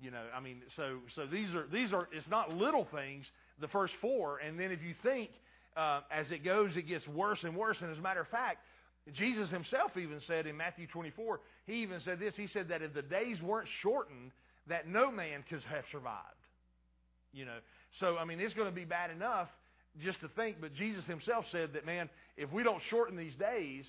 You 0.00 0.10
know, 0.10 0.22
I 0.36 0.40
mean, 0.40 0.62
so 0.76 0.98
so 1.14 1.24
these 1.24 1.54
are 1.54 1.66
these 1.72 1.92
are 1.92 2.08
it's 2.12 2.28
not 2.28 2.52
little 2.52 2.86
things. 2.92 3.24
The 3.60 3.68
first 3.68 3.94
four, 4.00 4.38
and 4.38 4.58
then 4.58 4.72
if 4.72 4.82
you 4.82 4.94
think 5.04 5.30
uh, 5.76 6.00
as 6.10 6.30
it 6.30 6.44
goes, 6.44 6.76
it 6.76 6.88
gets 6.88 7.06
worse 7.08 7.38
and 7.44 7.56
worse. 7.56 7.76
And 7.80 7.90
as 7.90 7.98
a 7.98 8.02
matter 8.02 8.20
of 8.20 8.28
fact, 8.28 8.58
Jesus 9.12 9.50
himself 9.50 9.96
even 9.96 10.20
said 10.26 10.46
in 10.46 10.56
Matthew 10.56 10.86
24, 10.86 11.40
he 11.66 11.82
even 11.82 12.00
said 12.04 12.18
this. 12.18 12.34
He 12.36 12.48
said 12.48 12.68
that 12.68 12.82
if 12.82 12.94
the 12.94 13.02
days 13.02 13.40
weren't 13.42 13.68
shortened, 13.82 14.32
that 14.68 14.88
no 14.88 15.10
man 15.10 15.44
could 15.48 15.62
have 15.70 15.84
survived. 15.92 16.20
You 17.32 17.44
know, 17.44 17.58
so 18.00 18.16
I 18.16 18.24
mean, 18.24 18.40
it's 18.40 18.54
going 18.54 18.68
to 18.68 18.74
be 18.74 18.84
bad 18.84 19.10
enough 19.10 19.48
just 20.02 20.20
to 20.20 20.28
think. 20.28 20.56
But 20.60 20.74
Jesus 20.74 21.04
himself 21.06 21.44
said 21.50 21.70
that, 21.74 21.84
man, 21.86 22.08
if 22.36 22.52
we 22.52 22.62
don't 22.62 22.82
shorten 22.90 23.16
these 23.16 23.34
days, 23.34 23.84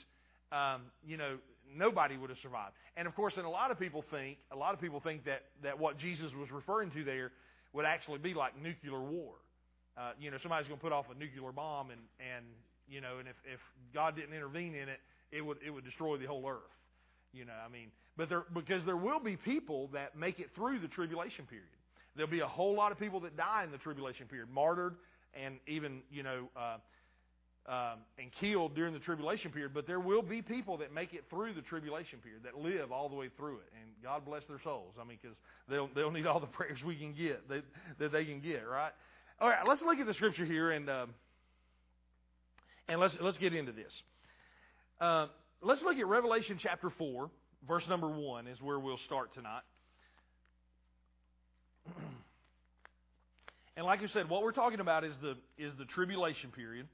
um, 0.51 0.81
you 1.05 1.17
know, 1.17 1.37
nobody 1.75 2.17
would 2.17 2.29
have 2.29 2.39
survived. 2.41 2.73
And 2.97 3.07
of 3.07 3.15
course, 3.15 3.33
and 3.37 3.45
a 3.45 3.49
lot 3.49 3.71
of 3.71 3.79
people 3.79 4.03
think, 4.09 4.37
a 4.51 4.55
lot 4.55 4.73
of 4.73 4.81
people 4.81 4.99
think 4.99 5.25
that 5.25 5.43
that 5.63 5.79
what 5.79 5.97
Jesus 5.97 6.31
was 6.39 6.49
referring 6.51 6.91
to 6.91 7.03
there 7.03 7.31
would 7.73 7.85
actually 7.85 8.19
be 8.19 8.33
like 8.33 8.59
nuclear 8.61 9.01
war 9.01 9.33
uh, 9.97 10.11
you 10.19 10.29
know, 10.29 10.37
somebody's 10.41 10.67
going 10.67 10.79
to 10.79 10.83
put 10.83 10.91
off 10.91 11.05
a 11.09 11.17
nuclear 11.17 11.51
bomb, 11.51 11.89
and 11.89 12.01
and 12.19 12.45
you 12.87 12.99
know, 12.99 13.19
and 13.19 13.27
if 13.27 13.35
if 13.45 13.59
God 13.93 14.15
didn't 14.15 14.33
intervene 14.35 14.75
in 14.75 14.89
it, 14.89 14.99
it 15.31 15.41
would 15.41 15.57
it 15.65 15.71
would 15.71 15.85
destroy 15.85 16.17
the 16.17 16.25
whole 16.25 16.45
earth. 16.47 16.75
You 17.35 17.45
know, 17.45 17.53
I 17.53 17.69
mean, 17.69 17.89
but 18.15 18.29
there 18.29 18.43
because 18.53 18.85
there 18.85 18.97
will 18.97 19.19
be 19.19 19.35
people 19.35 19.89
that 19.93 20.17
make 20.17 20.39
it 20.39 20.49
through 20.55 20.79
the 20.79 20.87
tribulation 20.87 21.45
period. 21.45 21.67
There'll 22.15 22.31
be 22.31 22.39
a 22.39 22.47
whole 22.47 22.75
lot 22.75 22.93
of 22.93 22.99
people 22.99 23.19
that 23.21 23.35
die 23.35 23.63
in 23.65 23.71
the 23.71 23.77
tribulation 23.77 24.27
period, 24.27 24.49
martyred, 24.49 24.95
and 25.33 25.59
even 25.67 26.01
you 26.11 26.23
know. 26.23 26.49
Uh, 26.55 26.77
um, 27.67 28.01
and 28.19 28.29
killed 28.39 28.75
during 28.75 28.93
the 28.93 28.99
tribulation 28.99 29.49
period, 29.51 29.71
but 29.73 29.87
there 29.87 29.99
will 29.99 30.21
be 30.21 30.43
people 30.43 30.77
that 30.77 30.93
make 30.93 31.15
it 31.15 31.23
through 31.31 31.55
the 31.55 31.63
tribulation 31.63 32.19
period 32.19 32.43
that 32.43 32.55
live 32.55 32.91
all 32.91 33.09
the 33.09 33.15
way 33.15 33.27
through 33.37 33.55
it, 33.55 33.73
and 33.81 33.89
God 34.03 34.23
bless 34.23 34.43
their 34.47 34.59
souls. 34.63 34.93
I 35.01 35.03
mean, 35.03 35.17
because 35.19 35.35
they'll 35.67 35.89
they'll 35.95 36.11
need 36.11 36.27
all 36.27 36.39
the 36.39 36.45
prayers 36.57 36.77
we 36.85 36.95
can 36.95 37.13
get 37.13 37.49
that 37.49 37.63
that 37.97 38.11
they 38.11 38.23
can 38.23 38.39
get, 38.39 38.67
right? 38.69 38.91
All 39.39 39.49
right, 39.49 39.67
let's 39.67 39.81
look 39.81 39.97
at 39.97 40.05
the 40.05 40.13
scripture 40.13 40.45
here 40.45 40.69
and 40.71 40.87
uh, 40.87 41.07
and 42.87 42.99
let's 42.99 43.17
let's 43.19 43.39
get 43.39 43.55
into 43.55 43.71
this. 43.71 43.91
Uh, 45.01 45.27
let's 45.65 45.81
look 45.81 45.97
at 45.97 46.05
Revelation 46.05 46.59
chapter 46.61 46.91
four, 46.97 47.31
verse 47.67 47.83
number 47.89 48.07
one 48.07 48.45
is 48.47 48.61
where 48.61 48.79
we'll 48.79 48.99
start 49.05 49.33
tonight. 49.33 49.63
and 53.75 53.85
like 53.85 53.99
I 54.01 54.07
said, 54.07 54.29
what 54.29 54.43
we're 54.43 54.51
talking 54.51 54.79
about 54.79 55.03
is 55.03 55.13
the 55.21 55.33
is 55.57 55.73
the 55.77 55.85
tribulation 55.85 56.51
period, 56.51 56.87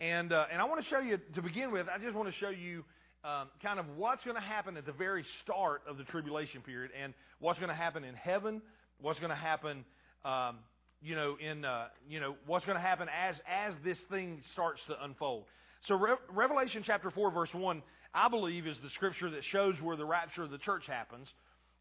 and 0.00 0.32
uh, 0.32 0.44
and 0.52 0.60
I 0.60 0.64
want 0.64 0.82
to 0.82 0.88
show 0.88 1.00
you 1.00 1.18
to 1.34 1.42
begin 1.42 1.72
with. 1.72 1.88
I 1.92 1.98
just 2.02 2.14
want 2.14 2.28
to 2.28 2.34
show 2.38 2.50
you. 2.50 2.84
Um, 3.24 3.46
kind 3.62 3.78
of 3.78 3.86
what's 3.96 4.24
going 4.24 4.34
to 4.34 4.42
happen 4.42 4.76
at 4.76 4.84
the 4.84 4.90
very 4.90 5.24
start 5.44 5.82
of 5.88 5.96
the 5.96 6.02
tribulation 6.02 6.60
period, 6.60 6.90
and 7.00 7.14
what's 7.38 7.60
going 7.60 7.68
to 7.68 7.74
happen 7.74 8.02
in 8.02 8.16
heaven, 8.16 8.60
what's 9.00 9.20
going 9.20 9.30
to 9.30 9.36
happen 9.36 9.84
um, 10.24 10.58
you 11.00 11.14
know, 11.14 11.36
in 11.40 11.64
uh, 11.64 11.86
you 12.08 12.18
know 12.18 12.34
what's 12.46 12.64
going 12.64 12.76
to 12.76 12.82
happen 12.82 13.08
as 13.08 13.36
as 13.46 13.74
this 13.84 13.98
thing 14.10 14.40
starts 14.52 14.80
to 14.88 15.04
unfold. 15.04 15.44
So 15.88 15.96
Re- 15.96 16.16
Revelation 16.30 16.82
chapter 16.86 17.10
four 17.10 17.30
verse 17.30 17.52
one, 17.52 17.82
I 18.14 18.28
believe, 18.28 18.66
is 18.66 18.76
the 18.82 18.90
scripture 18.90 19.30
that 19.30 19.44
shows 19.44 19.74
where 19.82 19.96
the 19.96 20.04
rapture 20.04 20.42
of 20.42 20.50
the 20.50 20.58
church 20.58 20.86
happens. 20.86 21.28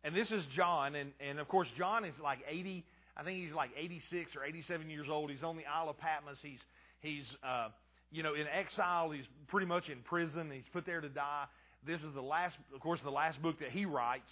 And 0.03 0.15
this 0.15 0.31
is 0.31 0.43
John, 0.55 0.95
and 0.95 1.11
and 1.19 1.39
of 1.39 1.47
course 1.47 1.67
John 1.77 2.05
is 2.05 2.13
like 2.23 2.39
eighty. 2.49 2.83
I 3.15 3.23
think 3.23 3.37
he's 3.43 3.53
like 3.53 3.69
eighty 3.77 4.01
six 4.09 4.35
or 4.35 4.43
eighty 4.43 4.63
seven 4.67 4.89
years 4.89 5.07
old. 5.09 5.29
He's 5.29 5.43
on 5.43 5.57
the 5.57 5.65
Isle 5.65 5.89
of 5.89 5.97
Patmos. 5.97 6.37
He's 6.41 6.59
he's 7.01 7.25
uh, 7.43 7.69
you 8.11 8.23
know 8.23 8.33
in 8.33 8.47
exile. 8.47 9.11
He's 9.11 9.25
pretty 9.47 9.67
much 9.67 9.89
in 9.89 9.99
prison. 9.99 10.49
He's 10.51 10.63
put 10.73 10.85
there 10.85 11.01
to 11.01 11.09
die. 11.09 11.45
This 11.85 12.01
is 12.01 12.13
the 12.13 12.21
last, 12.21 12.57
of 12.75 12.79
course, 12.79 12.99
the 13.03 13.11
last 13.11 13.41
book 13.41 13.59
that 13.59 13.71
he 13.71 13.85
writes. 13.85 14.31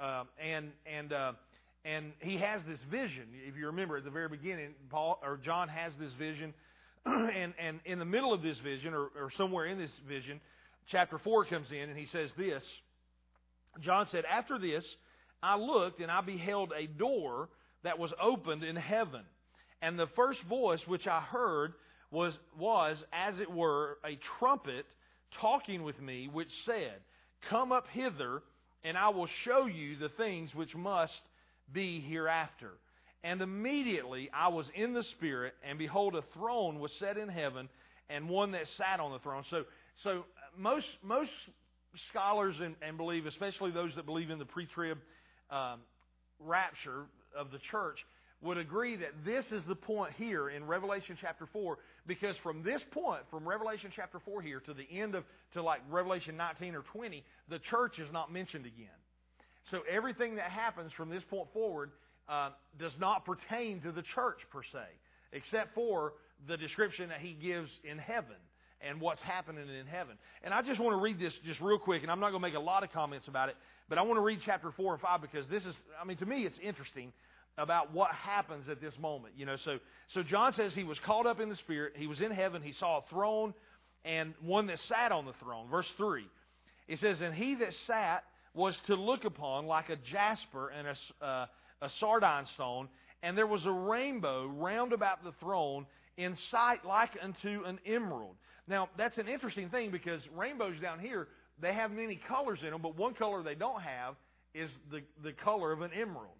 Uh, 0.00 0.24
and 0.42 0.72
and 0.84 1.12
uh, 1.12 1.32
and 1.84 2.12
he 2.20 2.36
has 2.38 2.60
this 2.68 2.80
vision. 2.90 3.28
If 3.46 3.56
you 3.56 3.66
remember 3.66 3.96
at 3.96 4.04
the 4.04 4.10
very 4.10 4.28
beginning, 4.28 4.74
Paul 4.90 5.18
or 5.22 5.38
John 5.42 5.68
has 5.68 5.94
this 5.98 6.12
vision, 6.14 6.52
and 7.34 7.54
and 7.58 7.80
in 7.84 7.98
the 7.98 8.04
middle 8.04 8.32
of 8.32 8.42
this 8.42 8.58
vision, 8.58 8.94
or, 8.94 9.08
or 9.16 9.30
somewhere 9.36 9.66
in 9.66 9.78
this 9.78 9.92
vision, 10.08 10.40
chapter 10.90 11.18
four 11.18 11.44
comes 11.44 11.70
in, 11.70 11.88
and 11.88 11.98
he 11.98 12.06
says 12.06 12.30
this. 12.36 12.62
John 13.80 14.06
said, 14.06 14.24
"After 14.24 14.58
this, 14.58 14.84
I 15.42 15.56
looked, 15.56 16.00
and 16.00 16.10
I 16.10 16.20
beheld 16.20 16.72
a 16.76 16.86
door 16.86 17.48
that 17.84 17.98
was 17.98 18.12
opened 18.20 18.64
in 18.64 18.76
heaven." 18.76 19.22
And 19.82 19.98
the 19.98 20.08
first 20.16 20.42
voice 20.48 20.80
which 20.86 21.06
I 21.06 21.20
heard 21.20 21.74
was, 22.10 22.36
was, 22.58 23.02
as 23.12 23.38
it 23.40 23.50
were, 23.50 23.98
a 24.04 24.18
trumpet 24.38 24.86
talking 25.40 25.82
with 25.82 26.00
me, 26.00 26.28
which 26.32 26.48
said, 26.64 27.00
Come 27.50 27.72
up 27.72 27.86
hither, 27.88 28.42
and 28.84 28.96
I 28.96 29.10
will 29.10 29.28
show 29.44 29.66
you 29.66 29.96
the 29.96 30.08
things 30.08 30.54
which 30.54 30.74
must 30.74 31.20
be 31.72 32.00
hereafter. 32.00 32.72
And 33.26 33.42
immediately 33.42 34.30
I 34.32 34.48
was 34.48 34.66
in 34.76 34.94
the 34.94 35.02
Spirit, 35.02 35.54
and 35.68 35.78
behold, 35.78 36.14
a 36.14 36.22
throne 36.34 36.78
was 36.78 36.92
set 37.00 37.18
in 37.18 37.28
heaven, 37.28 37.68
and 38.08 38.28
one 38.28 38.52
that 38.52 38.68
sat 38.76 39.00
on 39.00 39.10
the 39.10 39.18
throne. 39.18 39.42
So, 39.50 39.64
so 40.04 40.24
most, 40.56 40.86
most 41.02 41.30
scholars 42.10 42.54
and, 42.62 42.76
and 42.82 42.96
believe, 42.96 43.26
especially 43.26 43.72
those 43.72 43.92
that 43.96 44.06
believe 44.06 44.30
in 44.30 44.38
the 44.38 44.44
pre 44.44 44.66
trib 44.66 44.98
um, 45.50 45.80
rapture 46.38 47.06
of 47.36 47.50
the 47.50 47.58
church, 47.72 47.98
would 48.42 48.58
agree 48.58 48.94
that 48.94 49.10
this 49.24 49.44
is 49.50 49.64
the 49.66 49.74
point 49.74 50.12
here 50.16 50.48
in 50.48 50.64
Revelation 50.64 51.18
chapter 51.20 51.48
4 51.52 51.78
because 52.06 52.36
from 52.44 52.62
this 52.62 52.80
point 52.92 53.22
from 53.30 53.48
Revelation 53.48 53.90
chapter 53.96 54.20
4 54.24 54.42
here 54.42 54.60
to 54.60 54.74
the 54.74 54.86
end 54.88 55.16
of 55.16 55.24
to 55.54 55.62
like 55.62 55.80
Revelation 55.90 56.36
19 56.36 56.74
or 56.74 56.82
20 56.92 57.24
the 57.48 57.58
church 57.70 57.98
is 57.98 58.12
not 58.12 58.30
mentioned 58.30 58.66
again. 58.66 58.88
So 59.70 59.80
everything 59.90 60.36
that 60.36 60.50
happens 60.50 60.92
from 60.92 61.08
this 61.08 61.22
point 61.30 61.48
forward 61.54 61.90
uh, 62.28 62.50
does 62.78 62.92
not 62.98 63.24
pertain 63.24 63.80
to 63.82 63.92
the 63.92 64.02
church 64.02 64.38
per 64.50 64.62
se 64.62 64.84
except 65.32 65.74
for 65.74 66.14
the 66.48 66.56
description 66.56 67.08
that 67.08 67.20
he 67.20 67.32
gives 67.32 67.70
in 67.84 67.98
heaven 67.98 68.36
and 68.80 69.00
what's 69.00 69.22
happening 69.22 69.68
in 69.68 69.86
heaven. 69.86 70.16
And 70.42 70.52
I 70.52 70.62
just 70.62 70.80
want 70.80 70.94
to 70.96 71.00
read 71.00 71.18
this 71.18 71.32
just 71.44 71.60
real 71.60 71.78
quick, 71.78 72.02
and 72.02 72.10
I'm 72.10 72.20
not 72.20 72.30
going 72.30 72.42
to 72.42 72.48
make 72.48 72.54
a 72.54 72.60
lot 72.60 72.84
of 72.84 72.92
comments 72.92 73.26
about 73.26 73.48
it, 73.48 73.56
but 73.88 73.98
I 73.98 74.02
want 74.02 74.18
to 74.18 74.22
read 74.22 74.40
chapter 74.44 74.70
4 74.70 74.94
and 74.94 75.02
5 75.02 75.22
because 75.22 75.46
this 75.48 75.64
is, 75.64 75.74
I 76.00 76.04
mean, 76.04 76.18
to 76.18 76.26
me, 76.26 76.44
it's 76.44 76.58
interesting 76.62 77.12
about 77.58 77.92
what 77.92 78.10
happens 78.10 78.68
at 78.68 78.80
this 78.80 78.92
moment. 78.98 79.34
You 79.36 79.46
know, 79.46 79.56
so 79.64 79.78
so 80.08 80.22
John 80.22 80.52
says 80.52 80.74
he 80.74 80.84
was 80.84 80.98
caught 81.06 81.26
up 81.26 81.40
in 81.40 81.48
the 81.48 81.56
spirit. 81.56 81.94
He 81.96 82.06
was 82.06 82.20
in 82.20 82.30
heaven. 82.30 82.62
He 82.62 82.72
saw 82.72 82.98
a 82.98 83.02
throne 83.08 83.54
and 84.04 84.34
one 84.42 84.66
that 84.66 84.78
sat 84.80 85.10
on 85.10 85.24
the 85.24 85.32
throne. 85.42 85.68
Verse 85.70 85.88
three, 85.96 86.26
it 86.86 86.98
says, 86.98 87.20
"And 87.20 87.34
he 87.34 87.54
that 87.56 87.72
sat 87.86 88.24
was 88.54 88.76
to 88.86 88.94
look 88.94 89.24
upon 89.24 89.66
like 89.66 89.88
a 89.88 89.96
jasper 89.96 90.68
and 90.68 90.88
a 90.88 91.24
uh, 91.24 91.46
a 91.82 91.90
sardine 92.00 92.46
stone, 92.54 92.88
and 93.22 93.36
there 93.36 93.46
was 93.46 93.64
a 93.66 93.72
rainbow 93.72 94.46
round 94.46 94.92
about 94.92 95.22
the 95.24 95.32
throne." 95.40 95.86
In 96.18 96.34
sight, 96.50 96.82
like 96.86 97.10
unto 97.20 97.64
an 97.66 97.78
emerald. 97.84 98.36
Now, 98.66 98.88
that's 98.96 99.18
an 99.18 99.28
interesting 99.28 99.68
thing 99.68 99.90
because 99.90 100.22
rainbows 100.34 100.80
down 100.80 100.98
here, 100.98 101.28
they 101.60 101.74
have 101.74 101.90
many 101.90 102.18
colors 102.26 102.60
in 102.62 102.70
them, 102.70 102.80
but 102.80 102.96
one 102.96 103.12
color 103.12 103.42
they 103.42 103.54
don't 103.54 103.82
have 103.82 104.14
is 104.54 104.70
the, 104.90 105.02
the 105.22 105.32
color 105.32 105.72
of 105.72 105.82
an 105.82 105.90
emerald. 105.92 106.38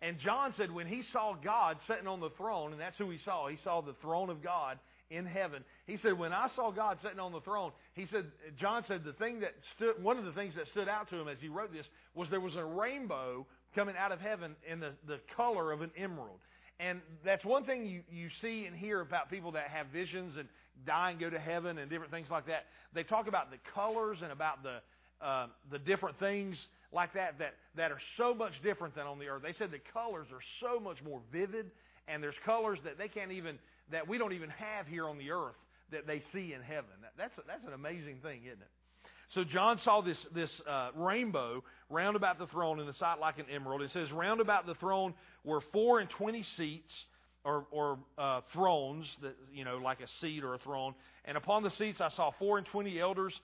And 0.00 0.18
John 0.20 0.54
said 0.56 0.70
when 0.70 0.86
he 0.86 1.02
saw 1.12 1.34
God 1.34 1.78
sitting 1.88 2.06
on 2.06 2.20
the 2.20 2.30
throne, 2.30 2.70
and 2.70 2.80
that's 2.80 2.96
who 2.98 3.10
he 3.10 3.18
saw, 3.18 3.48
he 3.48 3.56
saw 3.64 3.80
the 3.80 3.94
throne 4.00 4.30
of 4.30 4.44
God 4.44 4.78
in 5.10 5.26
heaven. 5.26 5.64
He 5.86 5.96
said, 5.96 6.16
when 6.16 6.32
I 6.32 6.48
saw 6.54 6.70
God 6.70 6.98
sitting 7.02 7.18
on 7.18 7.32
the 7.32 7.40
throne, 7.40 7.72
he 7.94 8.06
said, 8.06 8.26
John 8.60 8.84
said 8.86 9.04
the 9.04 9.12
thing 9.12 9.40
that 9.40 9.54
stood, 9.74 10.02
one 10.02 10.18
of 10.18 10.24
the 10.24 10.32
things 10.32 10.54
that 10.54 10.68
stood 10.68 10.88
out 10.88 11.08
to 11.10 11.16
him 11.16 11.26
as 11.26 11.38
he 11.40 11.48
wrote 11.48 11.72
this 11.72 11.86
was 12.14 12.28
there 12.30 12.40
was 12.40 12.54
a 12.54 12.64
rainbow 12.64 13.46
coming 13.76 13.94
out 13.96 14.10
of 14.10 14.20
heaven 14.20 14.56
in 14.68 14.80
the, 14.80 14.90
the 15.06 15.20
color 15.36 15.70
of 15.70 15.82
an 15.82 15.92
emerald. 15.96 16.38
And 16.80 17.00
that's 17.24 17.44
one 17.44 17.64
thing 17.64 17.86
you, 17.86 18.02
you 18.10 18.28
see 18.42 18.66
and 18.66 18.76
hear 18.76 19.00
about 19.00 19.30
people 19.30 19.52
that 19.52 19.68
have 19.68 19.86
visions 19.92 20.34
and 20.36 20.48
die 20.84 21.12
and 21.12 21.20
go 21.20 21.30
to 21.30 21.38
heaven 21.38 21.78
and 21.78 21.88
different 21.88 22.10
things 22.10 22.28
like 22.30 22.46
that. 22.46 22.64
They 22.92 23.04
talk 23.04 23.28
about 23.28 23.50
the 23.50 23.58
colors 23.74 24.18
and 24.22 24.32
about 24.32 24.62
the, 24.62 24.78
uh, 25.24 25.46
the 25.70 25.78
different 25.78 26.18
things 26.18 26.66
like 26.92 27.14
that, 27.14 27.38
that 27.38 27.54
that 27.76 27.92
are 27.92 28.00
so 28.16 28.34
much 28.34 28.52
different 28.62 28.94
than 28.94 29.06
on 29.06 29.18
the 29.18 29.26
earth. 29.26 29.42
They 29.42 29.52
said 29.52 29.70
the 29.70 29.80
colors 29.92 30.26
are 30.32 30.40
so 30.60 30.80
much 30.80 30.98
more 31.04 31.20
vivid, 31.32 31.70
and 32.08 32.22
there's 32.22 32.34
colors 32.44 32.78
that 32.84 32.98
they 32.98 33.08
can't 33.08 33.32
even 33.32 33.58
that 33.90 34.08
we 34.08 34.18
don't 34.18 34.32
even 34.32 34.50
have 34.50 34.86
here 34.86 35.06
on 35.08 35.18
the 35.18 35.30
earth 35.30 35.56
that 35.92 36.06
they 36.06 36.22
see 36.32 36.52
in 36.52 36.62
heaven. 36.62 36.90
That's 37.16 37.34
that's 37.46 37.64
an 37.66 37.72
amazing 37.72 38.18
thing, 38.22 38.40
isn't 38.44 38.60
it? 38.60 38.70
So 39.28 39.44
John 39.44 39.78
saw 39.78 40.02
this 40.02 40.24
this 40.34 40.60
uh, 40.68 40.90
rainbow 40.94 41.64
round 41.90 42.16
about 42.16 42.38
the 42.38 42.46
throne 42.46 42.78
in 42.80 42.86
the 42.86 42.92
sight 42.94 43.18
like 43.18 43.38
an 43.38 43.46
emerald. 43.52 43.82
It 43.82 43.90
says 43.90 44.10
round 44.12 44.40
about 44.40 44.66
the 44.66 44.74
throne 44.74 45.14
were 45.44 45.60
four 45.72 45.98
and 46.00 46.08
twenty 46.10 46.44
seats 46.56 46.94
or, 47.44 47.66
or 47.70 47.98
uh, 48.18 48.40
thrones 48.52 49.06
that 49.22 49.36
you 49.52 49.64
know 49.64 49.78
like 49.78 50.00
a 50.00 50.08
seat 50.20 50.44
or 50.44 50.54
a 50.54 50.58
throne. 50.58 50.94
And 51.24 51.36
upon 51.36 51.62
the 51.62 51.70
seats 51.70 52.00
I 52.00 52.08
saw 52.10 52.30
four 52.38 52.58
and 52.58 52.66
twenty 52.66 53.00
elders 53.00 53.38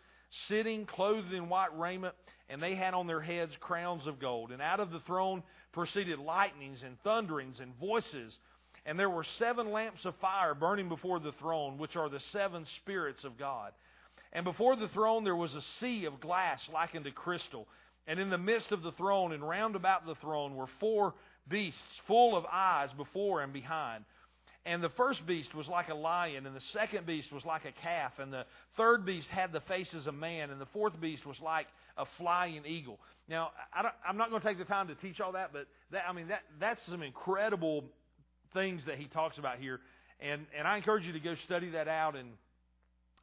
sitting 0.49 0.87
clothed 0.87 1.33
in 1.33 1.49
white 1.49 1.77
raiment, 1.79 2.15
and 2.49 2.63
they 2.63 2.75
had 2.75 2.95
on 2.95 3.07
their 3.07 3.21
heads 3.21 3.53
crowns 3.61 4.07
of 4.07 4.19
gold. 4.19 4.53
And 4.53 4.63
out 4.63 4.81
of 4.81 4.91
the 4.91 5.01
throne 5.01 5.43
proceeded 5.73 6.19
lightnings 6.19 6.83
and 6.85 6.97
thunderings 7.03 7.61
and 7.61 7.73
voices. 7.81 8.39
And 8.85 8.99
there 8.99 9.11
were 9.11 9.25
seven 9.39 9.71
lamps 9.71 10.05
of 10.05 10.15
fire 10.21 10.55
burning 10.55 10.89
before 10.89 11.21
the 11.21 11.33
throne, 11.39 11.79
which 11.79 11.95
are 11.95 12.09
the 12.09 12.19
seven 12.33 12.67
spirits 12.79 13.23
of 13.23 13.39
God. 13.39 13.73
And 14.33 14.45
before 14.45 14.77
the 14.77 14.89
throne 14.89 15.25
there 15.25 15.37
was 15.37 15.55
a 15.55 15.63
sea 15.81 16.05
of 16.07 16.21
glass 16.21 16.61
like 16.73 16.95
unto 16.95 17.13
crystal. 17.13 17.67
And 18.07 18.19
in 18.19 18.31
the 18.31 18.39
midst 18.39 18.73
of 18.73 18.83
the 18.83 18.93
throne 18.93 19.33
and 19.33 19.47
round 19.47 19.77
about 19.77 20.07
the 20.07 20.17
throne 20.17 20.57
were 20.57 20.67
four 20.81 21.15
beasts 21.49 21.81
full 22.07 22.37
of 22.37 22.45
eyes 22.51 22.91
before 22.97 23.43
and 23.43 23.53
behind. 23.53 24.05
And 24.65 24.83
the 24.83 24.91
first 24.91 25.27
beast 25.27 25.55
was 25.57 25.67
like 25.67 25.89
a 25.89 25.95
lion, 25.95 26.47
and 26.47 26.55
the 26.55 26.63
second 26.73 27.05
beast 27.05 27.33
was 27.33 27.45
like 27.45 27.65
a 27.65 27.73
calf, 27.83 28.13
and 28.21 28.33
the 28.33 28.45
third 28.77 29.05
beast 29.05 29.27
had 29.27 29.53
the 29.53 29.61
faces 29.63 30.07
of 30.07 30.15
man, 30.15 30.51
and 30.51 30.61
the 30.61 30.67
fourth 30.67 31.01
beast 31.01 31.27
was 31.27 31.37
like 31.41 31.67
a 31.99 32.05
flying 32.17 32.65
eagle. 32.65 33.01
Now, 33.29 33.51
I 33.75 33.91
am 34.09 34.17
not 34.17 34.31
going 34.31 34.41
to 34.41 34.47
take 34.47 34.59
the 34.59 34.65
time 34.65 34.87
to 34.87 34.95
teach 34.95 35.21
all 35.21 35.33
that, 35.33 35.53
but 35.53 35.67
that, 35.91 36.05
I 36.09 36.13
mean 36.13 36.29
that 36.29 36.43
that's 36.61 36.81
some 36.87 37.03
incredible 37.03 37.85
things 38.55 38.83
that 38.87 38.99
he 38.99 39.07
talks 39.07 39.37
about 39.37 39.59
here, 39.59 39.81
and 40.21 40.47
and 40.57 40.69
I 40.69 40.77
encourage 40.77 41.07
you 41.07 41.13
to 41.13 41.21
go 41.21 41.35
study 41.45 41.71
that 41.71 41.89
out 41.89 42.15
and 42.15 42.29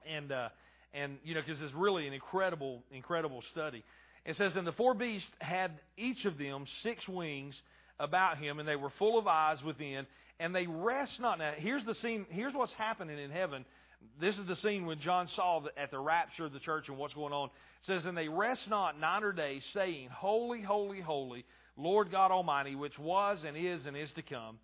and 0.05 0.33
uh, 0.33 0.49
and 0.93 1.17
you 1.23 1.35
know 1.35 1.41
because 1.45 1.61
it's 1.61 1.73
really 1.73 2.07
an 2.07 2.13
incredible 2.13 2.83
incredible 2.91 3.43
study. 3.51 3.83
It 4.25 4.35
says, 4.35 4.55
and 4.55 4.67
the 4.67 4.73
four 4.73 4.93
beasts 4.93 5.29
had 5.39 5.71
each 5.97 6.25
of 6.25 6.37
them 6.37 6.65
six 6.83 7.07
wings 7.07 7.59
about 7.99 8.37
him, 8.37 8.59
and 8.59 8.67
they 8.67 8.75
were 8.75 8.91
full 8.99 9.17
of 9.17 9.27
eyes 9.27 9.57
within, 9.63 10.05
and 10.39 10.53
they 10.53 10.67
rest 10.67 11.19
not. 11.19 11.39
Now, 11.39 11.53
here's 11.57 11.85
the 11.85 11.95
scene. 11.95 12.25
Here's 12.29 12.53
what's 12.53 12.73
happening 12.73 13.17
in 13.17 13.31
heaven. 13.31 13.65
This 14.19 14.37
is 14.37 14.47
the 14.47 14.55
scene 14.57 14.85
when 14.85 14.99
John 14.99 15.27
saw 15.35 15.61
at 15.77 15.91
the 15.91 15.99
rapture 15.99 16.45
of 16.45 16.53
the 16.53 16.59
church 16.59 16.87
and 16.87 16.97
what's 16.97 17.13
going 17.13 17.33
on. 17.33 17.47
It 17.47 17.85
says, 17.85 18.05
And 18.05 18.17
they 18.17 18.27
rest 18.27 18.69
not 18.69 18.99
night 18.99 19.23
or 19.23 19.33
day, 19.33 19.61
saying, 19.73 20.09
Holy, 20.09 20.61
holy, 20.61 21.01
holy, 21.01 21.45
Lord 21.75 22.11
God 22.11 22.31
Almighty, 22.31 22.75
which 22.75 22.97
was 22.97 23.43
and 23.45 23.57
is 23.57 23.85
and 23.85 23.97
is 23.97 24.11
to 24.13 24.21
come. 24.21 24.59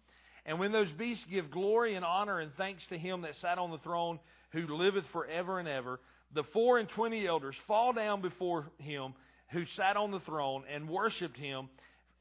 And 0.46 0.60
when 0.60 0.72
those 0.72 0.92
beasts 0.92 1.26
give 1.30 1.50
glory 1.50 1.96
and 1.96 2.06
honor 2.06 2.40
and 2.40 2.52
thanks 2.56 2.86
to 2.88 2.98
him 2.98 3.22
that 3.22 3.36
sat 3.42 3.58
on 3.58 3.72
the 3.72 3.80
throne, 3.80 4.20
who 4.52 4.68
liveth 4.68 5.06
forever 5.12 5.60
and 5.60 5.68
ever, 5.68 6.00
the 6.34 6.44
four 6.54 6.80
and 6.80 6.90
twenty 6.90 7.28
elders 7.28 7.56
fall 7.68 7.94
down 7.94 8.22
before 8.22 8.68
him 8.78 9.14
who 9.52 9.64
sat 9.78 9.98
on 9.98 10.12
the 10.12 10.20
throne 10.22 10.64
and 10.74 10.90
worshipped 10.90 11.38
him 11.38 11.70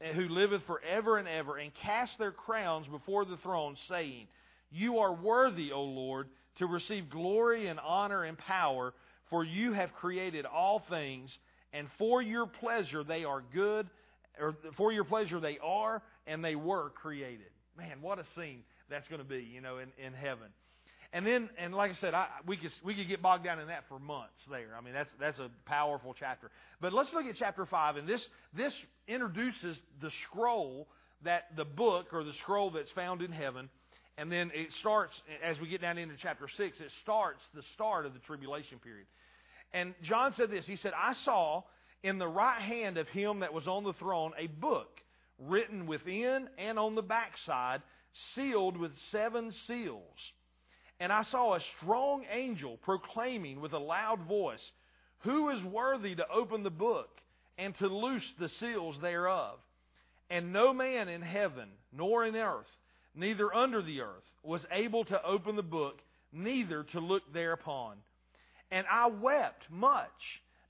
eh, 0.01 0.13
who 0.13 0.27
liveth 0.29 0.61
forever 0.67 1.17
and 1.17 1.27
ever, 1.27 1.57
and 1.57 1.71
cast 1.81 2.17
their 2.17 2.31
crowns 2.31 2.87
before 2.87 3.25
the 3.25 3.37
throne, 3.37 3.75
saying, 3.89 4.27
You 4.71 4.99
are 4.99 5.13
worthy, 5.13 5.71
O 5.71 5.81
Lord, 5.81 6.27
to 6.59 6.67
receive 6.67 7.09
glory 7.09 7.67
and 7.67 7.79
honor 7.79 8.23
and 8.23 8.37
power, 8.37 8.93
for 9.29 9.43
you 9.43 9.73
have 9.73 9.93
created 9.93 10.45
all 10.45 10.83
things, 10.89 11.35
and 11.73 11.87
for 11.97 12.21
your 12.21 12.45
pleasure 12.45 13.03
they 13.03 13.23
are 13.23 13.43
good, 13.53 13.89
or 14.39 14.55
for 14.77 14.91
your 14.91 15.03
pleasure 15.03 15.39
they 15.39 15.57
are, 15.63 16.01
and 16.27 16.43
they 16.43 16.55
were 16.55 16.91
created. 16.91 17.47
Man, 17.77 18.01
what 18.01 18.19
a 18.19 18.25
scene 18.37 18.63
that's 18.89 19.07
going 19.07 19.19
to 19.21 19.27
be, 19.27 19.45
you 19.53 19.61
know, 19.61 19.79
in, 19.79 19.89
in 20.03 20.13
heaven. 20.13 20.47
And 21.15 21.25
then, 21.25 21.49
and 21.57 21.73
like 21.73 21.91
I 21.91 21.93
said, 21.93 22.13
I, 22.13 22.27
we 22.45 22.57
could 22.57 22.71
we 22.83 22.93
could 22.93 23.07
get 23.07 23.21
bogged 23.21 23.45
down 23.45 23.59
in 23.59 23.69
that 23.69 23.85
for 23.87 23.97
months. 23.99 24.33
There, 24.51 24.75
I 24.77 24.81
mean, 24.83 24.93
that's 24.93 25.09
that's 25.17 25.39
a 25.39 25.49
powerful 25.63 26.13
chapter. 26.19 26.51
But 26.81 26.91
let's 26.91 27.13
look 27.13 27.25
at 27.25 27.35
chapter 27.39 27.65
five, 27.65 27.95
and 27.95 28.05
this 28.05 28.27
this 28.53 28.73
introduces 29.07 29.77
the 30.01 30.11
scroll 30.25 30.89
that 31.23 31.55
the 31.55 31.63
book 31.63 32.07
or 32.11 32.25
the 32.25 32.33
scroll 32.33 32.69
that's 32.69 32.91
found 32.91 33.21
in 33.21 33.31
heaven, 33.31 33.69
and 34.17 34.29
then 34.29 34.51
it 34.53 34.73
starts 34.81 35.13
as 35.41 35.57
we 35.61 35.69
get 35.69 35.79
down 35.79 35.97
into 35.97 36.15
chapter 36.21 36.49
six. 36.57 36.81
It 36.81 36.91
starts 37.01 37.39
the 37.53 37.63
start 37.75 38.05
of 38.05 38.13
the 38.13 38.19
tribulation 38.19 38.79
period. 38.79 39.07
And 39.71 39.95
John 40.03 40.33
said 40.33 40.51
this. 40.51 40.67
He 40.67 40.75
said, 40.75 40.91
"I 41.01 41.13
saw 41.13 41.63
in 42.03 42.17
the 42.17 42.27
right 42.27 42.61
hand 42.61 42.97
of 42.97 43.07
him 43.07 43.39
that 43.39 43.53
was 43.53 43.69
on 43.69 43.85
the 43.85 43.93
throne 43.93 44.33
a 44.37 44.47
book 44.47 44.99
written 45.39 45.87
within 45.87 46.49
and 46.57 46.77
on 46.77 46.95
the 46.95 47.01
backside, 47.01 47.81
sealed 48.33 48.75
with 48.75 48.91
seven 49.11 49.53
seals." 49.65 50.33
And 50.99 51.11
I 51.11 51.23
saw 51.23 51.55
a 51.55 51.59
strong 51.77 52.23
angel 52.31 52.77
proclaiming 52.83 53.59
with 53.59 53.73
a 53.73 53.79
loud 53.79 54.21
voice, 54.27 54.63
Who 55.19 55.49
is 55.49 55.63
worthy 55.63 56.15
to 56.15 56.29
open 56.29 56.63
the 56.63 56.69
book 56.69 57.09
and 57.57 57.75
to 57.77 57.87
loose 57.87 58.25
the 58.39 58.49
seals 58.59 58.95
thereof? 59.01 59.59
And 60.29 60.53
no 60.53 60.73
man 60.73 61.07
in 61.09 61.21
heaven, 61.21 61.69
nor 61.91 62.25
in 62.25 62.35
earth, 62.35 62.65
neither 63.13 63.53
under 63.53 63.81
the 63.81 64.01
earth, 64.01 64.23
was 64.43 64.65
able 64.71 65.05
to 65.05 65.23
open 65.23 65.55
the 65.55 65.63
book, 65.63 65.99
neither 66.31 66.83
to 66.83 66.99
look 66.99 67.23
thereupon. 67.33 67.97
And 68.71 68.85
I 68.91 69.07
wept 69.07 69.63
much, 69.69 70.09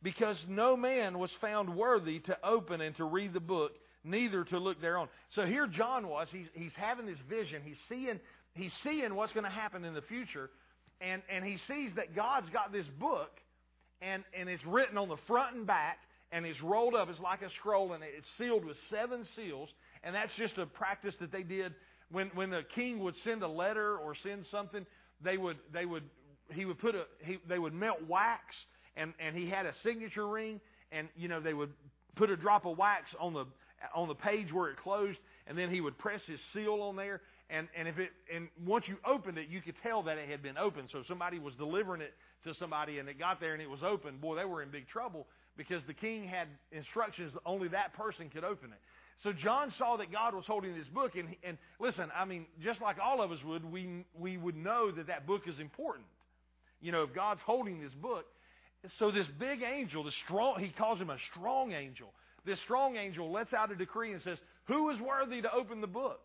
because 0.04 0.38
no 0.48 0.76
man 0.76 1.18
was 1.20 1.32
found 1.40 1.76
worthy 1.76 2.20
to 2.20 2.38
open 2.44 2.82
and 2.82 2.96
to 2.98 3.06
read 3.06 3.34
the 3.34 3.40
book, 3.40 3.72
neither 4.06 4.44
to 4.46 4.60
look 4.60 4.80
thereon. 4.82 5.08
So 5.30 5.46
here 5.46 5.68
John 5.68 6.08
was, 6.08 6.28
he's, 6.32 6.48
he's 6.54 6.74
having 6.76 7.06
this 7.06 7.18
vision, 7.30 7.62
he's 7.64 7.80
seeing 7.90 8.20
he's 8.54 8.74
seeing 8.84 9.16
what's 9.16 9.34
going 9.34 9.44
to 9.44 9.50
happen 9.50 9.84
in 9.84 9.94
the 9.94 10.02
future, 10.02 10.50
and 11.02 11.22
and 11.30 11.44
he 11.44 11.58
sees 11.68 11.92
that 11.96 12.16
God's 12.16 12.50
got 12.50 12.72
this 12.72 12.86
book, 13.00 13.32
and 14.02 14.24
and 14.38 14.48
it's 14.48 14.66
written 14.66 14.98
on 14.98 15.10
the 15.10 15.18
front 15.28 15.56
and 15.56 15.68
back, 15.68 16.00
and 16.32 16.46
it's 16.46 16.62
rolled 16.62 16.96
up. 16.96 17.10
It's 17.10 17.20
like 17.20 17.42
a 17.42 17.50
scroll, 17.52 17.94
and 17.94 18.04
it's 18.04 18.28
sealed 18.38 18.66
with 18.66 18.78
seven 18.90 19.26
seals. 19.36 19.70
And 20.04 20.14
that's 20.14 20.34
just 20.36 20.58
a 20.58 20.66
practice 20.68 21.16
that 21.20 21.32
they 21.32 21.44
did 21.44 21.74
when 22.12 22.30
when 22.36 22.50
the 22.50 22.64
king 22.76 23.00
would 23.00 23.16
send 23.24 23.44
a 23.44 23.48
letter 23.48 23.98
or 23.98 24.16
send 24.16 24.46
something. 24.52 24.86
They 25.22 25.38
would 25.38 25.58
they 25.74 25.86
would 25.86 26.04
he 26.52 26.66
would 26.66 26.78
put 26.80 26.96
a 26.96 27.06
he, 27.24 27.40
they 27.48 27.60
would 27.60 27.74
melt 27.74 28.00
wax, 28.08 28.56
and 28.96 29.14
and 29.20 29.36
he 29.36 29.50
had 29.50 29.66
a 29.66 29.74
signature 29.82 30.28
ring, 30.28 30.62
and 30.92 31.10
you 31.16 31.28
know 31.28 31.40
they 31.40 31.54
would 31.54 31.72
put 32.16 32.30
a 32.30 32.38
drop 32.38 32.66
of 32.66 32.78
wax 32.78 33.14
on 33.20 33.34
the 33.34 33.46
on 33.94 34.08
the 34.08 34.16
page 34.16 34.52
where 34.52 34.70
it 34.70 34.78
closed, 34.78 35.20
and 35.48 35.58
then 35.58 35.70
he 35.70 35.82
would 35.82 35.98
press 35.98 36.22
his 36.28 36.40
seal 36.54 36.82
on 36.82 36.96
there. 36.96 37.22
And 37.50 37.68
and 37.78 37.88
if 37.88 38.00
it 38.00 38.10
and 38.34 38.48
once 38.66 38.86
you 38.88 38.98
opened 39.06 39.38
it, 39.38 39.50
you 39.50 39.62
could 39.62 39.76
tell 39.84 40.04
that 40.04 40.18
it 40.18 40.30
had 40.30 40.42
been 40.42 40.58
opened. 40.58 40.90
So 40.92 41.04
somebody 41.08 41.38
was 41.38 41.54
delivering 41.56 42.02
it 42.02 42.14
to 42.46 42.54
somebody, 42.56 43.00
and 43.00 43.08
it 43.08 43.20
got 43.20 43.40
there 43.40 43.54
and 43.54 43.62
it 43.62 43.70
was 43.70 43.84
open. 43.84 44.18
Boy, 44.18 44.36
they 44.36 44.46
were 44.46 44.64
in 44.64 44.70
big 44.72 44.88
trouble 44.88 45.28
because 45.56 45.82
the 45.88 45.94
king 45.94 46.28
had 46.28 46.48
instructions 46.72 47.34
that 47.34 47.42
only 47.46 47.68
that 47.70 47.94
person 47.94 48.30
could 48.30 48.44
open 48.44 48.72
it. 48.72 48.80
So 49.24 49.32
John 49.32 49.72
saw 49.78 49.98
that 49.98 50.12
God 50.12 50.34
was 50.34 50.46
holding 50.46 50.76
this 50.76 50.88
book, 50.88 51.16
and 51.16 51.36
and 51.44 51.58
listen, 51.80 52.10
I 52.16 52.26
mean, 52.26 52.48
just 52.64 52.82
like 52.82 52.98
all 53.04 53.22
of 53.22 53.32
us 53.32 53.40
would, 53.46 53.64
we 53.64 54.06
we 54.18 54.38
would 54.38 54.56
know 54.56 54.92
that 54.92 55.08
that 55.08 55.28
book 55.28 55.44
is 55.48 55.60
important. 55.60 56.08
You 56.82 56.92
know, 56.92 57.04
if 57.04 57.14
God's 57.14 57.42
holding 57.46 57.82
this 57.82 57.94
book, 57.94 58.26
so 58.98 59.12
this 59.12 59.28
big 59.40 59.62
angel, 59.62 60.04
the 60.04 60.12
strong, 60.26 60.60
he 60.60 60.70
calls 60.70 61.00
him 61.00 61.10
a 61.10 61.18
strong 61.32 61.72
angel. 61.72 62.12
This 62.46 62.60
strong 62.62 62.96
angel 62.96 63.32
lets 63.32 63.54
out 63.54 63.72
a 63.72 63.76
decree 63.76 64.14
and 64.14 64.22
says, 64.22 64.38
"Who 64.66 64.90
is 64.90 65.00
worthy 65.00 65.42
to 65.42 65.52
open 65.52 65.82
the 65.82 65.88
book?" 65.88 66.22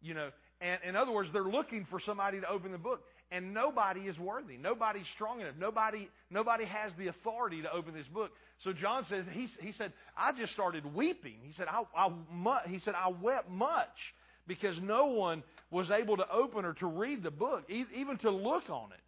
You 0.00 0.14
know, 0.14 0.30
and 0.60 0.80
in 0.82 0.96
other 0.96 1.12
words, 1.12 1.30
they're 1.32 1.42
looking 1.42 1.84
for 1.86 2.00
somebody 2.00 2.40
to 2.40 2.48
open 2.48 2.72
the 2.72 2.78
book, 2.78 3.02
and 3.30 3.52
nobody 3.52 4.00
is 4.00 4.18
worthy. 4.18 4.56
Nobody's 4.56 5.06
strong 5.14 5.40
enough. 5.40 5.56
Nobody, 5.58 6.08
nobody 6.30 6.64
has 6.64 6.92
the 6.98 7.08
authority 7.08 7.62
to 7.62 7.72
open 7.72 7.94
this 7.94 8.08
book. 8.08 8.32
So 8.64 8.72
John 8.72 9.04
says 9.08 9.24
he, 9.32 9.48
he 9.60 9.72
said, 9.72 9.92
"I 10.16 10.32
just 10.32 10.52
started 10.52 10.94
weeping." 10.94 11.38
He 11.42 11.52
said, 11.52 11.66
I, 11.68 11.84
I, 11.94 12.68
"He 12.68 12.78
said 12.78 12.94
I 12.94 13.08
wept 13.08 13.50
much 13.50 14.14
because 14.46 14.80
no 14.80 15.06
one 15.06 15.42
was 15.70 15.90
able 15.90 16.16
to 16.16 16.28
open 16.30 16.64
or 16.64 16.72
to 16.74 16.86
read 16.86 17.22
the 17.22 17.30
book, 17.30 17.64
even 17.68 18.18
to 18.18 18.30
look 18.30 18.70
on 18.70 18.92
it." 18.92 19.00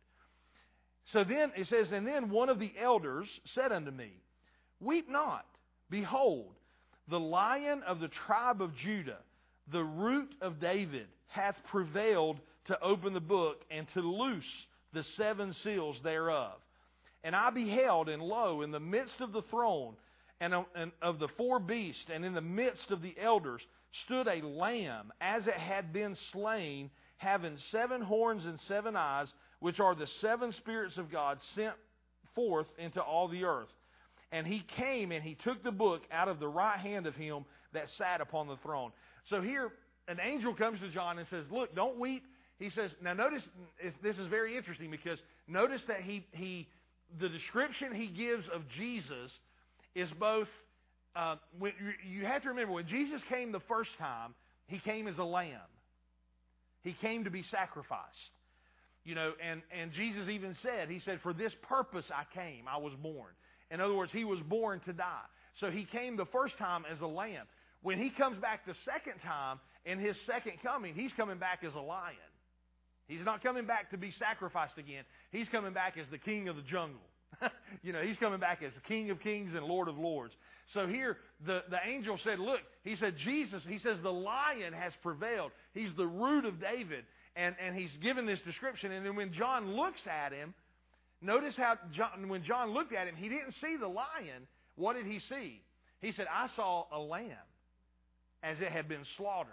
So 1.06 1.24
then 1.24 1.52
it 1.56 1.66
says, 1.66 1.92
And 1.92 2.06
then 2.06 2.30
one 2.30 2.48
of 2.48 2.58
the 2.58 2.72
elders 2.80 3.28
said 3.46 3.72
unto 3.72 3.90
me, 3.90 4.12
Weep 4.80 5.08
not. 5.08 5.44
Behold, 5.92 6.54
the 7.08 7.20
lion 7.20 7.82
of 7.86 8.00
the 8.00 8.08
tribe 8.08 8.62
of 8.62 8.74
Judah, 8.74 9.18
the 9.70 9.84
root 9.84 10.34
of 10.40 10.58
David, 10.58 11.06
hath 11.28 11.54
prevailed 11.70 12.40
to 12.64 12.80
open 12.80 13.12
the 13.12 13.20
book 13.20 13.58
and 13.70 13.86
to 13.92 14.00
loose 14.00 14.66
the 14.94 15.02
seven 15.02 15.52
seals 15.52 16.00
thereof. 16.02 16.54
And 17.22 17.36
I 17.36 17.50
beheld, 17.50 18.08
and 18.08 18.22
lo, 18.22 18.62
in 18.62 18.70
the 18.70 18.80
midst 18.80 19.20
of 19.20 19.32
the 19.32 19.42
throne 19.42 19.94
and 20.40 20.54
of 21.02 21.18
the 21.18 21.28
four 21.36 21.60
beasts, 21.60 22.06
and 22.10 22.24
in 22.24 22.32
the 22.32 22.40
midst 22.40 22.90
of 22.90 23.02
the 23.02 23.14
elders, 23.20 23.60
stood 24.04 24.26
a 24.26 24.44
lamb 24.46 25.12
as 25.20 25.46
it 25.46 25.54
had 25.54 25.92
been 25.92 26.16
slain, 26.32 26.90
having 27.18 27.58
seven 27.70 28.00
horns 28.00 28.46
and 28.46 28.58
seven 28.60 28.96
eyes, 28.96 29.30
which 29.60 29.78
are 29.78 29.94
the 29.94 30.06
seven 30.06 30.52
spirits 30.52 30.96
of 30.96 31.12
God 31.12 31.38
sent 31.54 31.74
forth 32.34 32.66
into 32.78 33.02
all 33.02 33.28
the 33.28 33.44
earth. 33.44 33.68
And 34.32 34.46
he 34.46 34.64
came 34.76 35.12
and 35.12 35.22
he 35.22 35.36
took 35.44 35.62
the 35.62 35.70
book 35.70 36.02
out 36.10 36.26
of 36.26 36.40
the 36.40 36.48
right 36.48 36.78
hand 36.78 37.06
of 37.06 37.14
him 37.14 37.44
that 37.74 37.88
sat 37.98 38.20
upon 38.20 38.48
the 38.48 38.56
throne. 38.56 38.90
So 39.28 39.40
here, 39.40 39.70
an 40.08 40.18
angel 40.20 40.54
comes 40.54 40.80
to 40.80 40.88
John 40.88 41.18
and 41.18 41.28
says, 41.28 41.44
Look, 41.50 41.74
don't 41.74 41.98
weep. 42.00 42.24
He 42.58 42.70
says, 42.70 42.90
Now 43.02 43.12
notice, 43.12 43.42
this 44.02 44.18
is 44.18 44.26
very 44.28 44.56
interesting 44.56 44.90
because 44.90 45.18
notice 45.46 45.82
that 45.88 46.00
he, 46.00 46.26
he 46.32 46.66
the 47.20 47.28
description 47.28 47.94
he 47.94 48.06
gives 48.06 48.44
of 48.54 48.62
Jesus 48.76 49.30
is 49.94 50.08
both, 50.18 50.48
uh, 51.14 51.36
when, 51.58 51.72
you 52.08 52.24
have 52.24 52.42
to 52.42 52.48
remember, 52.48 52.72
when 52.72 52.86
Jesus 52.86 53.20
came 53.28 53.52
the 53.52 53.60
first 53.68 53.90
time, 53.98 54.34
he 54.66 54.78
came 54.78 55.06
as 55.06 55.18
a 55.18 55.24
lamb. 55.24 55.58
He 56.82 56.94
came 57.00 57.24
to 57.24 57.30
be 57.30 57.42
sacrificed. 57.42 58.32
You 59.04 59.14
know, 59.14 59.32
and, 59.44 59.62
and 59.78 59.92
Jesus 59.92 60.28
even 60.28 60.54
said, 60.62 60.88
He 60.88 61.00
said, 61.00 61.20
For 61.22 61.32
this 61.32 61.52
purpose 61.62 62.04
I 62.14 62.24
came, 62.34 62.66
I 62.68 62.78
was 62.78 62.92
born. 63.02 63.30
In 63.72 63.80
other 63.80 63.94
words, 63.94 64.12
He 64.12 64.24
was 64.24 64.38
born 64.40 64.80
to 64.86 64.92
die. 64.92 65.26
So 65.60 65.70
He 65.70 65.84
came 65.84 66.16
the 66.16 66.26
first 66.26 66.56
time 66.58 66.84
as 66.90 67.00
a 67.00 67.06
lamb. 67.06 67.46
When 67.82 67.98
He 67.98 68.10
comes 68.10 68.38
back 68.38 68.66
the 68.66 68.76
second 68.84 69.20
time, 69.24 69.58
in 69.84 69.98
His 69.98 70.16
second 70.26 70.54
coming, 70.62 70.94
He's 70.94 71.12
coming 71.14 71.38
back 71.38 71.64
as 71.66 71.74
a 71.74 71.80
lion. 71.80 72.16
He's 73.08 73.24
not 73.24 73.42
coming 73.42 73.66
back 73.66 73.90
to 73.90 73.98
be 73.98 74.12
sacrificed 74.18 74.78
again. 74.78 75.04
He's 75.32 75.48
coming 75.48 75.72
back 75.72 75.96
as 75.98 76.06
the 76.10 76.18
king 76.18 76.48
of 76.48 76.56
the 76.56 76.62
jungle. 76.62 77.00
you 77.82 77.92
know, 77.92 78.02
he's 78.02 78.16
coming 78.18 78.40
back 78.40 78.62
as 78.62 78.74
the 78.74 78.80
King 78.80 79.10
of 79.10 79.20
Kings 79.20 79.54
and 79.54 79.64
Lord 79.64 79.88
of 79.88 79.98
Lords. 79.98 80.34
So 80.74 80.86
here, 80.86 81.18
the, 81.46 81.60
the 81.70 81.78
angel 81.86 82.18
said, 82.24 82.38
Look, 82.38 82.60
he 82.84 82.96
said, 82.96 83.16
Jesus, 83.16 83.62
he 83.68 83.78
says, 83.78 83.98
the 84.02 84.12
lion 84.12 84.72
has 84.72 84.92
prevailed. 85.02 85.52
He's 85.74 85.90
the 85.96 86.06
root 86.06 86.44
of 86.44 86.60
David. 86.60 87.04
And, 87.34 87.54
and 87.64 87.74
he's 87.74 87.92
given 88.02 88.26
this 88.26 88.40
description. 88.40 88.92
And 88.92 89.06
then 89.06 89.16
when 89.16 89.32
John 89.32 89.74
looks 89.74 90.00
at 90.06 90.32
him, 90.32 90.52
notice 91.22 91.54
how 91.56 91.74
John, 91.92 92.28
when 92.28 92.42
John 92.42 92.72
looked 92.72 92.94
at 92.94 93.06
him, 93.06 93.14
he 93.16 93.28
didn't 93.28 93.54
see 93.60 93.76
the 93.78 93.88
lion. 93.88 94.46
What 94.76 94.94
did 94.96 95.06
he 95.06 95.20
see? 95.20 95.62
He 96.00 96.12
said, 96.12 96.26
I 96.32 96.48
saw 96.56 96.86
a 96.92 96.98
lamb 96.98 97.30
as 98.42 98.60
it 98.60 98.72
had 98.72 98.88
been 98.88 99.04
slaughtered. 99.16 99.52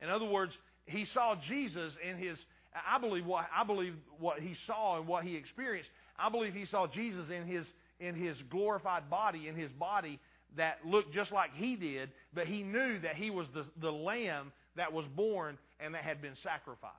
In 0.00 0.08
other 0.08 0.24
words, 0.24 0.52
he 0.86 1.06
saw 1.12 1.34
Jesus 1.48 1.92
in 2.08 2.18
his 2.18 2.38
I 2.74 2.98
believe 2.98 3.24
what 3.24 3.46
I 3.54 3.64
believe 3.64 3.94
what 4.18 4.40
he 4.40 4.54
saw 4.66 4.98
and 4.98 5.06
what 5.06 5.24
he 5.24 5.36
experienced. 5.36 5.90
I 6.18 6.28
believe 6.28 6.54
he 6.54 6.66
saw 6.66 6.86
Jesus 6.86 7.26
in 7.30 7.46
his 7.46 7.66
in 8.00 8.14
his 8.14 8.36
glorified 8.50 9.08
body, 9.08 9.46
in 9.48 9.54
his 9.54 9.70
body 9.72 10.18
that 10.56 10.78
looked 10.84 11.14
just 11.14 11.32
like 11.32 11.50
he 11.54 11.76
did, 11.76 12.10
but 12.32 12.46
he 12.46 12.62
knew 12.62 12.98
that 13.00 13.16
he 13.16 13.30
was 13.30 13.46
the, 13.54 13.64
the 13.80 13.90
lamb 13.90 14.52
that 14.76 14.92
was 14.92 15.04
born 15.16 15.58
and 15.80 15.94
that 15.94 16.02
had 16.02 16.20
been 16.20 16.36
sacrificed. 16.42 16.94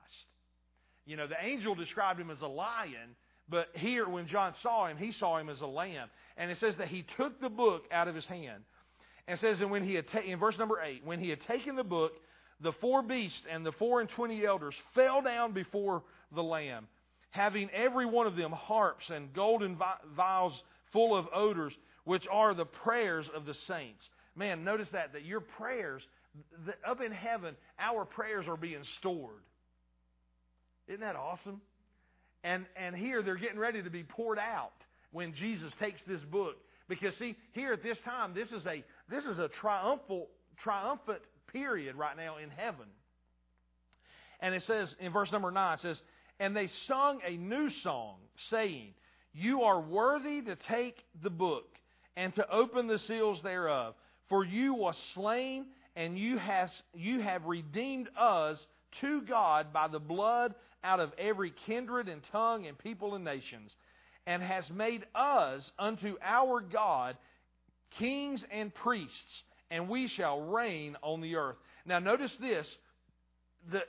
You 1.04 1.16
know, 1.16 1.26
the 1.26 1.36
angel 1.42 1.74
described 1.74 2.20
him 2.20 2.30
as 2.30 2.40
a 2.40 2.46
lion, 2.46 3.14
but 3.48 3.68
here 3.74 4.08
when 4.08 4.26
John 4.26 4.54
saw 4.62 4.86
him, 4.86 4.96
he 4.96 5.12
saw 5.12 5.38
him 5.38 5.48
as 5.48 5.60
a 5.60 5.66
lamb. 5.66 6.08
And 6.36 6.50
it 6.50 6.58
says 6.58 6.74
that 6.78 6.88
he 6.88 7.04
took 7.16 7.40
the 7.40 7.48
book 7.48 7.84
out 7.92 8.08
of 8.08 8.14
his 8.14 8.26
hand. 8.26 8.62
And 9.28 9.38
says, 9.40 9.60
and 9.60 9.70
when 9.70 9.84
he 9.84 9.94
had 9.94 10.08
ta- 10.08 10.20
in 10.20 10.38
verse 10.38 10.56
number 10.58 10.80
eight, 10.80 11.04
when 11.04 11.18
he 11.18 11.30
had 11.30 11.40
taken 11.42 11.74
the 11.74 11.84
book, 11.84 12.12
the 12.60 12.72
four 12.80 13.02
beasts 13.02 13.42
and 13.50 13.66
the 13.66 13.72
four 13.72 14.00
and 14.00 14.08
twenty 14.10 14.46
elders 14.46 14.74
fell 14.94 15.20
down 15.20 15.52
before 15.52 16.02
the 16.34 16.42
Lamb, 16.42 16.86
having 17.30 17.68
every 17.70 18.06
one 18.06 18.26
of 18.26 18.36
them 18.36 18.52
harps 18.52 19.10
and 19.10 19.32
golden 19.34 19.78
vials 20.16 20.52
full 20.92 21.16
of 21.16 21.26
odors, 21.34 21.72
which 22.04 22.24
are 22.30 22.54
the 22.54 22.64
prayers 22.64 23.26
of 23.34 23.46
the 23.46 23.54
saints. 23.66 24.08
Man, 24.36 24.64
notice 24.64 24.88
that, 24.92 25.12
that 25.12 25.24
your 25.24 25.40
prayers, 25.40 26.02
that 26.66 26.76
up 26.88 27.00
in 27.00 27.12
heaven, 27.12 27.56
our 27.78 28.04
prayers 28.04 28.46
are 28.48 28.56
being 28.56 28.84
stored. 29.00 29.42
Isn't 30.88 31.00
that 31.00 31.16
awesome? 31.16 31.60
And, 32.46 32.64
and 32.76 32.94
here 32.94 33.22
they're 33.22 33.34
getting 33.34 33.58
ready 33.58 33.82
to 33.82 33.90
be 33.90 34.04
poured 34.04 34.38
out 34.38 34.70
when 35.10 35.34
Jesus 35.34 35.72
takes 35.80 36.00
this 36.06 36.20
book. 36.20 36.54
Because 36.88 37.12
see, 37.18 37.34
here 37.52 37.72
at 37.72 37.82
this 37.82 37.98
time, 38.04 38.34
this 38.34 38.52
is 38.52 38.64
a, 38.66 38.84
this 39.10 39.24
is 39.24 39.40
a 39.40 39.48
triumphal, 39.48 40.28
triumphant 40.62 41.22
period 41.52 41.96
right 41.96 42.16
now 42.16 42.36
in 42.36 42.50
heaven. 42.50 42.86
And 44.38 44.54
it 44.54 44.62
says 44.62 44.94
in 45.00 45.12
verse 45.12 45.32
number 45.32 45.50
9, 45.50 45.74
it 45.74 45.80
says, 45.80 46.00
And 46.38 46.56
they 46.56 46.68
sung 46.86 47.18
a 47.26 47.36
new 47.36 47.68
song, 47.82 48.18
saying, 48.50 48.94
You 49.34 49.62
are 49.62 49.80
worthy 49.80 50.40
to 50.42 50.54
take 50.54 51.04
the 51.24 51.30
book 51.30 51.66
and 52.16 52.32
to 52.36 52.48
open 52.48 52.86
the 52.86 53.00
seals 53.00 53.40
thereof. 53.42 53.94
For 54.28 54.44
you 54.44 54.72
was 54.72 54.96
slain, 55.14 55.66
and 55.96 56.16
you, 56.16 56.38
has, 56.38 56.70
you 56.94 57.22
have 57.22 57.44
redeemed 57.44 58.08
us 58.16 58.64
to 59.00 59.22
God 59.22 59.72
by 59.72 59.88
the 59.88 59.98
blood 59.98 60.54
out 60.86 61.00
of 61.00 61.10
every 61.18 61.52
kindred 61.66 62.08
and 62.08 62.22
tongue 62.30 62.66
and 62.66 62.78
people 62.78 63.14
and 63.14 63.24
nations, 63.24 63.72
and 64.26 64.42
has 64.42 64.64
made 64.70 65.04
us 65.14 65.70
unto 65.78 66.16
our 66.22 66.60
God 66.60 67.16
kings 67.98 68.42
and 68.50 68.74
priests 68.74 69.42
and 69.70 69.88
we 69.88 70.08
shall 70.08 70.40
reign 70.40 70.96
on 71.02 71.20
the 71.20 71.36
earth. 71.36 71.56
Now, 71.84 71.98
notice 71.98 72.32
this. 72.40 72.66
The, 73.70 73.80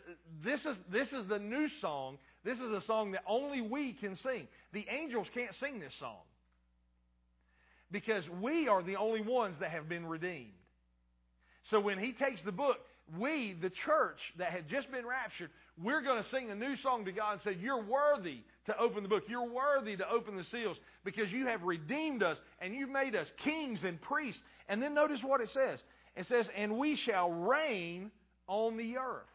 this, 0.44 0.60
is, 0.62 0.76
this 0.92 1.08
is 1.10 1.28
the 1.30 1.40
new 1.40 1.68
song. 1.82 2.18
This 2.44 2.58
is 2.58 2.72
a 2.72 2.82
song 2.88 3.12
that 3.12 3.22
only 3.28 3.62
we 3.62 3.94
can 3.94 4.16
sing. 4.16 4.48
The 4.74 4.86
angels 4.90 5.28
can't 5.34 5.52
sing 5.60 5.80
this 5.80 5.94
song 6.00 6.18
because 7.92 8.24
we 8.42 8.68
are 8.68 8.82
the 8.82 8.96
only 8.96 9.22
ones 9.22 9.56
that 9.60 9.72
have 9.72 9.88
been 9.88 10.06
redeemed. 10.06 10.52
So 11.70 11.80
when 11.80 12.00
he 12.00 12.14
takes 12.14 12.42
the 12.44 12.52
book, 12.52 12.78
we, 13.18 13.56
the 13.62 13.70
church 13.86 14.18
that 14.38 14.52
had 14.52 14.68
just 14.68 14.92
been 14.92 15.06
raptured, 15.06 15.50
we're 15.82 16.02
going 16.02 16.22
to 16.22 16.30
sing 16.30 16.50
a 16.52 16.56
new 16.56 16.76
song 16.84 17.06
to 17.06 17.12
God 17.12 17.34
and 17.34 17.42
say, 17.44 17.58
You're 17.62 17.84
worthy 17.84 18.42
to 18.66 18.78
open 18.78 19.04
the 19.04 19.10
book. 19.10 19.24
You're 19.28 19.50
worthy 19.50 19.96
to 19.96 20.10
open 20.10 20.36
the 20.36 20.44
seals 20.46 20.78
because 21.06 21.32
you 21.32 21.48
have 21.48 21.62
redeemed 21.64 22.24
us 22.24 22.38
and 22.60 22.74
you've 22.76 22.90
made 22.90 23.16
us 23.16 23.28
kings 23.44 23.80
and 23.84 24.02
priests. 24.02 24.42
And 24.68 24.82
then 24.82 24.94
notice 24.94 25.20
what 25.24 25.42
it 25.42 25.50
says 25.54 25.80
it 26.16 26.28
says, 26.28 26.48
And 26.56 26.78
we 26.78 26.96
shall 26.96 27.32
reign 27.32 28.12
on 28.48 28.78
the 28.78 28.98
earth. 28.98 29.28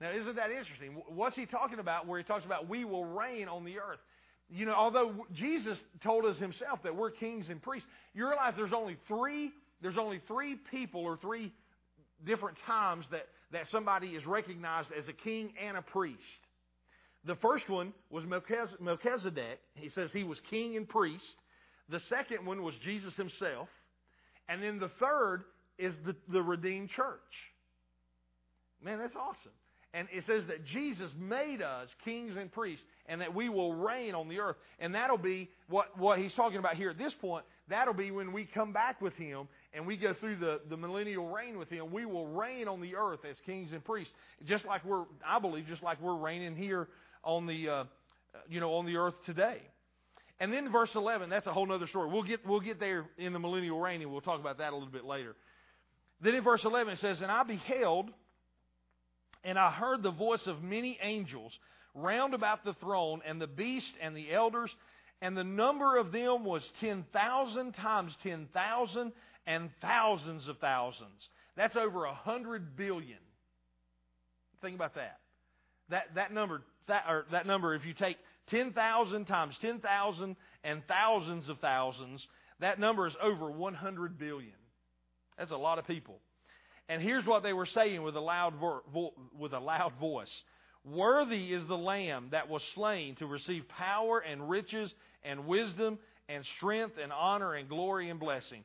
Now, 0.00 0.10
isn't 0.10 0.36
that 0.36 0.50
interesting? 0.50 1.02
What's 1.08 1.36
he 1.36 1.46
talking 1.46 1.78
about 1.78 2.06
where 2.06 2.18
he 2.18 2.24
talks 2.24 2.44
about 2.44 2.68
we 2.68 2.84
will 2.84 3.04
reign 3.04 3.48
on 3.48 3.64
the 3.64 3.78
earth? 3.78 4.00
You 4.50 4.66
know, 4.66 4.74
although 4.74 5.26
Jesus 5.32 5.78
told 6.02 6.26
us 6.26 6.36
himself 6.38 6.82
that 6.82 6.94
we're 6.94 7.10
kings 7.10 7.46
and 7.48 7.62
priests, 7.62 7.88
you 8.12 8.26
realize 8.28 8.52
there's 8.56 8.72
only 8.74 8.96
three 9.08 9.50
there's 9.82 9.98
only 9.98 10.20
three 10.26 10.56
people 10.70 11.02
or 11.02 11.18
three 11.18 11.52
different 12.26 12.56
times 12.66 13.06
that, 13.10 13.26
that 13.52 13.66
somebody 13.70 14.08
is 14.08 14.26
recognized 14.26 14.88
as 14.96 15.06
a 15.08 15.12
king 15.12 15.52
and 15.64 15.76
a 15.76 15.82
priest. 15.82 16.20
The 17.26 17.36
first 17.36 17.68
one 17.68 17.92
was 18.10 18.24
Melchizedek. 18.24 19.60
He 19.76 19.88
says 19.88 20.10
he 20.12 20.24
was 20.24 20.38
king 20.50 20.76
and 20.76 20.88
priest. 20.88 21.24
The 21.88 22.00
second 22.08 22.46
one 22.46 22.62
was 22.62 22.74
Jesus 22.84 23.14
himself. 23.14 23.68
And 24.48 24.62
then 24.62 24.78
the 24.78 24.90
third 25.00 25.44
is 25.78 25.94
the, 26.04 26.14
the 26.30 26.42
redeemed 26.42 26.90
church. 26.90 27.18
Man, 28.82 28.98
that's 28.98 29.16
awesome. 29.16 29.52
And 29.94 30.08
it 30.12 30.24
says 30.26 30.42
that 30.48 30.64
Jesus 30.66 31.10
made 31.18 31.62
us 31.62 31.88
kings 32.04 32.36
and 32.36 32.50
priests 32.50 32.84
and 33.06 33.20
that 33.20 33.32
we 33.34 33.48
will 33.48 33.72
reign 33.74 34.14
on 34.14 34.28
the 34.28 34.40
earth. 34.40 34.56
And 34.80 34.94
that'll 34.94 35.18
be 35.18 35.48
what, 35.68 35.96
what 35.96 36.18
he's 36.18 36.34
talking 36.34 36.58
about 36.58 36.74
here 36.74 36.90
at 36.90 36.98
this 36.98 37.14
point. 37.20 37.44
That'll 37.68 37.94
be 37.94 38.10
when 38.10 38.32
we 38.32 38.44
come 38.44 38.72
back 38.72 39.00
with 39.00 39.14
him 39.14 39.46
and 39.74 39.86
we 39.86 39.96
go 39.96 40.14
through 40.14 40.36
the, 40.36 40.60
the 40.70 40.76
millennial 40.76 41.28
reign 41.28 41.58
with 41.58 41.68
him. 41.68 41.92
We 41.92 42.06
will 42.06 42.26
reign 42.26 42.68
on 42.68 42.80
the 42.80 42.94
earth 42.96 43.20
as 43.28 43.36
kings 43.44 43.72
and 43.72 43.84
priests. 43.84 44.12
Just 44.46 44.64
like 44.64 44.84
we're, 44.84 45.04
I 45.26 45.38
believe, 45.40 45.66
just 45.66 45.82
like 45.82 46.00
we're 46.00 46.16
reigning 46.16 46.54
here 46.56 46.88
on 47.24 47.46
the, 47.46 47.68
uh, 47.68 47.84
you 48.48 48.60
know, 48.60 48.74
on 48.74 48.86
the 48.86 48.96
earth 48.96 49.14
today. 49.26 49.58
And 50.40 50.52
then 50.52 50.70
verse 50.70 50.90
11, 50.94 51.30
that's 51.30 51.46
a 51.46 51.52
whole 51.52 51.70
other 51.72 51.86
story. 51.86 52.10
We'll 52.10 52.22
get, 52.22 52.46
we'll 52.46 52.60
get 52.60 52.78
there 52.78 53.06
in 53.18 53.32
the 53.32 53.38
millennial 53.38 53.80
reign 53.80 54.00
and 54.02 54.10
we'll 54.10 54.20
talk 54.20 54.40
about 54.40 54.58
that 54.58 54.72
a 54.72 54.76
little 54.76 54.92
bit 54.92 55.04
later. 55.04 55.34
Then 56.20 56.34
in 56.34 56.44
verse 56.44 56.64
11 56.64 56.94
it 56.94 56.98
says, 57.00 57.20
And 57.20 57.30
I 57.30 57.42
beheld 57.42 58.10
and 59.44 59.58
I 59.58 59.70
heard 59.70 60.02
the 60.02 60.10
voice 60.10 60.46
of 60.46 60.62
many 60.62 60.98
angels 61.02 61.52
round 61.94 62.34
about 62.34 62.64
the 62.64 62.74
throne, 62.74 63.20
and 63.24 63.40
the 63.40 63.46
beast 63.46 63.92
and 64.02 64.16
the 64.16 64.32
elders, 64.32 64.70
and 65.20 65.36
the 65.36 65.44
number 65.44 65.96
of 65.96 66.10
them 66.10 66.44
was 66.44 66.62
10,000 66.80 67.72
times 67.72 68.16
10,000 68.22 69.12
and 69.46 69.70
thousands 69.80 70.48
of 70.48 70.58
thousands. 70.58 71.28
That's 71.56 71.76
over 71.76 72.04
a 72.04 72.14
hundred 72.14 72.76
billion. 72.76 73.18
Think 74.62 74.74
about 74.74 74.94
that. 74.94 75.18
That, 75.90 76.14
that 76.14 76.32
number, 76.32 76.62
that, 76.88 77.04
or 77.08 77.26
that 77.32 77.46
number, 77.46 77.74
if 77.74 77.84
you 77.84 77.94
take 77.94 78.16
10,000 78.50 79.24
times 79.26 79.54
10,000 79.60 80.36
and 80.64 80.82
thousands 80.88 81.48
of 81.48 81.58
thousands, 81.60 82.26
that 82.60 82.78
number 82.78 83.06
is 83.06 83.14
over 83.22 83.50
100 83.50 84.18
billion. 84.18 84.52
That's 85.38 85.50
a 85.50 85.56
lot 85.56 85.78
of 85.78 85.86
people. 85.86 86.18
And 86.88 87.00
here's 87.02 87.26
what 87.26 87.42
they 87.42 87.52
were 87.52 87.66
saying 87.66 88.02
with 88.02 88.16
a 88.16 88.20
loud, 88.20 88.54
vo- 88.60 89.14
with 89.38 89.52
a 89.52 89.58
loud 89.58 89.92
voice. 90.00 90.32
Worthy 90.84 91.52
is 91.52 91.66
the 91.66 91.76
Lamb 91.76 92.28
that 92.32 92.48
was 92.48 92.62
slain 92.74 93.16
to 93.16 93.26
receive 93.26 93.66
power 93.68 94.18
and 94.18 94.50
riches 94.50 94.92
and 95.22 95.46
wisdom 95.46 95.98
and 96.28 96.44
strength 96.58 96.96
and 97.02 97.12
honor 97.12 97.54
and 97.54 97.68
glory 97.68 98.10
and 98.10 98.20
blessing. 98.20 98.64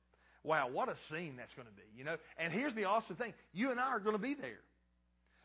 Wow, 0.43 0.69
what 0.71 0.89
a 0.89 0.95
scene 1.09 1.35
that's 1.37 1.53
going 1.53 1.67
to 1.67 1.73
be, 1.73 1.83
you 1.95 2.03
know? 2.03 2.17
And 2.37 2.51
here's 2.51 2.73
the 2.73 2.85
awesome 2.85 3.15
thing. 3.15 3.33
You 3.53 3.71
and 3.71 3.79
I 3.79 3.89
are 3.89 3.99
going 3.99 4.15
to 4.15 4.21
be 4.21 4.33
there. 4.33 4.59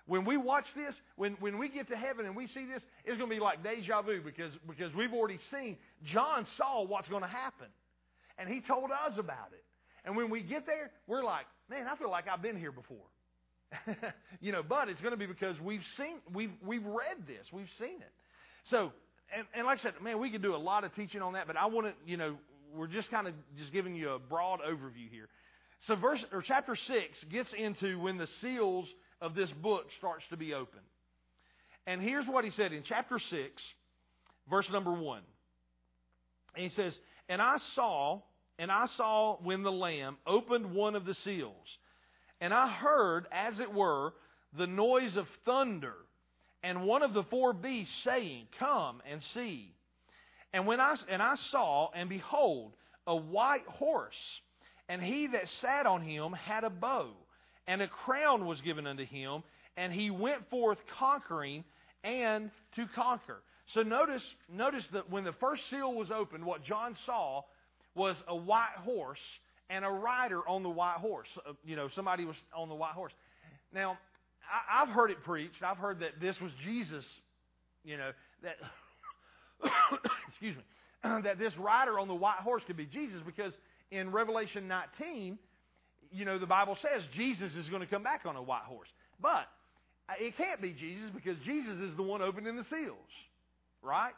When 0.07 0.25
we 0.25 0.37
watch 0.37 0.67
this, 0.75 0.95
when, 1.17 1.33
when 1.41 1.59
we 1.59 1.69
get 1.69 1.89
to 1.89 1.97
heaven 1.97 2.27
and 2.27 2.37
we 2.37 2.47
see 2.47 2.65
this, 2.65 2.83
it's 3.05 3.19
going 3.19 3.29
to 3.29 3.35
be 3.35 3.41
like 3.41 3.63
deja 3.63 4.03
vu 4.03 4.23
because, 4.23 4.53
because 4.67 4.95
we've 4.95 5.13
already 5.13 5.41
seen, 5.53 5.77
John 6.05 6.47
saw 6.57 6.85
what's 6.85 7.09
going 7.09 7.23
to 7.23 7.29
happen. 7.29 7.67
And 8.39 8.49
he 8.49 8.61
told 8.61 8.91
us 8.91 9.19
about 9.19 9.53
it. 9.53 9.65
And 10.05 10.17
when 10.17 10.31
we 10.31 10.43
get 10.43 10.65
there, 10.65 10.91
we're 11.09 11.25
like, 11.25 11.47
man, 11.69 11.87
I 11.93 11.97
feel 11.97 12.11
like 12.11 12.27
I've 12.33 12.43
been 12.43 12.57
here 12.57 12.73
before. 12.73 12.99
you 14.41 14.53
know, 14.53 14.63
but 14.63 14.89
it's 14.89 15.01
going 15.01 15.13
to 15.13 15.19
be 15.19 15.27
because 15.27 15.61
we've 15.61 15.83
seen, 15.97 16.19
we've, 16.33 16.53
we've 16.65 16.85
read 16.85 17.27
this, 17.27 17.47
we've 17.53 17.71
seen 17.79 17.97
it. 18.01 18.13
So, 18.71 18.93
and, 19.37 19.47
and 19.55 19.67
like 19.67 19.81
I 19.81 19.83
said, 19.83 19.95
man, 20.01 20.21
we 20.21 20.31
could 20.31 20.43
do 20.43 20.55
a 20.55 20.57
lot 20.57 20.85
of 20.85 20.95
teaching 20.95 21.21
on 21.21 21.33
that, 21.33 21.49
but 21.49 21.57
I 21.57 21.67
want 21.67 21.89
to, 21.89 21.93
you 22.09 22.17
know, 22.17 22.37
we're 22.75 22.87
just 22.87 23.11
kind 23.11 23.27
of 23.27 23.35
just 23.57 23.73
giving 23.73 23.95
you 23.95 24.11
a 24.11 24.19
broad 24.19 24.61
overview 24.61 25.11
here. 25.11 25.29
So 25.87 25.97
verse, 25.97 26.25
or 26.33 26.43
chapter 26.43 26.75
6 26.75 27.25
gets 27.31 27.53
into 27.53 27.99
when 28.01 28.17
the 28.17 28.29
seals 28.41 28.89
of 29.21 29.35
this 29.35 29.51
book 29.63 29.85
starts 29.99 30.25
to 30.31 30.37
be 30.37 30.55
opened. 30.55 30.83
And 31.87 32.03
here's 32.03 32.27
what 32.27 32.45
he 32.45 32.51
said 32.51 32.73
in 32.73 32.83
chapter 32.83 33.19
6, 33.19 33.63
verse 34.51 34.69
number 34.71 34.93
1. 34.93 35.21
And 36.55 36.63
he 36.63 36.71
says, 36.71 36.97
And 37.29 37.41
I 37.41 37.57
saw 37.75 38.23
and 38.59 38.73
I 38.73 38.87
saw 38.97 39.37
when 39.43 39.63
the 39.63 39.73
Lamb 39.73 40.17
opened 40.27 40.73
one 40.73 40.97
of 40.97 41.05
the 41.05 41.15
seals. 41.15 41.67
And 42.41 42.53
I 42.55 42.69
heard, 42.69 43.27
as 43.31 43.61
it 43.61 43.73
were, 43.73 44.15
the 44.57 44.67
noise 44.67 45.17
of 45.17 45.27
thunder, 45.45 45.95
and 46.63 46.85
one 46.85 47.03
of 47.03 47.13
the 47.13 47.25
four 47.25 47.53
beasts 47.53 47.95
saying, 48.05 48.47
Come 48.59 49.03
and 49.11 49.23
see. 49.35 49.75
And 50.53 50.67
when 50.67 50.81
I 50.81 50.97
and 51.09 51.23
I 51.23 51.37
saw, 51.51 51.91
and 51.95 52.09
behold, 52.09 52.73
a 53.07 53.15
white 53.15 53.67
horse, 53.67 54.15
and 54.89 55.03
he 55.03 55.27
that 55.29 55.49
sat 55.61 55.87
on 55.87 56.03
him 56.03 56.33
had 56.33 56.65
a 56.65 56.71
bow, 56.71 57.11
and 57.67 57.83
a 57.83 57.89
crown 57.89 58.47
was 58.47 58.61
given 58.61 58.87
unto 58.87 59.05
him, 59.05 59.43
and 59.77 59.93
he 59.93 60.11
went 60.11 60.49
forth 60.51 60.79
conquering 60.99 61.65
and 62.05 62.51
to 62.77 62.87
conquer. 62.95 63.39
So 63.75 63.83
notice, 63.83 64.23
notice 64.53 64.85
that 64.93 65.11
when 65.11 65.25
the 65.25 65.33
first 65.33 65.69
seal 65.71 65.93
was 65.93 66.11
opened, 66.11 66.45
what 66.45 66.63
John 66.63 66.97
saw 67.05 67.43
was 67.95 68.17
a 68.29 68.37
white 68.37 68.77
horse 68.85 69.19
and 69.69 69.85
a 69.85 69.91
rider 69.91 70.47
on 70.49 70.63
the 70.63 70.69
white 70.69 70.99
horse. 70.99 71.29
Uh, 71.45 71.53
you 71.65 71.75
know, 71.75 71.89
somebody 71.95 72.25
was 72.25 72.37
on 72.55 72.69
the 72.69 72.75
white 72.75 72.93
horse. 72.93 73.13
Now, 73.73 73.99
I've 74.71 74.89
heard 74.89 75.11
it 75.11 75.25
preached. 75.25 75.63
I've 75.63 75.79
heard 75.79 76.01
that 76.01 76.21
this 76.21 76.41
was 76.41 76.53
Jesus, 76.65 77.05
you 77.85 77.97
know, 77.97 78.13
that, 78.45 78.57
excuse 80.29 80.57
me, 80.57 80.63
that 81.23 81.39
this 81.39 81.57
rider 81.59 81.99
on 81.99 82.09
the 82.09 82.15
white 82.15 82.41
horse 82.43 82.63
could 82.67 82.77
be 82.77 82.87
Jesus 82.87 83.21
because 83.25 83.53
in 83.91 84.11
Revelation 84.11 84.69
19, 84.69 85.39
you 86.13 86.25
know, 86.25 86.39
the 86.39 86.47
Bible 86.47 86.77
says 86.81 87.03
Jesus 87.15 87.55
is 87.55 87.69
going 87.69 87.83
to 87.83 87.89
come 87.89 88.03
back 88.03 88.23
on 88.25 88.37
a 88.37 88.43
white 88.43 88.65
horse. 88.65 88.89
But 89.21 89.49
uh, 90.09 90.15
it 90.19 90.37
can't 90.37 90.61
be 90.61 90.73
Jesus 90.73 91.11
because 91.15 91.37
Jesus 91.45 91.77
is 91.79 91.97
the 91.97 92.03
one 92.03 92.23
opening 92.23 92.57
the 92.57 92.65
seals, 92.71 92.97
right? 93.83 94.13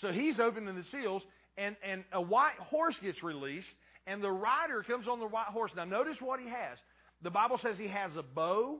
So 0.00 0.12
he's 0.12 0.38
opening 0.40 0.74
the 0.74 0.84
seals, 0.90 1.22
and, 1.56 1.76
and 1.82 2.04
a 2.12 2.20
white 2.20 2.58
horse 2.58 2.94
gets 3.02 3.22
released, 3.22 3.66
and 4.06 4.22
the 4.22 4.30
rider 4.30 4.82
comes 4.82 5.08
on 5.08 5.20
the 5.20 5.26
white 5.26 5.48
horse. 5.48 5.72
Now, 5.76 5.84
notice 5.84 6.16
what 6.20 6.40
he 6.40 6.46
has. 6.46 6.78
The 7.22 7.30
Bible 7.30 7.58
says 7.62 7.76
he 7.78 7.88
has 7.88 8.12
a 8.16 8.22
bow, 8.22 8.78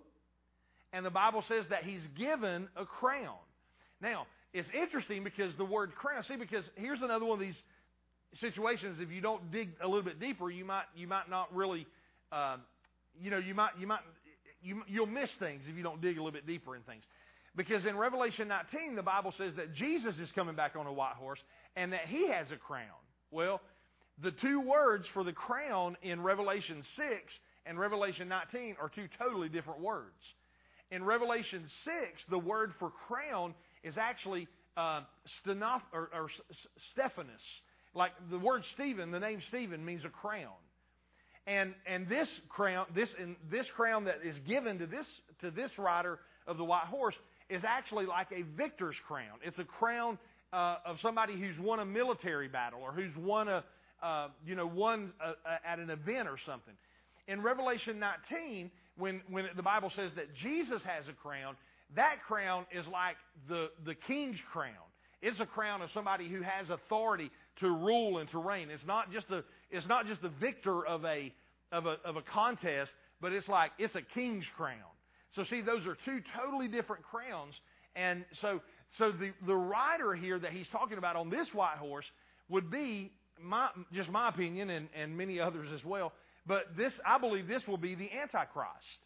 and 0.92 1.04
the 1.04 1.10
Bible 1.10 1.44
says 1.48 1.64
that 1.70 1.84
he's 1.84 2.06
given 2.16 2.68
a 2.76 2.86
crown. 2.86 3.36
Now, 4.00 4.26
it's 4.52 4.68
interesting 4.74 5.24
because 5.24 5.52
the 5.56 5.64
word 5.64 5.94
crown, 5.94 6.22
see, 6.24 6.36
because 6.36 6.64
here's 6.76 7.02
another 7.02 7.24
one 7.24 7.40
of 7.40 7.46
these 7.46 7.60
situations. 8.40 8.98
If 9.00 9.10
you 9.10 9.20
don't 9.20 9.50
dig 9.50 9.70
a 9.82 9.86
little 9.86 10.02
bit 10.02 10.20
deeper, 10.20 10.50
you 10.50 10.64
might 10.64 10.84
you 10.96 11.06
might 11.06 11.28
not 11.28 11.54
really, 11.54 11.86
uh, 12.32 12.56
you 13.20 13.30
know, 13.30 13.38
you 13.38 13.54
might 13.54 13.70
you 13.78 13.86
might 13.86 14.00
you, 14.62 14.82
you'll 14.88 15.06
miss 15.06 15.30
things 15.38 15.62
if 15.68 15.76
you 15.76 15.82
don't 15.82 16.00
dig 16.00 16.16
a 16.16 16.20
little 16.20 16.32
bit 16.32 16.46
deeper 16.46 16.76
in 16.76 16.82
things. 16.82 17.04
Because 17.56 17.86
in 17.86 17.96
Revelation 17.96 18.48
19, 18.48 18.94
the 18.94 19.02
Bible 19.02 19.34
says 19.36 19.52
that 19.56 19.74
Jesus 19.74 20.18
is 20.18 20.30
coming 20.32 20.54
back 20.54 20.76
on 20.76 20.86
a 20.86 20.92
white 20.92 21.14
horse 21.16 21.40
and 21.76 21.92
that 21.92 22.06
he 22.06 22.28
has 22.30 22.50
a 22.52 22.56
crown. 22.56 22.86
Well, 23.30 23.60
the 24.22 24.30
two 24.30 24.60
words 24.60 25.06
for 25.12 25.24
the 25.24 25.32
crown 25.32 25.96
in 26.02 26.22
Revelation 26.22 26.82
6 26.96 27.06
and 27.66 27.78
Revelation 27.78 28.28
19 28.28 28.76
are 28.80 28.88
two 28.88 29.08
totally 29.18 29.48
different 29.48 29.80
words. 29.80 30.14
In 30.90 31.04
Revelation 31.04 31.64
6, 31.84 31.94
the 32.30 32.38
word 32.38 32.72
for 32.78 32.90
crown 33.06 33.54
is 33.82 33.94
actually 33.98 34.48
uh, 34.76 35.00
or, 35.92 36.10
or 36.14 36.30
stephanos. 36.92 37.30
Like 37.94 38.12
the 38.30 38.38
word 38.38 38.62
Stephen, 38.74 39.10
the 39.10 39.20
name 39.20 39.40
Stephen 39.48 39.84
means 39.84 40.04
a 40.04 40.08
crown. 40.08 40.54
And, 41.46 41.74
and 41.86 42.08
this 42.08 42.28
crown, 42.48 42.86
this, 42.94 43.08
and 43.18 43.34
this 43.50 43.66
crown 43.74 44.04
that 44.04 44.18
is 44.22 44.36
given 44.46 44.78
to 44.78 44.86
this, 44.86 45.06
to 45.40 45.50
this 45.50 45.70
rider 45.78 46.18
of 46.46 46.58
the 46.58 46.64
white 46.64 46.84
horse 46.84 47.14
is 47.48 47.62
actually 47.66 48.06
like 48.06 48.28
a 48.32 48.42
victor's 48.56 48.96
crown. 49.06 49.38
It's 49.42 49.58
a 49.58 49.64
crown 49.64 50.18
uh, 50.52 50.76
of 50.84 50.98
somebody 51.00 51.38
who's 51.40 51.58
won 51.58 51.80
a 51.80 51.86
military 51.86 52.48
battle 52.48 52.80
or 52.82 52.92
who's 52.92 53.16
won 53.16 53.48
a, 53.48 53.64
uh, 54.02 54.28
you 54.46 54.54
know, 54.54 54.66
won 54.66 55.12
a, 55.20 55.30
a, 55.30 55.66
at 55.66 55.78
an 55.78 55.90
event 55.90 56.28
or 56.28 56.36
something. 56.44 56.74
In 57.26 57.42
Revelation 57.42 57.98
19, 57.98 58.70
when, 58.98 59.22
when 59.30 59.46
the 59.56 59.62
Bible 59.62 59.90
says 59.96 60.10
that 60.16 60.34
Jesus 60.34 60.82
has 60.82 61.08
a 61.08 61.12
crown, 61.12 61.56
that 61.96 62.16
crown 62.26 62.66
is 62.72 62.86
like 62.86 63.16
the, 63.48 63.68
the 63.84 63.94
king's 63.94 64.36
crown. 64.52 64.74
It's 65.20 65.40
a 65.40 65.46
crown 65.46 65.82
of 65.82 65.90
somebody 65.92 66.28
who 66.28 66.42
has 66.42 66.68
authority 66.70 67.30
to 67.60 67.68
rule 67.68 68.18
and 68.18 68.30
to 68.30 68.38
reign. 68.38 68.70
It's 68.70 68.86
not 68.86 69.12
just 69.12 69.28
the 69.28 69.44
it's 69.70 69.86
not 69.86 70.06
just 70.06 70.22
the 70.22 70.28
victor 70.28 70.86
of 70.86 71.04
a 71.04 71.32
of 71.72 71.86
a 71.86 71.96
of 72.04 72.16
a 72.16 72.22
contest, 72.22 72.92
but 73.20 73.32
it's 73.32 73.48
like 73.48 73.72
it's 73.78 73.96
a 73.96 74.02
king's 74.14 74.44
crown. 74.56 74.76
So 75.34 75.44
see, 75.44 75.60
those 75.60 75.86
are 75.86 75.96
two 76.04 76.20
totally 76.36 76.68
different 76.68 77.02
crowns. 77.02 77.54
And 77.96 78.24
so 78.40 78.60
so 78.98 79.10
the 79.10 79.32
the 79.46 79.56
rider 79.56 80.14
here 80.14 80.38
that 80.38 80.52
he's 80.52 80.68
talking 80.68 80.98
about 80.98 81.16
on 81.16 81.30
this 81.30 81.48
white 81.52 81.78
horse 81.78 82.06
would 82.48 82.70
be 82.70 83.10
my 83.40 83.68
just 83.92 84.10
my 84.10 84.28
opinion 84.28 84.70
and, 84.70 84.88
and 84.94 85.16
many 85.16 85.40
others 85.40 85.68
as 85.74 85.84
well. 85.84 86.12
But 86.46 86.76
this 86.76 86.92
I 87.04 87.18
believe 87.18 87.48
this 87.48 87.66
will 87.66 87.76
be 87.76 87.96
the 87.96 88.08
Antichrist. 88.12 89.00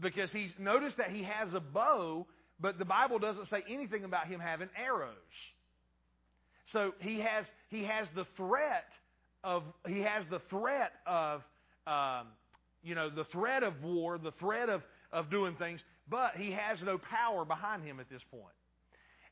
Because 0.00 0.30
he's 0.32 0.50
noticed 0.58 0.96
that 0.96 1.10
he 1.10 1.22
has 1.22 1.54
a 1.54 1.60
bow 1.60 2.26
but 2.60 2.78
the 2.78 2.84
Bible 2.84 3.18
doesn't 3.18 3.48
say 3.48 3.62
anything 3.68 4.04
about 4.04 4.26
him 4.26 4.40
having 4.40 4.68
arrows. 4.76 5.14
So 6.72 6.92
he 7.00 7.18
has 7.20 7.44
he 7.68 7.84
has 7.84 8.06
the 8.14 8.26
threat 8.36 8.86
of 9.42 9.62
he 9.86 10.00
has 10.00 10.24
the 10.30 10.40
threat 10.50 10.92
of 11.06 11.42
um, 11.86 12.28
you 12.82 12.94
know 12.94 13.10
the 13.10 13.24
threat 13.24 13.62
of 13.62 13.82
war, 13.82 14.18
the 14.18 14.32
threat 14.32 14.68
of 14.68 14.82
of 15.12 15.30
doing 15.30 15.56
things, 15.56 15.80
but 16.08 16.32
he 16.36 16.52
has 16.52 16.78
no 16.82 16.98
power 16.98 17.44
behind 17.44 17.84
him 17.84 18.00
at 18.00 18.08
this 18.08 18.22
point. 18.30 18.44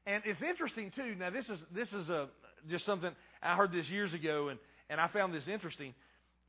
And 0.04 0.22
it's 0.26 0.42
interesting 0.42 0.92
too. 0.94 1.14
Now 1.14 1.30
this 1.30 1.48
is 1.48 1.58
this 1.74 1.92
is 1.92 2.10
a 2.10 2.28
just 2.68 2.84
something 2.84 3.10
I 3.42 3.56
heard 3.56 3.72
this 3.72 3.88
years 3.88 4.12
ago, 4.12 4.48
and 4.48 4.58
and 4.90 5.00
I 5.00 5.08
found 5.08 5.32
this 5.32 5.48
interesting. 5.48 5.94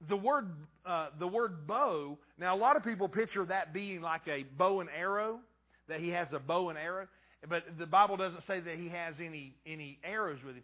The 0.10 0.18
word 0.18 0.50
uh, 0.86 1.08
the 1.20 1.28
word 1.28 1.68
bow. 1.68 2.18
Now 2.38 2.56
a 2.56 2.60
lot 2.60 2.76
of 2.76 2.84
people 2.84 3.08
picture 3.08 3.46
that 3.46 3.74
being 3.74 4.02
like 4.02 4.28
a 4.28 4.44
bow 4.58 4.82
and 4.82 4.90
arrow 4.90 5.40
that 5.88 6.00
he 6.00 6.10
has 6.10 6.28
a 6.34 6.40
bow 6.40 6.70
and 6.70 6.78
arrow, 6.78 7.08
but 7.50 7.64
the 7.78 7.86
Bible 7.86 8.18
doesn't 8.18 8.46
say 8.48 8.60
that 8.60 8.76
he 8.78 8.90
has 8.90 9.16
any 9.20 9.56
any 9.66 10.00
arrows 10.04 10.40
with 10.46 10.56
him. 10.56 10.64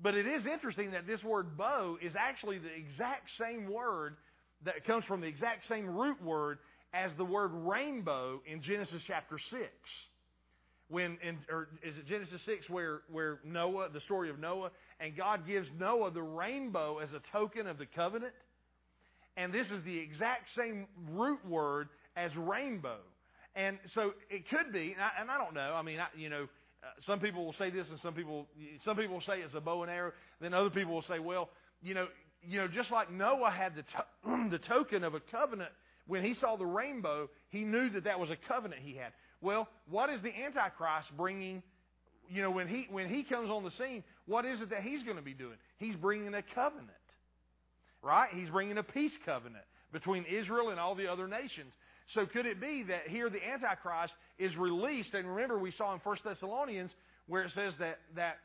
But 0.00 0.14
it 0.14 0.26
is 0.26 0.46
interesting 0.46 0.92
that 0.92 1.06
this 1.06 1.22
word 1.22 1.56
bow 1.56 1.96
is 2.02 2.12
actually 2.18 2.58
the 2.58 2.74
exact 2.74 3.30
same 3.38 3.70
word 3.70 4.16
that 4.64 4.84
comes 4.84 5.04
from 5.04 5.20
the 5.20 5.26
exact 5.26 5.68
same 5.68 5.86
root 5.86 6.22
word 6.22 6.58
as 6.94 7.10
the 7.16 7.24
word 7.24 7.52
rainbow 7.52 8.40
in 8.46 8.62
Genesis 8.62 9.02
chapter 9.06 9.38
6. 9.50 9.62
When 10.88 11.16
in, 11.22 11.38
or 11.50 11.68
is 11.82 11.96
it 11.96 12.06
Genesis 12.06 12.40
6 12.44 12.68
where, 12.68 13.00
where 13.10 13.38
Noah, 13.44 13.88
the 13.92 14.00
story 14.00 14.28
of 14.28 14.38
Noah, 14.38 14.70
and 15.00 15.16
God 15.16 15.46
gives 15.46 15.66
Noah 15.78 16.10
the 16.10 16.22
rainbow 16.22 16.98
as 16.98 17.08
a 17.12 17.20
token 17.32 17.66
of 17.66 17.78
the 17.78 17.86
covenant? 17.86 18.32
And 19.36 19.52
this 19.52 19.66
is 19.68 19.82
the 19.84 19.98
exact 19.98 20.48
same 20.56 20.86
root 21.10 21.44
word 21.46 21.88
as 22.16 22.34
rainbow. 22.36 22.98
And 23.54 23.78
so 23.94 24.12
it 24.30 24.48
could 24.48 24.72
be, 24.72 24.92
and 24.92 25.02
I, 25.02 25.10
and 25.20 25.30
I 25.30 25.38
don't 25.38 25.54
know. 25.54 25.74
I 25.74 25.82
mean, 25.82 25.98
I, 26.00 26.06
you 26.16 26.28
know, 26.28 26.44
uh, 26.82 26.86
some 27.06 27.20
people 27.20 27.44
will 27.44 27.54
say 27.54 27.70
this, 27.70 27.86
and 27.90 27.98
some 28.00 28.14
people 28.14 28.46
some 28.84 28.96
people 28.96 29.14
will 29.14 29.22
say 29.22 29.40
it's 29.40 29.54
a 29.54 29.60
bow 29.60 29.82
and 29.82 29.90
arrow. 29.90 30.12
Then 30.40 30.54
other 30.54 30.70
people 30.70 30.94
will 30.94 31.02
say, 31.02 31.18
well, 31.18 31.50
you 31.82 31.94
know, 31.94 32.08
you 32.42 32.58
know, 32.58 32.66
just 32.66 32.90
like 32.90 33.12
Noah 33.12 33.50
had 33.50 33.74
the 33.76 33.82
to- 33.82 34.48
the 34.50 34.58
token 34.58 35.04
of 35.04 35.14
a 35.14 35.20
covenant 35.20 35.70
when 36.06 36.24
he 36.24 36.34
saw 36.34 36.56
the 36.56 36.66
rainbow, 36.66 37.28
he 37.50 37.64
knew 37.64 37.90
that 37.90 38.04
that 38.04 38.18
was 38.18 38.30
a 38.30 38.36
covenant 38.48 38.82
he 38.84 38.96
had. 38.96 39.12
Well, 39.40 39.68
what 39.88 40.10
is 40.10 40.20
the 40.22 40.32
Antichrist 40.34 41.08
bringing? 41.16 41.62
You 42.28 42.42
know, 42.42 42.50
when 42.50 42.68
he 42.68 42.86
when 42.90 43.08
he 43.08 43.22
comes 43.22 43.50
on 43.50 43.64
the 43.64 43.70
scene, 43.72 44.02
what 44.26 44.44
is 44.44 44.60
it 44.60 44.70
that 44.70 44.82
he's 44.82 45.02
going 45.02 45.16
to 45.16 45.22
be 45.22 45.34
doing? 45.34 45.56
He's 45.78 45.94
bringing 45.94 46.34
a 46.34 46.42
covenant, 46.54 46.90
right? 48.02 48.28
He's 48.34 48.50
bringing 48.50 48.78
a 48.78 48.82
peace 48.82 49.12
covenant 49.24 49.64
between 49.92 50.24
Israel 50.24 50.70
and 50.70 50.80
all 50.80 50.94
the 50.94 51.06
other 51.06 51.28
nations. 51.28 51.72
So 52.14 52.26
could 52.26 52.46
it 52.46 52.60
be 52.60 52.84
that 52.88 53.08
here 53.08 53.30
the 53.30 53.44
Antichrist 53.44 54.12
is 54.38 54.56
released? 54.56 55.14
And 55.14 55.28
remember, 55.28 55.58
we 55.58 55.70
saw 55.70 55.94
in 55.94 56.00
1 56.00 56.16
Thessalonians 56.24 56.90
where 57.26 57.42
it 57.42 57.52
says 57.54 57.72
that, 57.78 57.98
that 58.16 58.38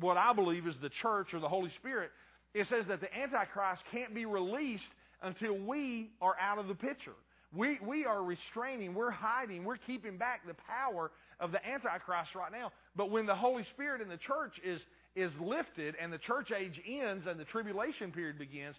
what 0.00 0.16
I 0.16 0.32
believe 0.32 0.66
is 0.66 0.76
the 0.80 0.90
church 1.02 1.34
or 1.34 1.40
the 1.40 1.48
Holy 1.48 1.70
Spirit, 1.70 2.10
it 2.54 2.66
says 2.68 2.84
that 2.88 3.00
the 3.00 3.14
Antichrist 3.14 3.82
can't 3.92 4.14
be 4.14 4.24
released 4.24 4.84
until 5.22 5.54
we 5.58 6.10
are 6.20 6.36
out 6.40 6.58
of 6.58 6.68
the 6.68 6.74
picture. 6.74 7.14
We, 7.54 7.78
we 7.86 8.04
are 8.04 8.22
restraining, 8.22 8.94
we're 8.94 9.10
hiding, 9.10 9.64
we're 9.64 9.78
keeping 9.78 10.18
back 10.18 10.46
the 10.46 10.54
power 10.68 11.10
of 11.40 11.52
the 11.52 11.64
Antichrist 11.66 12.34
right 12.34 12.52
now. 12.52 12.72
But 12.96 13.10
when 13.10 13.26
the 13.26 13.34
Holy 13.34 13.64
Spirit 13.74 14.00
in 14.00 14.08
the 14.08 14.16
church 14.16 14.54
is, 14.64 14.80
is 15.16 15.32
lifted 15.40 15.96
and 16.00 16.12
the 16.12 16.18
church 16.18 16.52
age 16.56 16.80
ends 16.86 17.26
and 17.26 17.40
the 17.40 17.44
tribulation 17.44 18.12
period 18.12 18.38
begins, 18.38 18.76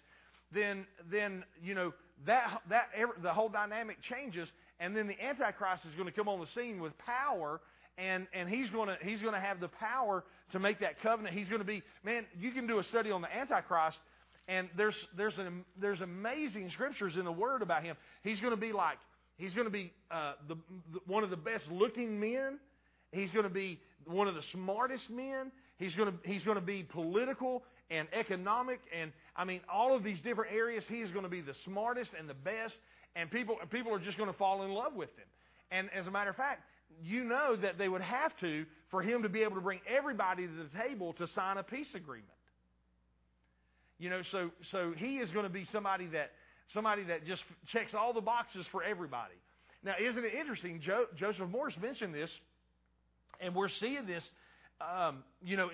then 0.52 0.86
then 1.10 1.44
you 1.62 1.74
know 1.74 1.92
that 2.26 2.62
that 2.70 2.88
the 3.22 3.32
whole 3.32 3.48
dynamic 3.48 3.98
changes, 4.08 4.48
and 4.80 4.96
then 4.96 5.06
the 5.06 5.20
Antichrist 5.20 5.84
is 5.86 5.94
going 5.94 6.06
to 6.06 6.12
come 6.12 6.28
on 6.28 6.40
the 6.40 6.46
scene 6.54 6.80
with 6.80 6.92
power, 6.98 7.60
and 7.98 8.26
and 8.32 8.48
he's 8.48 8.70
going 8.70 8.88
to 8.88 8.96
he's 9.02 9.20
going 9.20 9.34
to 9.34 9.40
have 9.40 9.60
the 9.60 9.68
power 9.68 10.24
to 10.52 10.58
make 10.58 10.80
that 10.80 11.00
covenant. 11.02 11.36
He's 11.36 11.48
going 11.48 11.60
to 11.60 11.66
be 11.66 11.82
man. 12.04 12.24
You 12.38 12.52
can 12.52 12.66
do 12.66 12.78
a 12.78 12.84
study 12.84 13.10
on 13.10 13.20
the 13.20 13.34
Antichrist, 13.34 13.98
and 14.46 14.68
there's 14.76 14.94
there's 15.16 15.36
an 15.38 15.64
there's 15.80 16.00
amazing 16.00 16.70
scriptures 16.70 17.16
in 17.16 17.24
the 17.24 17.32
Word 17.32 17.62
about 17.62 17.82
him. 17.82 17.96
He's 18.22 18.40
going 18.40 18.54
to 18.54 18.60
be 18.60 18.72
like 18.72 18.98
he's 19.36 19.54
going 19.54 19.66
to 19.66 19.72
be 19.72 19.92
uh, 20.10 20.32
the, 20.48 20.54
the 20.92 21.00
one 21.06 21.24
of 21.24 21.30
the 21.30 21.36
best 21.36 21.64
looking 21.70 22.18
men. 22.18 22.58
He's 23.12 23.30
going 23.30 23.44
to 23.44 23.50
be 23.50 23.80
one 24.04 24.28
of 24.28 24.34
the 24.34 24.42
smartest 24.52 25.08
men. 25.10 25.50
He's 25.78 25.94
going 25.94 26.12
to 26.12 26.18
he's 26.28 26.42
going 26.42 26.56
to 26.56 26.64
be 26.64 26.82
political 26.82 27.62
and 27.90 28.08
economic 28.12 28.80
and 28.98 29.12
I 29.36 29.44
mean 29.44 29.60
all 29.72 29.96
of 29.96 30.02
these 30.02 30.18
different 30.20 30.52
areas 30.52 30.84
he 30.88 30.96
is 30.96 31.10
going 31.10 31.22
to 31.22 31.30
be 31.30 31.40
the 31.40 31.54
smartest 31.64 32.10
and 32.18 32.28
the 32.28 32.34
best 32.34 32.74
and 33.16 33.30
people 33.30 33.56
people 33.70 33.94
are 33.94 34.00
just 34.00 34.18
going 34.18 34.30
to 34.30 34.36
fall 34.36 34.62
in 34.64 34.70
love 34.70 34.94
with 34.94 35.10
him. 35.10 35.26
And 35.70 35.88
as 35.96 36.06
a 36.06 36.10
matter 36.10 36.30
of 36.30 36.36
fact, 36.36 36.62
you 37.02 37.24
know 37.24 37.56
that 37.56 37.78
they 37.78 37.88
would 37.88 38.02
have 38.02 38.32
to 38.40 38.64
for 38.90 39.02
him 39.02 39.22
to 39.22 39.28
be 39.28 39.42
able 39.42 39.54
to 39.54 39.60
bring 39.60 39.80
everybody 39.86 40.46
to 40.46 40.52
the 40.52 40.88
table 40.88 41.12
to 41.14 41.26
sign 41.28 41.58
a 41.58 41.62
peace 41.62 41.94
agreement. 41.94 42.26
You 43.98 44.10
know, 44.10 44.22
so 44.32 44.50
so 44.72 44.92
he 44.96 45.18
is 45.18 45.30
going 45.30 45.44
to 45.44 45.52
be 45.52 45.66
somebody 45.72 46.06
that 46.08 46.32
somebody 46.74 47.04
that 47.04 47.26
just 47.26 47.42
checks 47.72 47.94
all 47.94 48.12
the 48.12 48.20
boxes 48.20 48.66
for 48.72 48.82
everybody. 48.82 49.34
Now, 49.84 49.94
isn't 50.00 50.24
it 50.24 50.34
interesting? 50.34 50.80
Jo- 50.84 51.06
Joseph 51.16 51.48
Morris 51.48 51.74
mentioned 51.80 52.14
this, 52.14 52.30
and 53.40 53.54
we're 53.54 53.68
seeing 53.68 54.06
this, 54.06 54.28
um, 54.80 55.24
you 55.42 55.56
know, 55.56 55.70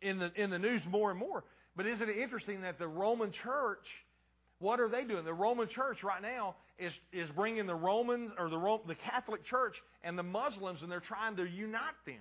in 0.00 0.18
the 0.18 0.30
in 0.34 0.50
the 0.50 0.58
news 0.58 0.82
more 0.88 1.10
and 1.10 1.18
more. 1.18 1.44
But 1.76 1.86
isn't 1.86 2.08
it 2.08 2.18
interesting 2.18 2.62
that 2.62 2.78
the 2.78 2.88
Roman 2.88 3.32
Church, 3.32 3.86
what 4.58 4.80
are 4.80 4.88
they 4.88 5.04
doing? 5.04 5.24
The 5.24 5.32
Roman 5.32 5.68
Church 5.68 6.02
right 6.02 6.20
now 6.20 6.56
is 6.78 6.92
is 7.12 7.28
bringing 7.30 7.66
the 7.66 7.74
Romans 7.74 8.32
or 8.38 8.50
the 8.50 8.78
the 8.86 8.96
Catholic 9.10 9.44
Church 9.44 9.74
and 10.02 10.18
the 10.18 10.22
Muslims, 10.22 10.80
and 10.82 10.90
they're 10.90 11.00
trying 11.00 11.36
to 11.36 11.44
unite 11.44 11.80
them. 12.06 12.16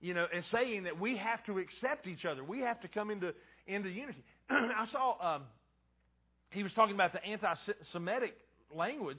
You 0.00 0.14
know, 0.14 0.26
and 0.32 0.44
saying 0.52 0.84
that 0.84 1.00
we 1.00 1.16
have 1.16 1.42
to 1.46 1.58
accept 1.58 2.06
each 2.06 2.24
other. 2.24 2.44
We 2.44 2.60
have 2.60 2.80
to 2.82 2.88
come 2.88 3.10
into 3.10 3.32
into 3.66 3.88
unity. 3.88 4.22
I 4.50 4.86
saw 4.92 5.36
um, 5.36 5.42
he 6.50 6.62
was 6.62 6.72
talking 6.74 6.94
about 6.94 7.12
the 7.12 7.24
anti-Semitic 7.24 8.34
language. 8.74 9.18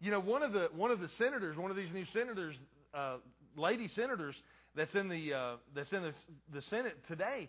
You 0.00 0.10
know, 0.10 0.20
one 0.20 0.42
of 0.42 0.52
the 0.52 0.68
one 0.74 0.90
of 0.90 1.00
the 1.00 1.08
senators, 1.18 1.56
one 1.56 1.70
of 1.70 1.76
these 1.76 1.90
new 1.92 2.04
senators, 2.12 2.54
uh, 2.94 3.16
lady 3.56 3.88
senators, 3.88 4.34
that's 4.74 4.94
in 4.94 5.08
the 5.08 5.34
uh, 5.34 5.56
that's 5.74 5.92
in 5.92 6.02
the, 6.02 6.12
the 6.52 6.62
Senate 6.62 6.96
today. 7.08 7.48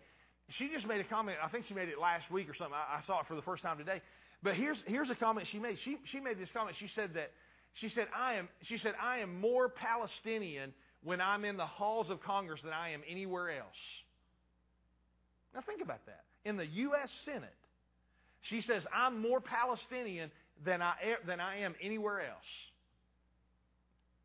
She 0.57 0.69
just 0.73 0.87
made 0.87 0.99
a 0.99 1.03
comment. 1.03 1.37
I 1.43 1.49
think 1.49 1.65
she 1.67 1.73
made 1.73 1.89
it 1.89 1.99
last 1.99 2.29
week 2.31 2.49
or 2.49 2.55
something. 2.55 2.73
I, 2.73 2.97
I 2.97 3.01
saw 3.05 3.19
it 3.19 3.27
for 3.27 3.35
the 3.35 3.41
first 3.41 3.61
time 3.61 3.77
today. 3.77 4.01
But 4.41 4.55
here's 4.55 4.77
here's 4.87 5.09
a 5.09 5.15
comment 5.15 5.47
she 5.51 5.59
made. 5.59 5.77
She 5.83 5.97
she 6.05 6.19
made 6.19 6.39
this 6.39 6.49
comment. 6.53 6.75
She 6.79 6.89
said 6.95 7.13
that 7.15 7.31
she 7.73 7.89
said 7.89 8.07
I 8.17 8.35
am 8.35 8.47
she 8.63 8.77
said 8.77 8.93
I 9.01 9.19
am 9.19 9.39
more 9.39 9.69
Palestinian 9.69 10.73
when 11.03 11.21
I'm 11.21 11.45
in 11.45 11.57
the 11.57 11.65
halls 11.65 12.09
of 12.09 12.21
Congress 12.21 12.61
than 12.63 12.73
I 12.73 12.91
am 12.91 13.01
anywhere 13.07 13.51
else. 13.51 13.67
Now 15.53 15.61
think 15.61 15.81
about 15.81 16.05
that. 16.05 16.23
In 16.45 16.57
the 16.57 16.65
U.S. 16.65 17.09
Senate, 17.25 17.53
she 18.41 18.61
says 18.61 18.83
I'm 18.95 19.21
more 19.21 19.41
Palestinian 19.41 20.31
than 20.63 20.81
I 20.81 20.93
than 21.27 21.39
I 21.39 21.59
am 21.59 21.75
anywhere 21.81 22.21
else. 22.21 22.37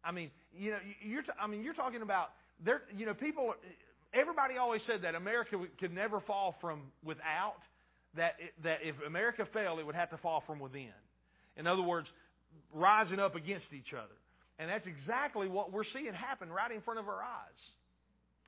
I 0.04 0.12
mean, 0.12 0.30
you 0.58 0.70
know, 0.72 0.78
you're 1.02 1.22
t- 1.22 1.32
I 1.40 1.46
mean, 1.46 1.62
you're 1.62 1.74
talking 1.74 2.02
about 2.02 2.30
there, 2.64 2.82
you 2.96 3.06
know, 3.06 3.14
people, 3.14 3.54
everybody 4.12 4.56
always 4.56 4.82
said 4.86 5.02
that 5.02 5.14
America 5.14 5.56
could 5.80 5.92
never 5.92 6.20
fall 6.20 6.54
from 6.60 6.82
without, 7.04 7.56
that, 8.16 8.34
it, 8.38 8.52
that 8.62 8.78
if 8.82 8.94
America 9.06 9.46
fell, 9.52 9.78
it 9.78 9.86
would 9.86 9.94
have 9.94 10.10
to 10.10 10.18
fall 10.18 10.42
from 10.46 10.60
within. 10.60 10.92
In 11.56 11.66
other 11.66 11.82
words, 11.82 12.08
rising 12.72 13.18
up 13.18 13.34
against 13.34 13.66
each 13.72 13.92
other. 13.92 14.14
And 14.58 14.70
that's 14.70 14.86
exactly 14.86 15.48
what 15.48 15.72
we're 15.72 15.84
seeing 15.92 16.12
happen 16.14 16.50
right 16.50 16.70
in 16.70 16.80
front 16.82 17.00
of 17.00 17.08
our 17.08 17.22
eyes. 17.22 17.60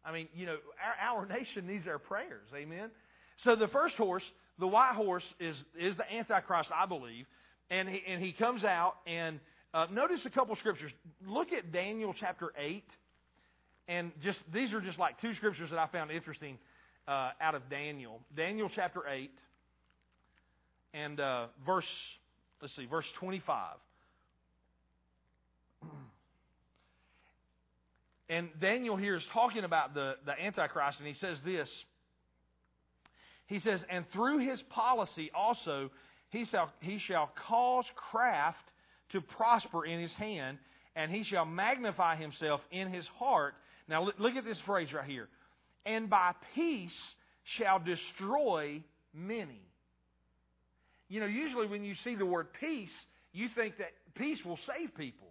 I 0.04 0.12
mean, 0.12 0.28
you 0.34 0.46
know, 0.46 0.56
our, 1.02 1.18
our 1.18 1.26
nation 1.26 1.66
needs 1.66 1.88
our 1.88 1.98
prayers. 1.98 2.46
Amen? 2.54 2.90
So 3.42 3.56
the 3.56 3.68
first 3.68 3.96
horse, 3.96 4.22
the 4.58 4.68
white 4.68 4.94
horse, 4.94 5.24
is, 5.40 5.56
is 5.78 5.96
the 5.96 6.10
Antichrist, 6.12 6.70
I 6.74 6.86
believe. 6.86 7.26
And 7.70 7.88
he, 7.88 8.00
and 8.06 8.22
he 8.22 8.32
comes 8.32 8.64
out, 8.64 8.94
and 9.08 9.40
uh, 9.76 9.86
notice 9.92 10.20
a 10.24 10.30
couple 10.30 10.56
scriptures. 10.56 10.90
Look 11.26 11.52
at 11.52 11.70
Daniel 11.70 12.14
chapter 12.18 12.50
8 12.58 12.82
and 13.88 14.10
just 14.22 14.38
these 14.52 14.72
are 14.72 14.80
just 14.80 14.98
like 14.98 15.20
two 15.20 15.34
scriptures 15.34 15.68
that 15.68 15.78
I 15.78 15.86
found 15.88 16.10
interesting 16.10 16.56
uh, 17.06 17.32
out 17.38 17.54
of 17.54 17.68
Daniel. 17.68 18.22
Daniel 18.34 18.70
chapter 18.74 19.06
8 19.06 19.30
and 20.94 21.20
uh, 21.20 21.48
verse, 21.66 21.84
let's 22.62 22.74
see, 22.74 22.86
verse 22.86 23.04
25. 23.20 23.74
and 28.30 28.48
Daniel 28.58 28.96
here 28.96 29.16
is 29.16 29.24
talking 29.34 29.64
about 29.64 29.92
the, 29.92 30.14
the 30.24 30.32
Antichrist, 30.42 31.00
and 31.00 31.06
he 31.06 31.14
says 31.14 31.36
this. 31.44 31.68
He 33.46 33.58
says, 33.58 33.80
And 33.90 34.06
through 34.14 34.38
his 34.38 34.58
policy 34.70 35.30
also 35.34 35.90
he 36.30 36.46
shall, 36.46 36.72
he 36.80 36.98
shall 36.98 37.30
cause 37.46 37.84
craft 38.10 38.56
to 39.12 39.20
prosper 39.20 39.84
in 39.84 40.00
his 40.00 40.12
hand, 40.14 40.58
and 40.94 41.10
he 41.10 41.24
shall 41.24 41.44
magnify 41.44 42.16
himself 42.16 42.60
in 42.70 42.92
his 42.92 43.06
heart. 43.18 43.54
Now 43.88 44.08
look 44.18 44.34
at 44.36 44.44
this 44.44 44.60
phrase 44.66 44.92
right 44.92 45.08
here. 45.08 45.28
And 45.84 46.10
by 46.10 46.32
peace 46.54 46.98
shall 47.58 47.78
destroy 47.78 48.82
many. 49.14 49.60
You 51.08 51.20
know, 51.20 51.26
usually 51.26 51.68
when 51.68 51.84
you 51.84 51.94
see 52.02 52.16
the 52.16 52.26
word 52.26 52.48
peace, 52.60 52.90
you 53.32 53.48
think 53.54 53.78
that 53.78 53.92
peace 54.16 54.38
will 54.44 54.58
save 54.66 54.94
people. 54.96 55.28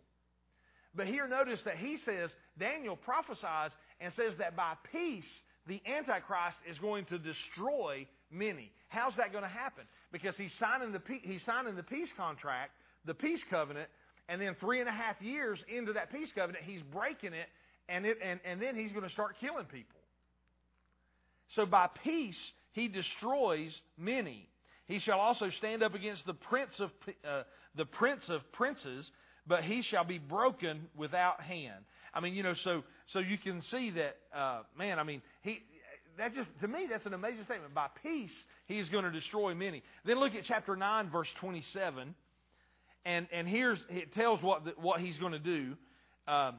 But 0.95 1.07
here 1.07 1.27
notice 1.27 1.59
that 1.65 1.75
he 1.77 1.97
says, 2.05 2.29
Daniel 2.57 2.95
prophesies 2.95 3.71
and 3.99 4.13
says 4.15 4.33
that 4.39 4.55
by 4.55 4.75
peace, 4.91 5.25
the 5.67 5.81
Antichrist 5.85 6.57
is 6.69 6.77
going 6.77 7.05
to 7.05 7.17
destroy 7.17 8.07
many. 8.31 8.71
How's 8.87 9.15
that 9.17 9.31
going 9.31 9.43
to 9.43 9.49
happen? 9.49 9.83
Because 10.11 10.35
he's 10.37 10.53
signing 10.59 10.93
the, 10.93 11.01
he's 11.23 11.43
signing 11.45 11.75
the 11.75 11.83
peace 11.83 12.09
contract, 12.15 12.71
the 13.05 13.13
peace 13.13 13.41
covenant, 13.49 13.89
and 14.27 14.41
then 14.41 14.55
three 14.59 14.79
and 14.79 14.89
a 14.89 14.91
half 14.91 15.21
years 15.21 15.59
into 15.67 15.93
that 15.93 16.11
peace 16.11 16.29
covenant, 16.33 16.63
he's 16.65 16.81
breaking 16.81 17.33
it, 17.33 17.47
and, 17.87 18.05
it, 18.05 18.17
and, 18.23 18.39
and 18.43 18.61
then 18.61 18.75
he's 18.75 18.91
going 18.91 19.03
to 19.03 19.11
start 19.11 19.35
killing 19.39 19.65
people. 19.65 19.99
So 21.49 21.65
by 21.65 21.87
peace, 22.03 22.39
he 22.71 22.87
destroys 22.87 23.79
many. 23.97 24.49
He 24.87 24.99
shall 24.99 25.19
also 25.19 25.49
stand 25.57 25.83
up 25.83 25.93
against 25.93 26.25
the 26.25 26.33
prince 26.33 26.73
of 26.79 26.89
uh, 27.27 27.43
the 27.75 27.85
prince 27.85 28.23
of 28.29 28.41
princes, 28.51 29.09
but 29.47 29.63
he 29.63 29.81
shall 29.83 30.05
be 30.05 30.17
broken 30.17 30.87
without 30.95 31.41
hand. 31.41 31.85
I 32.13 32.19
mean, 32.19 32.33
you 32.33 32.43
know, 32.43 32.55
so 32.63 32.83
so 33.07 33.19
you 33.19 33.37
can 33.37 33.61
see 33.63 33.91
that, 33.91 34.15
uh, 34.35 34.61
man. 34.77 34.99
I 34.99 35.03
mean, 35.03 35.21
he 35.41 35.59
that 36.17 36.33
just 36.33 36.47
to 36.61 36.67
me 36.67 36.87
that's 36.89 37.05
an 37.05 37.13
amazing 37.13 37.43
statement. 37.43 37.73
By 37.73 37.87
peace, 38.01 38.33
he 38.67 38.79
is 38.79 38.89
going 38.89 39.03
to 39.03 39.11
destroy 39.11 39.53
many. 39.53 39.83
Then 40.05 40.19
look 40.19 40.33
at 40.33 40.43
chapter 40.47 40.75
nine, 40.75 41.09
verse 41.09 41.27
twenty-seven, 41.39 42.15
and 43.05 43.27
and 43.31 43.47
here's 43.47 43.79
it 43.89 44.13
tells 44.13 44.41
what 44.41 44.65
the, 44.65 44.73
what 44.81 44.99
he's 44.99 45.17
going 45.17 45.33
to 45.33 45.39
do. 45.39 45.73
Um, 46.27 46.55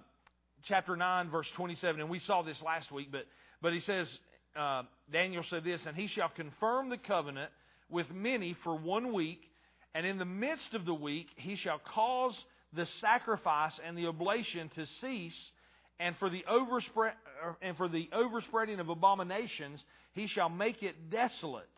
chapter 0.69 0.97
nine, 0.97 1.31
verse 1.31 1.47
twenty-seven, 1.57 2.01
and 2.01 2.09
we 2.09 2.21
saw 2.21 2.43
this 2.43 2.61
last 2.65 2.91
week, 2.93 3.09
but 3.11 3.27
but 3.61 3.73
he 3.73 3.81
says 3.81 4.19
uh, 4.59 4.83
Daniel 5.13 5.45
said 5.51 5.65
this, 5.65 5.81
and 5.87 5.97
he 5.97 6.07
shall 6.09 6.29
confirm 6.29 6.89
the 6.89 6.99
covenant 6.99 7.51
with 7.91 8.07
many 8.11 8.57
for 8.65 8.77
one 8.77 9.13
week, 9.13 9.41
and 9.95 10.07
in 10.07 10.19
the 10.19 10.25
midst 10.25 10.75
of 10.75 10.85
the 10.85 10.95
week 10.95 11.27
he 11.37 11.57
shall 11.57 11.81
cause 11.95 12.35
the 12.73 12.87
sacrifice 13.01 13.79
and 13.87 13.97
the 13.97 14.07
oblation 14.07 14.71
to 14.75 14.87
cease, 15.01 15.51
and 15.99 16.17
for 16.19 16.31
the 16.31 16.45
overspread 16.49 17.15
and 17.63 17.77
for 17.77 17.89
the 17.89 18.09
overspreading 18.13 18.81
of 18.81 18.89
abominations 18.89 19.83
he 20.13 20.27
shall 20.27 20.49
make 20.49 20.83
it 20.83 21.11
desolate, 21.11 21.69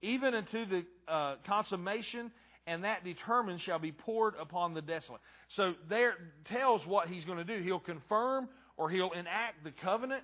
even 0.00 0.34
unto 0.34 0.64
the 0.66 0.84
uh, 1.06 1.36
consummation, 1.46 2.30
and 2.66 2.84
that 2.84 3.04
determined 3.04 3.60
shall 3.60 3.78
be 3.78 3.92
poured 3.92 4.34
upon 4.40 4.74
the 4.74 4.82
desolate. 4.82 5.20
So 5.56 5.74
there 5.88 6.14
tells 6.46 6.86
what 6.86 7.08
he's 7.08 7.24
going 7.24 7.38
to 7.38 7.44
do. 7.44 7.62
He'll 7.62 7.80
confirm 7.80 8.48
or 8.76 8.90
he'll 8.90 9.12
enact 9.12 9.64
the 9.64 9.72
covenant 9.82 10.22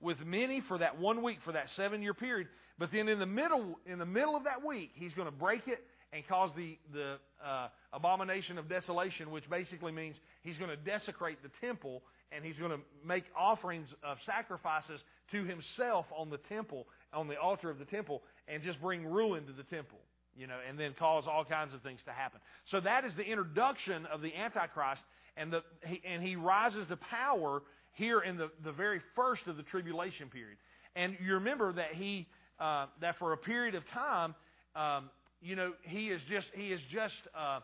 with 0.00 0.18
many 0.24 0.62
for 0.66 0.78
that 0.78 0.98
one 0.98 1.22
week, 1.22 1.38
for 1.44 1.52
that 1.52 1.68
seven 1.76 2.02
year 2.02 2.14
period. 2.14 2.48
But 2.78 2.90
then 2.92 3.08
in 3.08 3.18
the 3.18 3.26
middle, 3.26 3.78
in 3.86 3.98
the 3.98 4.06
middle 4.06 4.36
of 4.36 4.44
that 4.44 4.64
week, 4.64 4.92
he's 4.94 5.12
going 5.12 5.26
to 5.26 5.32
break 5.32 5.68
it 5.68 5.84
and 6.12 6.26
cause 6.26 6.50
the, 6.56 6.78
the 6.92 7.18
uh, 7.44 7.68
abomination 7.92 8.58
of 8.58 8.68
desolation, 8.68 9.30
which 9.30 9.48
basically 9.48 9.92
means 9.92 10.16
he's 10.42 10.56
going 10.56 10.70
to 10.70 10.76
desecrate 10.76 11.38
the 11.42 11.50
temple 11.60 12.02
and 12.32 12.44
he's 12.44 12.56
going 12.56 12.70
to 12.70 12.80
make 13.04 13.24
offerings 13.36 13.88
of 14.02 14.16
sacrifices 14.24 15.00
to 15.32 15.44
himself 15.44 16.06
on 16.16 16.30
the 16.30 16.38
temple, 16.48 16.86
on 17.12 17.28
the 17.28 17.36
altar 17.36 17.70
of 17.70 17.78
the 17.78 17.84
temple, 17.84 18.22
and 18.48 18.62
just 18.62 18.80
bring 18.80 19.04
ruin 19.04 19.46
to 19.46 19.52
the 19.52 19.64
temple, 19.64 19.98
you 20.36 20.46
know, 20.46 20.56
and 20.68 20.78
then 20.78 20.94
cause 20.98 21.24
all 21.26 21.44
kinds 21.44 21.74
of 21.74 21.82
things 21.82 22.00
to 22.04 22.12
happen. 22.12 22.40
So 22.70 22.80
that 22.80 23.04
is 23.04 23.14
the 23.14 23.22
introduction 23.24 24.06
of 24.06 24.22
the 24.22 24.34
Antichrist, 24.34 25.02
and, 25.36 25.52
the, 25.52 25.62
he, 25.84 26.00
and 26.06 26.22
he 26.22 26.36
rises 26.36 26.86
to 26.88 26.96
power 26.96 27.62
here 27.92 28.20
in 28.20 28.36
the, 28.36 28.50
the 28.64 28.72
very 28.72 29.00
first 29.14 29.46
of 29.46 29.56
the 29.56 29.62
tribulation 29.64 30.28
period. 30.28 30.56
And 30.96 31.16
you 31.24 31.34
remember 31.34 31.72
that 31.72 31.94
he, 31.94 32.26
uh, 32.58 32.86
that 33.00 33.18
for 33.18 33.32
a 33.32 33.36
period 33.36 33.74
of 33.74 33.82
time, 33.88 34.34
um, 34.74 35.10
you 35.42 35.56
know, 35.56 35.72
he 35.82 36.08
is 36.08 36.20
just 36.30 36.46
he 36.52 36.68
is 36.72 36.80
just 36.92 37.14
uh, 37.34 37.60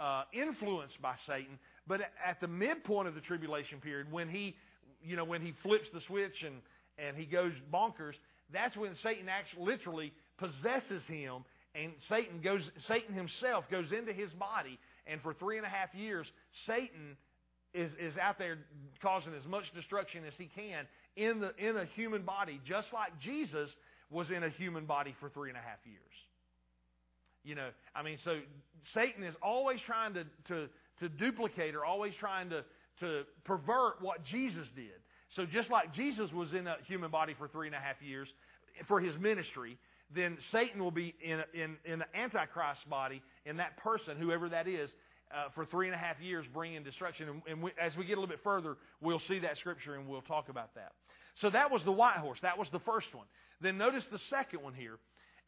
uh, 0.00 0.22
influenced 0.32 1.00
by 1.00 1.14
Satan. 1.26 1.58
But 1.86 2.00
at 2.26 2.40
the 2.40 2.48
midpoint 2.48 3.08
of 3.08 3.14
the 3.14 3.20
tribulation 3.20 3.80
period, 3.80 4.10
when 4.10 4.28
he, 4.28 4.56
you 5.02 5.16
know, 5.16 5.24
when 5.24 5.40
he 5.40 5.54
flips 5.62 5.86
the 5.92 6.00
switch 6.06 6.42
and 6.44 6.56
and 6.98 7.16
he 7.16 7.24
goes 7.24 7.52
bonkers, 7.72 8.14
that's 8.52 8.76
when 8.76 8.94
Satan 9.02 9.28
actually 9.28 9.64
literally 9.64 10.12
possesses 10.38 11.02
him, 11.06 11.44
and 11.74 11.92
Satan 12.08 12.40
goes 12.42 12.62
Satan 12.88 13.14
himself 13.14 13.64
goes 13.70 13.92
into 13.92 14.12
his 14.12 14.30
body, 14.32 14.78
and 15.06 15.20
for 15.22 15.34
three 15.34 15.56
and 15.56 15.66
a 15.66 15.70
half 15.70 15.94
years, 15.94 16.26
Satan 16.66 17.16
is 17.74 17.92
is 18.00 18.16
out 18.20 18.38
there 18.38 18.58
causing 19.02 19.34
as 19.34 19.46
much 19.46 19.64
destruction 19.74 20.24
as 20.26 20.34
he 20.36 20.50
can 20.54 20.86
in 21.16 21.40
the 21.40 21.54
in 21.56 21.76
a 21.76 21.86
human 21.94 22.22
body, 22.22 22.60
just 22.66 22.88
like 22.92 23.18
Jesus 23.20 23.70
was 24.10 24.30
in 24.30 24.42
a 24.42 24.50
human 24.50 24.86
body 24.86 25.14
for 25.20 25.28
three 25.30 25.48
and 25.48 25.58
a 25.58 25.62
half 25.62 25.78
years. 25.84 26.00
You 27.44 27.54
know, 27.54 27.68
I 27.94 28.02
mean, 28.02 28.18
so 28.24 28.38
Satan 28.92 29.24
is 29.24 29.34
always 29.42 29.78
trying 29.86 30.14
to, 30.14 30.24
to, 30.48 30.68
to 31.00 31.08
duplicate 31.08 31.74
or 31.74 31.84
always 31.84 32.12
trying 32.20 32.50
to, 32.50 32.64
to 33.00 33.22
pervert 33.44 34.02
what 34.02 34.24
Jesus 34.24 34.66
did. 34.76 34.98
So 35.36 35.46
just 35.46 35.70
like 35.70 35.94
Jesus 35.94 36.30
was 36.32 36.52
in 36.52 36.66
a 36.66 36.76
human 36.86 37.10
body 37.10 37.34
for 37.38 37.48
three 37.48 37.66
and 37.66 37.74
a 37.74 37.78
half 37.78 37.96
years 38.02 38.28
for 38.88 39.00
his 39.00 39.16
ministry, 39.18 39.78
then 40.14 40.38
Satan 40.50 40.82
will 40.82 40.90
be 40.90 41.14
in, 41.22 41.42
in, 41.54 41.76
in 41.84 41.98
the 42.00 42.16
Antichrist 42.16 42.88
body, 42.88 43.22
in 43.46 43.58
that 43.58 43.76
person, 43.78 44.16
whoever 44.16 44.48
that 44.48 44.66
is, 44.66 44.90
uh, 45.32 45.48
for 45.54 45.64
three 45.64 45.86
and 45.86 45.94
a 45.94 45.98
half 45.98 46.20
years 46.20 46.44
bringing 46.52 46.82
destruction. 46.82 47.28
And, 47.28 47.42
and 47.48 47.62
we, 47.62 47.70
as 47.80 47.96
we 47.96 48.04
get 48.04 48.14
a 48.14 48.20
little 48.20 48.34
bit 48.34 48.42
further, 48.42 48.76
we'll 49.00 49.20
see 49.20 49.38
that 49.40 49.56
scripture 49.58 49.94
and 49.94 50.08
we'll 50.08 50.22
talk 50.22 50.48
about 50.48 50.74
that. 50.74 50.92
So 51.36 51.50
that 51.50 51.70
was 51.70 51.82
the 51.84 51.92
white 51.92 52.16
horse. 52.16 52.40
That 52.42 52.58
was 52.58 52.68
the 52.72 52.80
first 52.80 53.14
one. 53.14 53.26
Then 53.60 53.78
notice 53.78 54.04
the 54.10 54.18
second 54.30 54.62
one 54.62 54.74
here. 54.74 54.98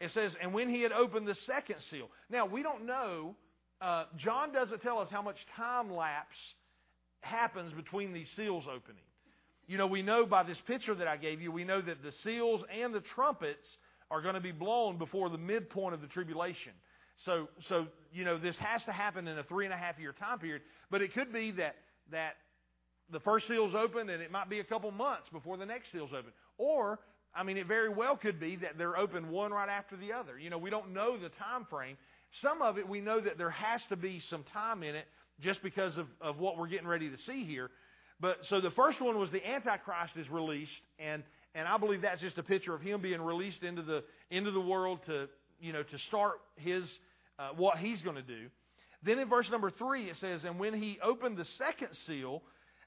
It 0.00 0.10
says, 0.10 0.34
and 0.40 0.54
when 0.54 0.68
he 0.68 0.82
had 0.82 0.92
opened 0.92 1.26
the 1.26 1.34
second 1.34 1.76
seal. 1.90 2.08
Now, 2.30 2.46
we 2.46 2.62
don't 2.62 2.86
know, 2.86 3.34
uh, 3.80 4.04
John 4.16 4.52
doesn't 4.52 4.80
tell 4.82 4.98
us 4.98 5.08
how 5.10 5.22
much 5.22 5.36
time 5.56 5.92
lapse 5.92 6.36
happens 7.20 7.72
between 7.72 8.12
these 8.12 8.28
seals 8.36 8.64
opening. 8.66 9.02
You 9.66 9.78
know, 9.78 9.86
we 9.86 10.02
know 10.02 10.26
by 10.26 10.42
this 10.42 10.60
picture 10.66 10.94
that 10.94 11.06
I 11.06 11.16
gave 11.16 11.40
you, 11.40 11.52
we 11.52 11.64
know 11.64 11.80
that 11.80 12.02
the 12.02 12.12
seals 12.24 12.62
and 12.72 12.92
the 12.94 13.02
trumpets 13.14 13.66
are 14.12 14.20
going 14.20 14.34
to 14.34 14.40
be 14.40 14.52
blown 14.52 14.98
before 14.98 15.30
the 15.30 15.38
midpoint 15.38 15.94
of 15.94 16.02
the 16.02 16.06
tribulation. 16.06 16.72
So, 17.24 17.48
so 17.68 17.86
you 18.12 18.24
know, 18.24 18.38
this 18.38 18.56
has 18.58 18.84
to 18.84 18.92
happen 18.92 19.26
in 19.26 19.38
a 19.38 19.42
three 19.44 19.64
and 19.64 19.72
a 19.72 19.76
half 19.76 19.98
year 19.98 20.12
time 20.12 20.38
period. 20.38 20.62
But 20.90 21.00
it 21.00 21.14
could 21.14 21.32
be 21.32 21.50
that 21.52 21.76
that 22.10 22.34
the 23.10 23.20
first 23.20 23.48
seal's 23.48 23.74
open 23.74 24.10
and 24.10 24.22
it 24.22 24.30
might 24.30 24.50
be 24.50 24.60
a 24.60 24.64
couple 24.64 24.90
months 24.90 25.28
before 25.32 25.56
the 25.56 25.66
next 25.66 25.90
seal's 25.92 26.10
open. 26.16 26.32
Or 26.58 27.00
I 27.34 27.42
mean, 27.42 27.56
it 27.56 27.66
very 27.66 27.88
well 27.88 28.16
could 28.16 28.38
be 28.38 28.56
that 28.56 28.76
they're 28.76 28.98
open 28.98 29.30
one 29.30 29.50
right 29.50 29.68
after 29.68 29.96
the 29.96 30.12
other. 30.12 30.38
You 30.38 30.50
know, 30.50 30.58
we 30.58 30.68
don't 30.68 30.92
know 30.92 31.16
the 31.16 31.30
time 31.30 31.66
frame. 31.70 31.96
Some 32.42 32.60
of 32.60 32.76
it 32.76 32.86
we 32.86 33.00
know 33.00 33.18
that 33.18 33.38
there 33.38 33.50
has 33.50 33.80
to 33.88 33.96
be 33.96 34.20
some 34.28 34.44
time 34.52 34.82
in 34.82 34.94
it 34.94 35.06
just 35.40 35.62
because 35.62 35.96
of, 35.96 36.06
of 36.20 36.38
what 36.38 36.58
we're 36.58 36.68
getting 36.68 36.86
ready 36.86 37.08
to 37.08 37.16
see 37.16 37.44
here. 37.44 37.70
But 38.20 38.38
so 38.50 38.60
the 38.60 38.70
first 38.70 39.00
one 39.00 39.18
was 39.18 39.30
the 39.30 39.44
Antichrist 39.44 40.16
is 40.16 40.28
released, 40.28 40.70
and 40.98 41.24
and 41.54 41.68
I 41.68 41.76
believe 41.78 42.02
that's 42.02 42.20
just 42.20 42.38
a 42.38 42.42
picture 42.42 42.74
of 42.74 42.80
him 42.80 43.00
being 43.00 43.20
released 43.20 43.62
into 43.62 43.82
the 43.82 44.04
into 44.30 44.50
the 44.50 44.60
world 44.60 45.00
to 45.06 45.28
you 45.60 45.72
know 45.72 45.82
to 45.82 45.98
start 46.08 46.40
his 46.56 46.84
uh, 47.38 47.50
what 47.56 47.78
he's 47.78 48.02
going 48.02 48.16
to 48.16 48.22
do. 48.22 48.48
Then 49.02 49.18
in 49.18 49.28
verse 49.28 49.50
number 49.50 49.70
three 49.70 50.08
it 50.08 50.16
says, 50.16 50.44
and 50.44 50.58
when 50.58 50.74
he 50.74 50.98
opened 51.02 51.36
the 51.36 51.44
second 51.44 51.88
seal, 52.06 52.42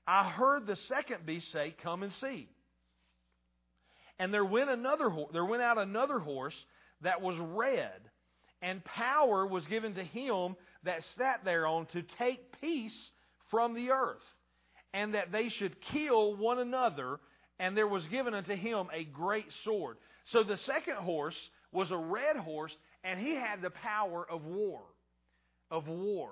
I 0.08 0.30
heard 0.30 0.66
the 0.66 0.76
second 0.76 1.26
beast 1.26 1.52
say, 1.52 1.76
"Come 1.84 2.04
and 2.04 2.14
see." 2.14 2.50
And 4.18 4.34
there 4.34 4.46
went 4.46 4.70
another 4.70 5.10
there 5.34 5.46
went 5.46 5.62
out 5.62 5.78
another 5.78 6.20
horse 6.20 6.56
that 7.02 7.22
was 7.22 7.36
red, 7.38 8.02
and 8.62 8.84
power 8.84 9.46
was 9.46 9.66
given 9.68 9.96
to 9.96 10.04
him 10.04 10.56
that 10.84 11.04
sat 11.18 11.44
thereon 11.44 11.88
to 11.94 12.04
take 12.18 12.60
peace 12.62 13.12
from 13.52 13.74
the 13.74 13.92
earth, 13.92 14.24
and 14.94 15.14
that 15.14 15.32
they 15.32 15.50
should 15.50 15.76
kill 15.92 16.36
one 16.36 16.60
another, 16.60 17.20
and 17.60 17.76
there 17.76 17.88
was 17.88 18.06
given 18.08 18.34
unto 18.34 18.56
him 18.56 18.88
a 18.94 19.04
great 19.04 19.46
sword. 19.64 19.98
So 20.32 20.44
the 20.44 20.58
second 20.58 20.96
horse 20.96 21.38
was 21.72 21.92
a 21.92 21.98
red 21.98 22.38
horse, 22.38 22.76
and 23.04 23.20
he 23.20 23.36
had 23.36 23.62
the 23.62 23.70
power 23.70 24.26
of 24.30 24.46
war. 24.46 24.82
Of 25.70 25.88
war. 25.88 26.30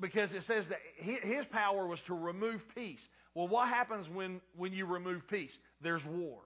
Because 0.00 0.30
it 0.32 0.44
says 0.46 0.64
that 0.68 0.78
his 0.98 1.44
power 1.52 1.86
was 1.86 1.98
to 2.06 2.14
remove 2.14 2.60
peace. 2.74 3.00
Well, 3.34 3.48
what 3.48 3.68
happens 3.68 4.06
when, 4.12 4.40
when 4.56 4.72
you 4.72 4.86
remove 4.86 5.22
peace? 5.28 5.52
There's 5.82 6.04
war. 6.04 6.40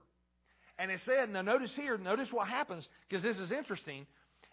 And 0.79 0.91
it 0.91 0.99
said, 1.05 1.29
now 1.31 1.41
notice 1.41 1.71
here, 1.75 1.97
notice 1.97 2.27
what 2.31 2.47
happens, 2.47 2.87
because 3.09 3.23
this 3.23 3.37
is 3.37 3.51
interesting. 3.51 4.05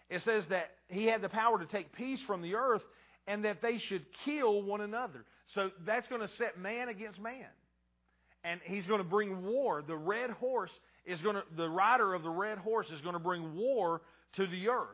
It 0.09 0.21
says 0.23 0.43
that 0.49 0.71
he 0.87 1.05
had 1.05 1.21
the 1.21 1.29
power 1.29 1.59
to 1.59 1.65
take 1.65 1.93
peace 1.93 2.19
from 2.25 2.41
the 2.41 2.55
earth 2.55 2.83
and 3.27 3.45
that 3.45 3.61
they 3.61 3.77
should 3.77 4.05
kill 4.23 4.61
one 4.61 4.81
another. 4.81 5.25
So 5.53 5.69
that's 5.85 6.07
going 6.07 6.21
to 6.21 6.29
set 6.35 6.59
man 6.59 6.89
against 6.89 7.19
man. 7.19 7.47
And 8.45 8.61
he's 8.63 8.85
going 8.85 8.99
to 8.99 9.07
bring 9.07 9.43
war. 9.43 9.83
The 9.85 9.95
red 9.95 10.29
horse 10.29 10.71
is 11.05 11.19
going 11.21 11.35
to, 11.35 11.43
the 11.57 11.69
rider 11.69 12.13
of 12.13 12.23
the 12.23 12.29
red 12.29 12.59
horse 12.59 12.87
is 12.93 13.01
going 13.01 13.13
to 13.13 13.19
bring 13.19 13.55
war 13.55 14.01
to 14.37 14.47
the 14.47 14.69
earth. 14.69 14.87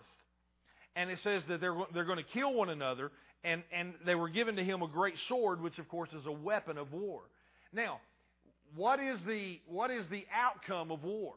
And 0.95 1.09
it 1.09 1.19
says 1.23 1.43
that 1.49 1.61
they're, 1.61 1.75
they're 1.93 2.05
going 2.05 2.17
to 2.17 2.31
kill 2.33 2.53
one 2.53 2.69
another, 2.69 3.11
and, 3.43 3.63
and 3.71 3.93
they 4.05 4.15
were 4.15 4.29
given 4.29 4.55
to 4.55 4.63
him 4.63 4.81
a 4.81 4.87
great 4.87 5.15
sword, 5.27 5.61
which 5.61 5.77
of 5.79 5.87
course 5.89 6.09
is 6.17 6.25
a 6.25 6.31
weapon 6.31 6.77
of 6.77 6.93
war. 6.93 7.21
Now, 7.73 7.99
what 8.75 8.99
is 8.99 9.19
the, 9.27 9.59
what 9.67 9.91
is 9.91 10.05
the 10.09 10.25
outcome 10.33 10.91
of 10.91 11.03
war? 11.03 11.33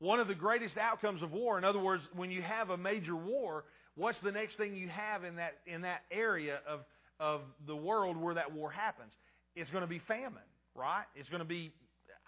One 0.00 0.18
of 0.18 0.28
the 0.28 0.34
greatest 0.34 0.76
outcomes 0.78 1.22
of 1.22 1.32
war, 1.32 1.58
in 1.58 1.64
other 1.64 1.78
words, 1.78 2.02
when 2.14 2.30
you 2.30 2.42
have 2.42 2.70
a 2.70 2.76
major 2.76 3.14
war, 3.14 3.64
what's 3.96 4.18
the 4.24 4.32
next 4.32 4.56
thing 4.56 4.74
you 4.74 4.88
have 4.88 5.24
in 5.24 5.36
that, 5.36 5.58
in 5.66 5.82
that 5.82 6.00
area 6.10 6.58
of, 6.66 6.80
of 7.20 7.42
the 7.66 7.76
world 7.76 8.16
where 8.16 8.34
that 8.34 8.52
war 8.52 8.70
happens? 8.70 9.12
It's 9.54 9.70
going 9.70 9.82
to 9.82 9.88
be 9.88 10.00
famine, 10.08 10.38
right? 10.80 11.04
It's 11.14 11.28
going 11.28 11.40
to 11.40 11.48
be, 11.48 11.72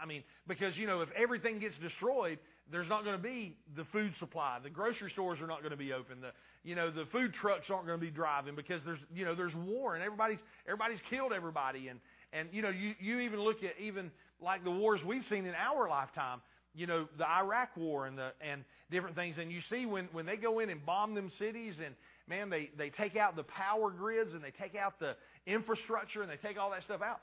I 0.01 0.07
mean, 0.07 0.23
because, 0.47 0.77
you 0.77 0.87
know, 0.87 1.01
if 1.01 1.09
everything 1.21 1.59
gets 1.59 1.75
destroyed, 1.79 2.39
there's 2.71 2.89
not 2.89 3.05
going 3.05 3.17
to 3.17 3.23
be 3.23 3.57
the 3.77 3.85
food 3.93 4.13
supply. 4.19 4.59
The 4.63 4.71
grocery 4.71 5.11
stores 5.11 5.41
are 5.41 5.47
not 5.47 5.61
going 5.61 5.73
to 5.73 5.77
be 5.77 5.93
open. 5.93 6.21
The, 6.21 6.31
you 6.63 6.75
know, 6.75 6.91
the 6.91 7.07
food 7.07 7.33
trucks 7.35 7.71
aren't 7.71 7.87
going 7.87 7.99
to 7.99 8.05
be 8.05 8.13
driving 8.13 8.55
because 8.55 8.83
there's, 8.85 9.01
you 9.15 9.25
know, 9.25 9.35
there's 9.35 9.55
war 9.55 9.95
and 9.95 10.05
everybody's, 10.05 10.41
everybody's 10.67 11.01
killed 11.11 11.33
everybody. 11.33 11.89
And, 11.89 11.99
and, 12.33 12.49
you 12.53 12.63
know, 12.63 12.71
you, 12.71 12.95
you 13.01 13.21
even 13.21 13.41
look 13.41 13.65
at 13.65 13.81
even 13.81 14.11
like 14.41 14.65
the 14.65 14.71
wars 14.71 15.01
we've 15.05 15.25
seen 15.29 15.47
in 15.47 15.55
our 15.55 15.89
lifetime 15.89 16.41
you 16.75 16.87
know, 16.87 17.07
the 17.19 17.29
Iraq 17.29 17.77
war 17.77 18.07
and 18.07 18.17
the 18.17 18.33
and 18.41 18.65
different 18.91 19.17
things. 19.17 19.37
And 19.39 19.53
you 19.53 19.61
see 19.71 19.87
when 19.87 20.09
when 20.13 20.27
they 20.27 20.37
go 20.37 20.59
in 20.61 20.71
and 20.71 20.85
bomb 20.85 21.15
them 21.15 21.31
cities 21.39 21.75
and 21.85 21.95
man, 22.29 22.51
they 22.51 22.71
they 22.79 22.91
take 22.91 23.17
out 23.17 23.37
the 23.37 23.43
power 23.43 23.91
grids 23.91 24.33
and 24.33 24.43
they 24.43 24.53
take 24.53 24.75
out 24.75 24.99
the 24.99 25.17
infrastructure 25.47 26.23
and 26.23 26.31
they 26.31 26.37
take 26.37 26.59
all 26.59 26.71
that 26.71 26.83
stuff 26.85 27.03
out. 27.03 27.21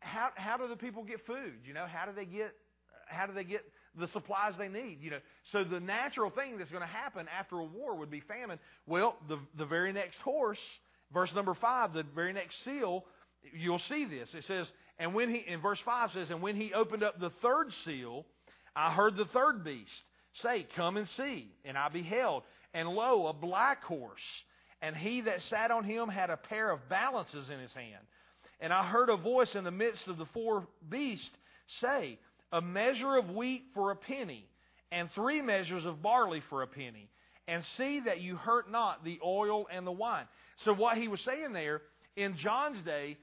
How 0.00 0.30
how 0.34 0.56
do 0.56 0.68
the 0.68 0.76
people 0.76 1.04
get 1.04 1.24
food? 1.26 1.60
You 1.64 1.74
know, 1.74 1.86
how 1.86 2.06
do 2.06 2.12
they 2.14 2.24
get 2.24 2.52
how 3.06 3.26
do 3.26 3.32
they 3.32 3.44
get 3.44 3.60
the 3.98 4.06
supplies 4.08 4.54
they 4.58 4.68
need? 4.68 4.98
You 5.00 5.10
know, 5.10 5.18
so 5.52 5.64
the 5.64 5.80
natural 5.80 6.30
thing 6.30 6.58
that's 6.58 6.70
going 6.70 6.82
to 6.82 6.88
happen 6.88 7.26
after 7.38 7.58
a 7.58 7.64
war 7.64 7.96
would 7.96 8.10
be 8.10 8.20
famine. 8.20 8.58
Well, 8.86 9.16
the 9.28 9.38
the 9.56 9.66
very 9.66 9.92
next 9.92 10.18
horse, 10.18 10.60
verse 11.12 11.30
number 11.34 11.54
five, 11.54 11.92
the 11.92 12.04
very 12.14 12.32
next 12.32 12.64
seal, 12.64 13.04
you'll 13.52 13.82
see 13.88 14.06
this. 14.06 14.32
It 14.34 14.44
says, 14.44 14.70
and 14.98 15.14
when 15.14 15.30
he 15.30 15.44
in 15.46 15.60
verse 15.60 15.80
five 15.84 16.10
says, 16.12 16.30
and 16.30 16.42
when 16.42 16.56
he 16.56 16.72
opened 16.72 17.02
up 17.02 17.20
the 17.20 17.30
third 17.42 17.72
seal 17.84 18.24
I 18.74 18.92
heard 18.92 19.16
the 19.16 19.24
third 19.26 19.64
beast 19.64 19.90
say, 20.34 20.66
Come 20.76 20.96
and 20.96 21.08
see. 21.16 21.52
And 21.64 21.76
I 21.76 21.88
beheld, 21.88 22.44
and 22.74 22.88
lo, 22.88 23.26
a 23.26 23.32
black 23.32 23.82
horse. 23.84 24.20
And 24.82 24.96
he 24.96 25.22
that 25.22 25.42
sat 25.42 25.70
on 25.70 25.84
him 25.84 26.08
had 26.08 26.30
a 26.30 26.36
pair 26.36 26.70
of 26.70 26.88
balances 26.88 27.50
in 27.50 27.58
his 27.58 27.72
hand. 27.74 28.02
And 28.60 28.72
I 28.72 28.84
heard 28.84 29.08
a 29.08 29.16
voice 29.16 29.54
in 29.54 29.64
the 29.64 29.70
midst 29.70 30.06
of 30.08 30.18
the 30.18 30.26
four 30.26 30.66
beasts 30.88 31.30
say, 31.80 32.18
A 32.52 32.60
measure 32.60 33.16
of 33.16 33.30
wheat 33.30 33.64
for 33.74 33.90
a 33.90 33.96
penny, 33.96 34.46
and 34.92 35.10
three 35.12 35.40
measures 35.40 35.86
of 35.86 36.02
barley 36.02 36.42
for 36.50 36.62
a 36.62 36.66
penny. 36.66 37.08
And 37.48 37.64
see 37.76 38.00
that 38.00 38.20
you 38.20 38.36
hurt 38.36 38.70
not 38.70 39.04
the 39.04 39.18
oil 39.24 39.66
and 39.72 39.84
the 39.84 39.92
wine. 39.92 40.26
So 40.64 40.72
what 40.72 40.96
he 40.96 41.08
was 41.08 41.20
saying 41.22 41.52
there, 41.52 41.82
in 42.14 42.36
John's 42.36 42.80
day, 42.82 43.16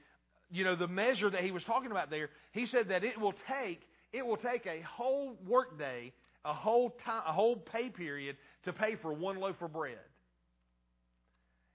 you 0.50 0.64
know, 0.64 0.76
the 0.76 0.88
measure 0.88 1.30
that 1.30 1.42
he 1.42 1.50
was 1.50 1.64
talking 1.64 1.90
about 1.90 2.10
there, 2.10 2.28
he 2.52 2.66
said 2.66 2.88
that 2.88 3.04
it 3.04 3.18
will 3.18 3.34
take 3.48 3.80
it 4.12 4.26
will 4.26 4.36
take 4.38 4.66
a 4.66 4.80
whole 4.82 5.36
workday, 5.46 6.12
a 6.44 6.54
whole 6.54 6.90
time, 7.04 7.22
a 7.26 7.32
whole 7.32 7.56
pay 7.56 7.90
period 7.90 8.36
to 8.64 8.72
pay 8.72 8.96
for 8.96 9.12
one 9.12 9.38
loaf 9.38 9.60
of 9.60 9.72
bread. 9.72 9.98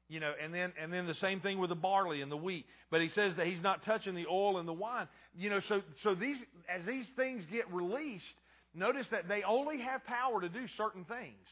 You 0.10 0.20
know, 0.20 0.34
and 0.42 0.54
then 0.54 0.74
and 0.82 0.92
then 0.92 1.08
the 1.08 1.14
same 1.16 1.40
thing 1.40 1.60
with 1.60 1.70
the 1.70 1.76
barley 1.76 2.22
and 2.22 2.32
the 2.32 2.38
wheat. 2.38 2.66
But 2.92 3.02
he 3.02 3.10
says 3.10 3.34
that 3.38 3.48
he's 3.48 3.62
not 3.62 3.84
touching 3.86 4.16
the 4.16 4.26
oil 4.30 4.60
and 4.60 4.68
the 4.68 4.74
wine. 4.74 5.08
You 5.36 5.50
know, 5.50 5.60
so 5.68 5.82
so 6.04 6.14
these 6.14 6.38
as 6.70 6.86
these 6.86 7.06
things 7.16 7.44
get 7.52 7.72
released, 7.72 8.24
notice 8.74 9.08
that 9.12 9.28
they 9.28 9.44
only 9.44 9.80
have 9.80 10.04
power 10.06 10.42
to 10.42 10.50
do 10.50 10.66
certain 10.78 11.06
things. 11.06 11.48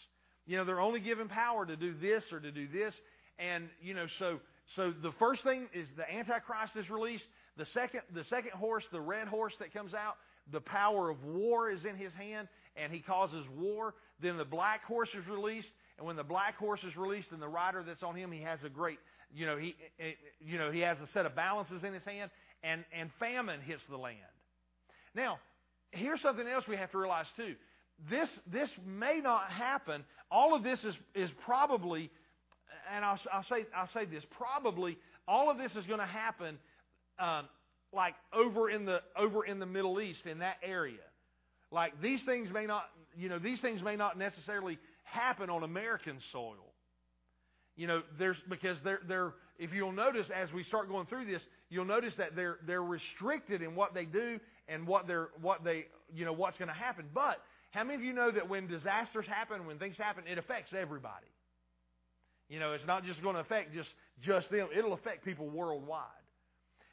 You 0.46 0.58
know, 0.58 0.66
they're 0.66 0.82
only 0.82 1.00
given 1.00 1.30
power 1.30 1.66
to 1.66 1.76
do 1.76 1.94
this 1.94 2.24
or 2.32 2.40
to 2.40 2.52
do 2.52 2.68
this. 2.68 2.94
And, 3.40 3.70
you 3.82 3.94
know, 3.94 4.06
so 4.20 4.40
so 4.76 4.94
the 5.02 5.12
first 5.20 5.44
thing 5.44 5.68
is 5.74 5.88
the 5.98 6.10
Antichrist 6.12 6.76
is 6.76 6.90
released. 6.90 7.26
The 7.58 7.66
second 7.74 8.02
the 8.14 8.24
second 8.26 8.52
horse, 8.52 8.84
the 8.92 9.02
red 9.02 9.28
horse 9.28 9.54
that 9.60 9.74
comes 9.74 9.94
out, 9.94 10.16
the 10.52 10.62
power 10.62 11.10
of 11.10 11.24
war 11.24 11.70
is 11.70 11.86
in 11.86 11.96
his 11.96 12.14
hand 12.14 12.48
and 12.76 12.92
he 12.92 13.00
causes 13.00 13.46
war. 13.58 13.96
Then 14.22 14.38
the 14.38 14.46
black 14.46 14.84
horse 14.84 15.10
is 15.18 15.28
released. 15.28 15.68
And 16.02 16.08
when 16.08 16.16
the 16.16 16.24
black 16.24 16.58
horse 16.58 16.80
is 16.84 16.98
released 16.98 17.28
and 17.32 17.40
the 17.40 17.48
rider 17.48 17.84
that's 17.86 18.02
on 18.02 18.16
him, 18.16 18.32
he 18.32 18.42
has 18.42 18.58
a 18.66 18.70
great, 18.70 18.98
you 19.32 19.46
know, 19.46 19.56
he, 19.56 19.76
you 20.44 20.58
know, 20.58 20.72
he 20.72 20.80
has 20.80 20.98
a 20.98 21.06
set 21.14 21.28
of 21.28 21.36
balances 21.36 21.84
in 21.84 21.94
his 21.94 22.02
hand 22.06 22.32
and, 22.64 22.84
and 23.00 23.12
famine 23.20 23.62
hits 23.62 23.84
the 23.88 23.98
land. 23.98 24.18
Now, 25.14 25.38
here's 25.92 26.20
something 26.20 26.48
else 26.48 26.64
we 26.68 26.76
have 26.76 26.90
to 26.94 26.98
realize 26.98 27.28
too. 27.38 27.54
This, 28.10 28.28
this 28.52 28.68
may 28.84 29.20
not 29.22 29.52
happen. 29.52 30.04
All 30.32 30.56
of 30.56 30.64
this 30.64 30.84
is, 30.84 30.96
is 31.14 31.30
probably, 31.46 32.10
and 32.92 33.06
I'll, 33.06 33.20
I'll 33.32 33.44
say, 33.44 33.68
I'll 33.78 33.90
say 33.94 34.06
this, 34.06 34.24
probably 34.32 34.98
all 35.28 35.52
of 35.52 35.60
this 35.60 35.72
is 35.76 35.86
going 35.86 36.00
to 36.00 36.06
happen 36.08 36.58
um, 37.20 37.46
like 37.94 38.16
over 38.34 38.72
in 38.72 38.86
the 38.86 39.02
over 39.16 39.46
in 39.46 39.60
the 39.60 39.68
Middle 39.68 40.02
East 40.02 40.26
in 40.26 40.40
that 40.40 40.56
area. 40.64 40.98
Like 41.72 42.02
these 42.02 42.22
things 42.26 42.50
may 42.52 42.66
not, 42.66 42.86
you 43.16 43.30
know, 43.30 43.38
these 43.38 43.62
things 43.62 43.84
may 43.84 43.96
not 43.96 44.18
necessarily 44.18 44.80
happen 45.12 45.50
on 45.50 45.64
American 45.64 46.18
soil. 46.32 46.74
You 47.76 47.88
know, 47.88 48.02
there's 48.20 48.38
because 48.50 48.78
they're 48.84 49.00
they're 49.08 49.34
if 49.58 49.72
you'll 49.74 49.92
notice 49.92 50.26
as 50.36 50.52
we 50.52 50.64
start 50.64 50.90
going 50.90 51.06
through 51.08 51.26
this, 51.26 51.42
you'll 51.70 51.86
notice 51.86 52.14
that 52.18 52.36
they're 52.36 52.58
they're 52.68 52.84
restricted 52.84 53.62
in 53.62 53.76
what 53.76 53.94
they 53.94 54.06
do 54.06 54.40
and 54.68 54.86
what 54.88 55.08
they're 55.08 55.30
what 55.42 55.64
they 55.64 55.86
you 56.14 56.26
know 56.26 56.34
what's 56.34 56.58
going 56.58 56.68
to 56.68 56.74
happen. 56.74 57.06
But 57.14 57.38
how 57.72 57.84
many 57.84 57.96
of 57.96 58.04
you 58.04 58.14
know 58.14 58.32
that 58.32 58.50
when 58.50 58.68
disasters 58.68 59.26
happen, 59.28 59.66
when 59.66 59.80
things 59.80 59.98
happen, 59.98 60.26
it 60.28 60.38
affects 60.38 60.74
everybody? 60.78 61.28
You 62.50 62.60
know, 62.60 62.74
it's 62.74 62.86
not 62.86 63.06
just 63.06 63.22
going 63.24 63.36
to 63.36 63.42
affect 63.42 63.74
just 63.74 63.90
just 64.24 64.52
them. 64.52 64.68
It'll 64.78 64.94
affect 64.94 65.24
people 65.24 65.48
worldwide. 65.50 66.06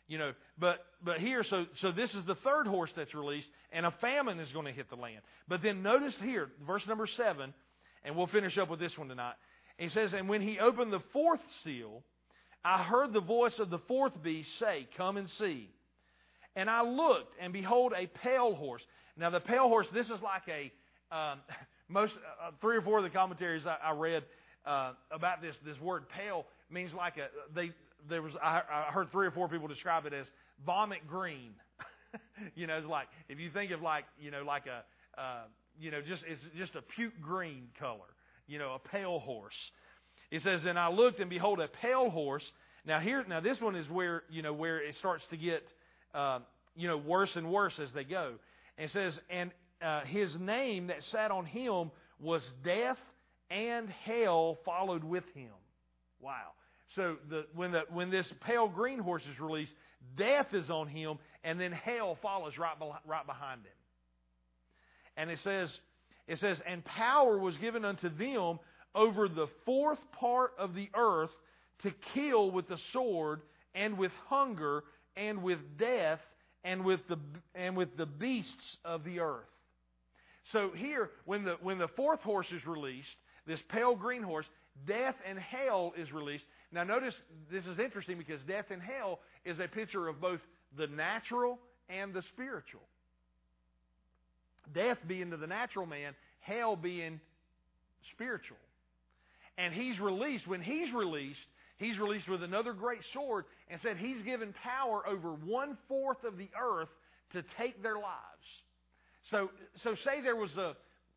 You 0.06 0.16
know, 0.16 0.32
but 0.58 0.78
but 1.04 1.18
here, 1.18 1.42
so 1.44 1.66
so 1.80 1.92
this 1.92 2.14
is 2.14 2.24
the 2.24 2.36
third 2.36 2.66
horse 2.66 2.90
that's 2.96 3.14
released, 3.14 3.48
and 3.72 3.84
a 3.84 3.90
famine 4.00 4.38
is 4.38 4.50
going 4.52 4.66
to 4.66 4.72
hit 4.72 4.88
the 4.88 4.96
land. 4.96 5.20
But 5.48 5.62
then 5.62 5.82
notice 5.82 6.14
here, 6.22 6.48
verse 6.66 6.82
number 6.86 7.06
seven, 7.06 7.52
and 8.04 8.16
we'll 8.16 8.26
finish 8.26 8.56
up 8.58 8.70
with 8.70 8.80
this 8.80 8.96
one 8.96 9.08
tonight. 9.08 9.34
He 9.76 9.88
says, 9.88 10.12
And 10.12 10.28
when 10.28 10.42
he 10.42 10.58
opened 10.58 10.92
the 10.92 11.02
fourth 11.12 11.40
seal, 11.64 12.02
I 12.64 12.82
heard 12.82 13.12
the 13.12 13.20
voice 13.20 13.58
of 13.58 13.70
the 13.70 13.78
fourth 13.86 14.20
beast 14.22 14.48
say, 14.58 14.88
Come 14.96 15.16
and 15.16 15.28
see. 15.30 15.70
And 16.56 16.68
I 16.68 16.82
looked, 16.82 17.34
and 17.40 17.52
behold, 17.52 17.92
a 17.96 18.06
pale 18.06 18.54
horse. 18.54 18.82
Now, 19.16 19.30
the 19.30 19.40
pale 19.40 19.68
horse, 19.68 19.86
this 19.92 20.06
is 20.06 20.20
like 20.22 20.42
a, 20.48 20.72
um, 21.14 21.40
most, 21.88 22.14
uh, 22.42 22.50
three 22.60 22.76
or 22.76 22.82
four 22.82 22.98
of 22.98 23.04
the 23.04 23.10
commentaries 23.10 23.66
I, 23.66 23.76
I 23.82 23.92
read 23.92 24.24
uh, 24.66 24.92
about 25.10 25.40
this, 25.40 25.54
this 25.64 25.78
word 25.80 26.08
pale 26.08 26.46
means 26.70 26.92
like 26.92 27.16
a, 27.16 27.28
they, 27.54 27.70
there 28.08 28.22
was 28.22 28.32
I, 28.42 28.62
I 28.70 28.92
heard 28.92 29.10
three 29.10 29.26
or 29.26 29.30
four 29.30 29.48
people 29.48 29.68
describe 29.68 30.06
it 30.06 30.12
as 30.12 30.26
vomit 30.64 31.06
green. 31.06 31.52
you 32.54 32.66
know, 32.66 32.76
it's 32.76 32.86
like 32.86 33.08
if 33.28 33.38
you 33.38 33.50
think 33.50 33.70
of 33.72 33.82
like 33.82 34.04
you 34.20 34.30
know 34.30 34.42
like 34.42 34.64
a 34.66 35.20
uh, 35.20 35.42
you 35.78 35.90
know 35.90 36.00
just 36.00 36.22
it's 36.26 36.42
just 36.56 36.74
a 36.74 36.82
puke 36.82 37.20
green 37.20 37.68
color. 37.78 38.08
You 38.46 38.58
know, 38.58 38.74
a 38.74 38.88
pale 38.88 39.18
horse. 39.18 39.54
It 40.30 40.42
says, 40.42 40.64
and 40.64 40.78
I 40.78 40.90
looked 40.90 41.20
and 41.20 41.28
behold 41.28 41.60
a 41.60 41.68
pale 41.68 42.10
horse. 42.10 42.44
Now 42.86 42.98
here, 42.98 43.24
now 43.28 43.40
this 43.40 43.60
one 43.60 43.76
is 43.76 43.88
where 43.88 44.22
you 44.30 44.42
know 44.42 44.52
where 44.52 44.82
it 44.82 44.94
starts 44.96 45.24
to 45.30 45.36
get 45.36 45.62
uh, 46.14 46.40
you 46.74 46.88
know 46.88 46.96
worse 46.96 47.34
and 47.36 47.50
worse 47.50 47.78
as 47.82 47.92
they 47.92 48.04
go. 48.04 48.34
And 48.76 48.86
it 48.86 48.92
says, 48.92 49.18
and 49.28 49.50
uh, 49.82 50.00
his 50.04 50.34
name 50.38 50.88
that 50.88 51.02
sat 51.04 51.30
on 51.30 51.44
him 51.44 51.90
was 52.20 52.42
death, 52.64 52.98
and 53.50 53.88
hell 54.04 54.58
followed 54.64 55.04
with 55.04 55.24
him. 55.34 55.50
Wow. 56.20 56.52
So 56.96 57.16
the, 57.28 57.46
when, 57.54 57.72
the, 57.72 57.82
when 57.92 58.10
this 58.10 58.32
pale 58.40 58.68
green 58.68 58.98
horse 58.98 59.22
is 59.30 59.38
released, 59.38 59.72
death 60.16 60.52
is 60.52 60.70
on 60.70 60.88
him, 60.88 61.18
and 61.44 61.60
then 61.60 61.72
hell 61.72 62.18
follows 62.22 62.56
right, 62.58 62.78
be, 62.78 62.86
right 63.06 63.26
behind 63.26 63.60
him. 63.60 63.77
And 65.18 65.30
it 65.30 65.40
says, 65.40 65.76
it 66.26 66.38
says, 66.38 66.62
and 66.66 66.82
power 66.84 67.38
was 67.38 67.56
given 67.58 67.84
unto 67.84 68.08
them 68.08 68.60
over 68.94 69.28
the 69.28 69.48
fourth 69.66 69.98
part 70.12 70.52
of 70.58 70.74
the 70.74 70.88
earth 70.94 71.32
to 71.82 71.90
kill 72.14 72.50
with 72.50 72.68
the 72.68 72.78
sword, 72.92 73.42
and 73.74 73.98
with 73.98 74.12
hunger, 74.28 74.82
and 75.16 75.42
with 75.42 75.58
death, 75.78 76.20
and 76.64 76.84
with 76.84 77.00
the, 77.08 77.18
and 77.54 77.76
with 77.76 77.96
the 77.96 78.06
beasts 78.06 78.78
of 78.84 79.04
the 79.04 79.20
earth. 79.20 79.46
So 80.52 80.70
here, 80.74 81.10
when 81.24 81.44
the, 81.44 81.56
when 81.60 81.78
the 81.78 81.88
fourth 81.88 82.20
horse 82.20 82.50
is 82.50 82.66
released, 82.66 83.08
this 83.46 83.60
pale 83.68 83.94
green 83.94 84.22
horse, 84.22 84.46
death 84.86 85.14
and 85.28 85.38
hell 85.38 85.92
is 85.96 86.12
released. 86.12 86.44
Now, 86.72 86.84
notice 86.84 87.14
this 87.50 87.66
is 87.66 87.78
interesting 87.78 88.18
because 88.18 88.40
death 88.42 88.66
and 88.70 88.82
hell 88.82 89.20
is 89.44 89.58
a 89.60 89.68
picture 89.68 90.08
of 90.08 90.20
both 90.20 90.40
the 90.76 90.86
natural 90.86 91.58
and 91.88 92.12
the 92.12 92.22
spiritual. 92.22 92.82
Death 94.74 94.98
being 95.06 95.30
to 95.30 95.36
the 95.36 95.46
natural 95.46 95.86
man, 95.86 96.14
hell 96.40 96.76
being 96.76 97.20
spiritual. 98.12 98.56
And 99.56 99.74
he's 99.74 99.98
released. 99.98 100.46
When 100.46 100.62
he's 100.62 100.92
released, 100.92 101.40
he's 101.78 101.98
released 101.98 102.28
with 102.28 102.42
another 102.42 102.72
great 102.72 103.00
sword 103.12 103.44
and 103.68 103.80
said 103.82 103.96
he's 103.96 104.22
given 104.22 104.54
power 104.62 105.06
over 105.06 105.32
one 105.32 105.76
fourth 105.88 106.22
of 106.24 106.38
the 106.38 106.48
earth 106.60 106.88
to 107.32 107.42
take 107.58 107.82
their 107.82 107.96
lives. 107.96 108.06
So, 109.30 109.50
so 109.82 109.94
say 110.04 110.22
there 110.22 110.36
was 110.36 110.56
a, 110.56 110.74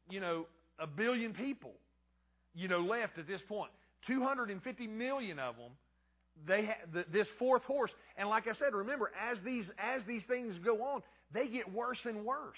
you 0.09 0.19
know, 0.19 0.45
a 0.79 0.87
billion 0.87 1.33
people, 1.33 1.73
you 2.55 2.67
know, 2.67 2.79
left 2.79 3.17
at 3.17 3.27
this 3.27 3.41
point. 3.47 3.71
250 4.07 4.87
million 4.87 5.39
of 5.39 5.55
them, 5.55 5.71
they 6.47 6.65
ha- 6.65 6.85
the, 6.91 7.05
this 7.11 7.27
fourth 7.37 7.63
horse. 7.63 7.91
And 8.17 8.27
like 8.27 8.47
I 8.47 8.53
said, 8.53 8.73
remember, 8.73 9.11
as 9.31 9.37
these, 9.45 9.69
as 9.77 10.01
these 10.07 10.23
things 10.27 10.55
go 10.65 10.81
on, 10.81 11.03
they 11.33 11.47
get 11.47 11.71
worse 11.71 11.99
and 12.05 12.25
worse. 12.25 12.57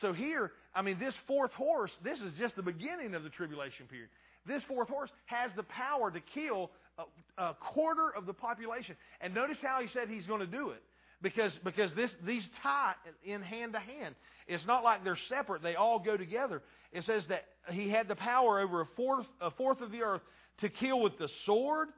So 0.00 0.12
here, 0.12 0.52
I 0.74 0.82
mean, 0.82 0.98
this 0.98 1.14
fourth 1.26 1.52
horse, 1.52 1.90
this 2.04 2.20
is 2.20 2.32
just 2.38 2.56
the 2.56 2.62
beginning 2.62 3.14
of 3.14 3.22
the 3.24 3.30
tribulation 3.30 3.86
period. 3.86 4.10
This 4.46 4.62
fourth 4.68 4.88
horse 4.88 5.10
has 5.26 5.50
the 5.56 5.64
power 5.64 6.10
to 6.10 6.20
kill 6.34 6.70
a, 6.98 7.42
a 7.42 7.56
quarter 7.72 8.10
of 8.16 8.26
the 8.26 8.32
population. 8.32 8.96
And 9.20 9.34
notice 9.34 9.58
how 9.62 9.80
he 9.82 9.88
said 9.88 10.08
he's 10.08 10.26
going 10.26 10.40
to 10.40 10.46
do 10.46 10.70
it. 10.70 10.82
Because, 11.20 11.52
because 11.64 11.92
this, 11.94 12.10
these 12.24 12.48
tie 12.62 12.92
in 13.24 13.42
hand 13.42 13.72
to 13.72 13.80
hand. 13.80 14.14
It's 14.46 14.64
not 14.66 14.84
like 14.84 15.02
they're 15.02 15.18
separate. 15.28 15.62
They 15.62 15.74
all 15.74 15.98
go 15.98 16.16
together. 16.16 16.62
It 16.92 17.02
says 17.04 17.24
that 17.28 17.44
he 17.70 17.90
had 17.90 18.06
the 18.06 18.14
power 18.14 18.60
over 18.60 18.82
a 18.82 18.86
fourth, 18.96 19.26
a 19.40 19.50
fourth 19.50 19.80
of 19.80 19.90
the 19.90 20.02
earth 20.02 20.22
to 20.60 20.68
kill 20.68 21.00
with 21.00 21.18
the 21.18 21.28
sword, 21.44 21.88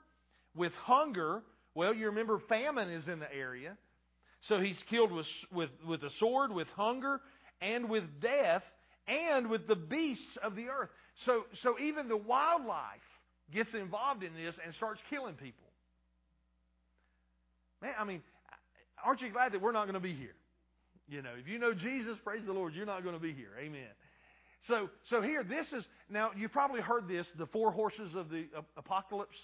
with 0.57 0.73
hunger. 0.73 1.43
Well, 1.75 1.95
you 1.95 2.07
remember 2.07 2.41
famine 2.49 2.91
is 2.91 3.09
in 3.09 3.19
the 3.19 3.33
area. 3.33 3.77
So 4.49 4.59
he's 4.59 4.79
killed 4.89 5.13
with, 5.13 5.27
with, 5.53 5.69
with 5.87 6.01
the 6.01 6.11
sword, 6.19 6.51
with 6.51 6.69
hunger, 6.69 7.21
and 7.61 7.89
with 7.89 8.05
death, 8.21 8.63
and 9.07 9.51
with 9.51 9.67
the 9.67 9.77
beasts 9.77 10.39
of 10.43 10.55
the 10.57 10.69
earth. 10.69 10.89
So, 11.27 11.45
so 11.63 11.75
even 11.79 12.09
the 12.09 12.17
wildlife 12.17 13.01
gets 13.53 13.75
involved 13.75 14.23
in 14.23 14.35
this 14.35 14.55
and 14.65 14.75
starts 14.75 15.01
killing 15.11 15.35
people. 15.35 15.67
Man, 17.83 17.93
I 17.99 18.05
mean, 18.05 18.23
aren't 19.05 19.21
you 19.21 19.31
glad 19.31 19.53
that 19.53 19.61
we're 19.61 19.73
not 19.73 19.85
going 19.85 19.95
to 19.95 20.01
be 20.01 20.15
here? 20.15 20.35
You 21.09 21.23
know, 21.23 21.31
if 21.39 21.49
you 21.49 21.59
know 21.59 21.75
Jesus, 21.75 22.17
praise 22.23 22.43
the 22.47 22.53
Lord, 22.53 22.75
you're 22.75 22.87
not 22.87 23.03
going 23.03 23.17
to 23.17 23.21
be 23.21 23.33
here. 23.33 23.51
Amen. 23.59 23.89
So, 24.69 24.91
so 25.09 25.23
here, 25.23 25.43
this 25.43 25.67
is, 25.73 25.85
now 26.09 26.31
you've 26.37 26.53
probably 26.53 26.81
heard 26.81 27.09
this, 27.09 27.27
the 27.39 27.47
four 27.47 27.73
horses 27.73 28.15
of 28.15 28.29
the 28.29 28.45
apocalypse. 28.77 29.37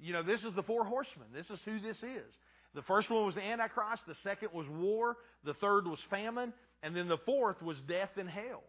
You 0.00 0.12
know, 0.12 0.22
this 0.22 0.40
is 0.40 0.54
the 0.54 0.62
four 0.64 0.84
horsemen. 0.84 1.28
This 1.32 1.48
is 1.48 1.60
who 1.64 1.80
this 1.80 1.96
is. 1.98 2.34
The 2.74 2.82
first 2.82 3.08
one 3.08 3.24
was 3.24 3.36
the 3.36 3.42
Antichrist, 3.42 4.02
the 4.06 4.16
second 4.24 4.48
was 4.52 4.66
war, 4.68 5.16
the 5.44 5.54
third 5.54 5.86
was 5.86 6.00
famine, 6.10 6.52
and 6.84 6.94
then 6.94 7.08
the 7.08 7.18
fourth 7.24 7.60
was 7.62 7.78
death 7.88 8.10
and 8.16 8.28
hell. 8.28 8.62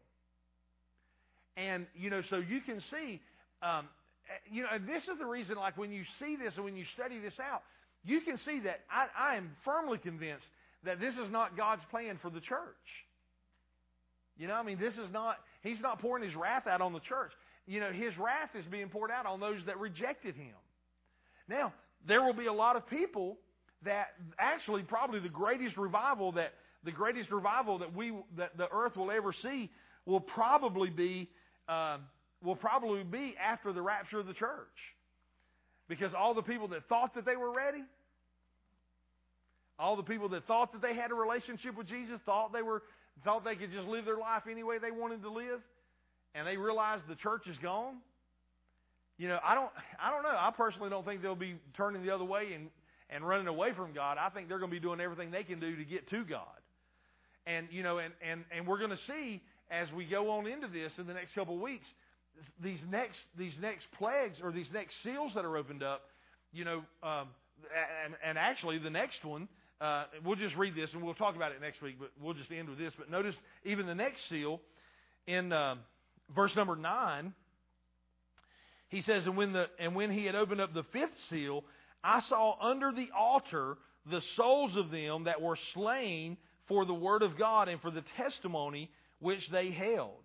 And, 1.58 1.86
you 1.96 2.10
know, 2.10 2.22
so 2.30 2.38
you 2.38 2.62
can 2.62 2.82
see, 2.90 3.22
um, 3.62 3.88
you 4.50 4.64
know, 4.64 4.70
this 4.88 5.04
is 5.04 5.20
the 5.20 5.26
reason, 5.26 5.58
like, 5.58 5.78
when 5.78 5.92
you 5.92 6.04
see 6.20 6.38
this 6.38 6.54
and 6.56 6.64
when 6.64 6.78
you 6.78 6.86
study 6.96 7.20
this 7.20 7.36
out, 7.40 7.62
you 8.06 8.22
can 8.22 8.38
see 8.38 8.62
that 8.62 8.80
I, 8.90 9.34
I 9.34 9.36
am 9.36 9.52
firmly 9.66 9.98
convinced 9.98 10.46
that 10.86 11.02
this 11.02 11.14
is 11.16 11.30
not 11.30 11.58
God's 11.58 11.82
plan 11.92 12.18
for 12.22 12.30
the 12.30 12.40
church. 12.40 12.58
You 14.38 14.48
know, 14.48 14.54
I 14.54 14.64
mean, 14.64 14.80
this 14.80 14.94
is 14.94 15.12
not, 15.12 15.38
He's 15.62 15.82
not 15.82 16.00
pouring 16.00 16.24
His 16.24 16.36
wrath 16.36 16.68
out 16.68 16.82
on 16.82 16.94
the 16.94 17.00
church. 17.02 17.32
You 17.68 17.82
know, 17.82 17.92
His 17.92 18.18
wrath 18.18 18.50
is 18.58 18.66
being 18.66 18.88
poured 18.88 19.12
out 19.12 19.26
on 19.26 19.42
those 19.42 19.60
that 19.66 19.78
rejected 19.80 20.36
Him. 20.36 20.56
Now, 21.50 21.74
there 22.08 22.24
will 22.24 22.34
be 22.34 22.46
a 22.46 22.54
lot 22.54 22.78
of 22.78 22.88
people 22.88 23.38
that 23.84 24.08
actually 24.40 24.84
probably 24.84 25.20
the 25.20 25.30
greatest 25.30 25.76
revival 25.76 26.34
that 26.34 26.54
the 26.86 26.92
greatest 26.92 27.32
revival 27.32 27.80
that 27.80 27.96
we 27.96 28.14
that 28.38 28.58
the 28.58 28.68
earth 28.72 28.96
will 28.96 29.12
ever 29.12 29.34
see 29.34 29.72
will 30.06 30.20
probably 30.20 30.90
be 30.90 31.30
uh, 31.68 31.98
will 32.44 32.56
probably 32.56 33.04
be 33.04 33.36
after 33.44 33.74
the 33.74 33.82
rapture 33.82 34.20
of 34.20 34.28
the 34.28 34.34
church 34.34 34.68
because 35.90 36.14
all 36.14 36.34
the 36.34 36.44
people 36.44 36.68
that 36.70 36.88
thought 36.88 37.16
that 37.16 37.26
they 37.26 37.36
were 37.36 37.52
ready 37.52 37.84
all 39.78 39.96
the 39.96 40.04
people 40.04 40.30
that 40.30 40.46
thought 40.48 40.72
that 40.72 40.82
they 40.82 40.96
had 40.96 41.12
a 41.12 41.16
relationship 41.16 41.78
with 41.78 41.88
Jesus 41.88 42.20
thought 42.26 42.54
they 42.54 42.62
were 42.62 42.84
thought 43.24 43.44
they 43.44 43.56
could 43.56 43.72
just 43.72 43.88
live 43.88 44.06
their 44.06 44.18
life 44.18 44.44
any 44.50 44.64
way 44.64 44.78
they 44.78 44.92
wanted 44.92 45.22
to 45.24 45.30
live, 45.30 45.60
and 46.34 46.48
they 46.48 46.58
realized 46.58 47.04
the 47.08 47.16
church 47.16 47.48
is 47.48 47.58
gone. 47.58 47.96
You 49.18 49.28
know, 49.28 49.40
I 49.44 49.54
don't 49.56 49.70
I 50.02 50.12
don't 50.12 50.24
know. 50.24 50.30
I 50.30 50.52
personally 50.56 50.90
don't 50.90 51.06
think 51.06 51.22
they'll 51.22 51.36
be 51.36 51.56
turning 51.76 52.06
the 52.06 52.14
other 52.14 52.24
way 52.24 52.54
and 52.54 52.70
and 53.10 53.28
running 53.28 53.48
away 53.48 53.74
from 53.74 53.94
God. 53.94 54.18
I 54.18 54.30
think 54.30 54.48
they're 54.48 54.60
going 54.60 54.72
to 54.72 54.76
be 54.76 54.82
doing 54.82 55.00
everything 55.00 55.32
they 55.32 55.44
can 55.44 55.60
do 55.60 55.76
to 55.76 55.86
get 55.86 56.10
to 56.10 56.24
God. 56.24 56.42
And 57.48 57.68
you 57.72 57.84
know, 57.84 58.00
and 58.00 58.14
and 58.28 58.44
and 58.56 58.68
we're 58.68 58.80
going 58.80 58.92
to 58.92 59.00
see 59.08 59.42
as 59.70 59.92
we 59.92 60.06
go 60.06 60.32
on 60.32 60.48
into 60.48 60.68
this 60.68 60.92
in 60.98 61.08
the 61.08 61.14
next 61.14 61.34
couple 61.34 61.56
of 61.56 61.62
weeks, 61.62 61.86
these 62.62 62.80
next 62.90 63.20
these 63.38 63.56
next 63.62 63.86
plagues 63.98 64.40
or 64.44 64.52
these 64.52 64.70
next 64.74 64.96
seals 65.04 65.32
that 65.36 65.46
are 65.46 65.58
opened 65.58 65.84
up. 65.84 66.02
You 66.52 66.66
know, 66.66 66.84
um, 67.04 67.28
and, 68.06 68.16
and 68.26 68.38
actually 68.38 68.80
the 68.80 68.90
next 68.90 69.24
one 69.26 69.48
uh, 69.82 70.06
we'll 70.24 70.36
just 70.36 70.56
read 70.56 70.76
this 70.76 70.94
and 70.94 71.04
we'll 71.04 71.14
talk 71.14 71.36
about 71.36 71.52
it 71.52 71.60
next 71.60 71.82
week, 71.82 71.98
but 72.00 72.10
we'll 72.22 72.34
just 72.34 72.52
end 72.52 72.70
with 72.70 72.78
this. 72.78 72.94
But 72.98 73.10
notice 73.10 73.36
even 73.66 73.86
the 73.86 73.96
next 73.96 74.28
seal 74.30 74.62
in 75.28 75.52
uh, 75.52 75.76
verse 76.34 76.56
number 76.56 76.76
9, 76.76 77.34
he 78.90 79.02
says, 79.02 79.26
and 79.26 79.36
when, 79.36 79.52
the, 79.52 79.66
and 79.80 79.96
when 79.96 80.12
he 80.12 80.26
had 80.26 80.36
opened 80.36 80.62
up 80.62 80.74
the 80.74 80.86
fifth 80.94 81.18
seal, 81.30 81.64
I 82.04 82.22
saw 82.22 82.56
under 82.62 82.92
the 82.92 83.10
altar 83.18 83.78
the 84.10 84.22
souls 84.36 84.78
of 84.78 84.92
them 84.92 85.26
that 85.26 85.42
were 85.42 85.58
slain 85.74 86.38
for 86.68 86.86
the 86.86 86.94
word 86.94 87.22
of 87.22 87.38
God 87.38 87.68
and 87.68 87.82
for 87.82 87.92
the 87.92 88.04
testimony 88.18 88.90
which 89.20 89.48
they 89.52 89.72
held. 89.72 90.20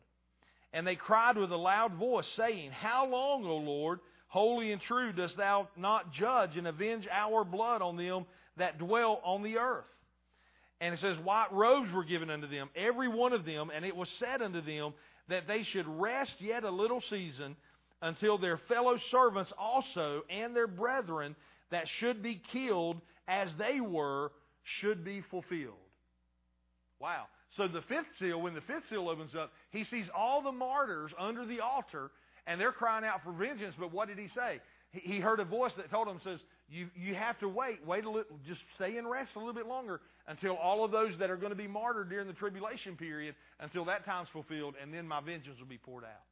And 0.73 0.87
they 0.87 0.97
cried 0.97 1.37
with 1.37 1.51
a 1.51 1.57
loud 1.57 1.95
voice, 1.95 2.27
saying, 2.37 2.71
How 2.71 3.07
long, 3.07 3.45
O 3.45 3.57
Lord, 3.57 4.01
holy 4.29 4.73
and 4.73 4.81
true, 4.83 5.13
dost 5.13 5.37
thou 5.37 5.69
not 5.77 6.13
judge 6.13 6.57
and 6.57 6.67
avenge 6.67 7.07
our 7.11 7.45
blood 7.45 7.83
on 7.83 7.97
them 7.97 8.27
that 8.57 8.79
dwell 8.79 9.21
on 9.25 9.43
the 9.43 9.59
earth. 9.59 9.85
And 10.81 10.95
it 10.95 11.01
says, 11.01 11.17
White 11.19 11.53
robes 11.53 11.93
were 11.93 12.05
given 12.05 12.31
unto 12.31 12.49
them, 12.49 12.71
every 12.77 13.09
one 13.09 13.33
of 13.33 13.45
them, 13.45 13.71
and 13.75 13.85
it 13.85 13.97
was 13.97 14.09
said 14.19 14.41
unto 14.41 14.63
them 14.63 14.95
that 15.29 15.47
they 15.47 15.65
should 15.65 15.87
rest 15.87 16.35
yet 16.39 16.65
a 16.65 16.71
little 16.71 17.03
season 17.11 17.57
until 18.03 18.39
their 18.39 18.59
fellow 18.69 18.97
servants 19.11 19.53
also 19.59 20.23
and 20.31 20.57
their 20.57 20.67
brethren 20.67 21.37
that 21.71 21.87
should 21.99 22.23
be 22.23 22.41
killed 22.53 23.01
as 23.29 23.51
they 23.59 23.81
were 23.81 24.33
should 24.81 25.05
be 25.05 25.23
fulfilled. 25.31 25.75
Wow. 27.01 27.25
So 27.57 27.67
the 27.67 27.83
fifth 27.83 28.07
seal, 28.19 28.41
when 28.41 28.55
the 28.55 28.61
fifth 28.61 28.85
seal 28.91 29.09
opens 29.09 29.35
up, 29.35 29.51
he 29.71 29.85
sees 29.85 30.05
all 30.17 30.43
the 30.43 30.53
martyrs 30.53 31.13
under 31.19 31.47
the 31.47 31.61
altar 31.61 32.11
and 32.47 32.61
they're 32.61 32.73
crying 32.73 33.05
out 33.05 33.23
for 33.25 33.33
vengeance, 33.33 33.75
but 33.79 33.93
what 33.93 34.09
did 34.09 34.19
he 34.19 34.29
say? 34.29 34.61
He 34.93 35.21
heard 35.21 35.39
a 35.39 35.45
voice 35.45 35.73
that 35.77 35.91
told 35.91 36.09
him, 36.09 36.21
says, 36.25 36.41
you, 36.69 36.89
you 36.97 37.15
have 37.15 37.39
to 37.41 37.49
wait, 37.49 37.79
wait 37.87 38.05
a 38.05 38.11
little, 38.11 38.37
just 38.47 38.61
stay 38.75 38.97
and 38.97 39.09
rest 39.09 39.31
a 39.37 39.39
little 39.39 39.55
bit 39.55 39.67
longer 39.67 40.01
until 40.27 40.57
all 40.57 40.85
of 40.85 40.91
those 40.91 41.13
that 41.21 41.31
are 41.31 41.37
going 41.37 41.51
to 41.51 41.57
be 41.57 41.69
martyred 41.69 42.09
during 42.09 42.27
the 42.27 42.33
tribulation 42.33 42.97
period, 42.97 43.37
until 43.61 43.85
that 43.85 44.05
time's 44.05 44.29
fulfilled, 44.33 44.75
and 44.83 44.93
then 44.93 45.07
my 45.07 45.21
vengeance 45.21 45.59
will 45.61 45.67
be 45.67 45.79
poured 45.79 46.05
out. 46.05 46.25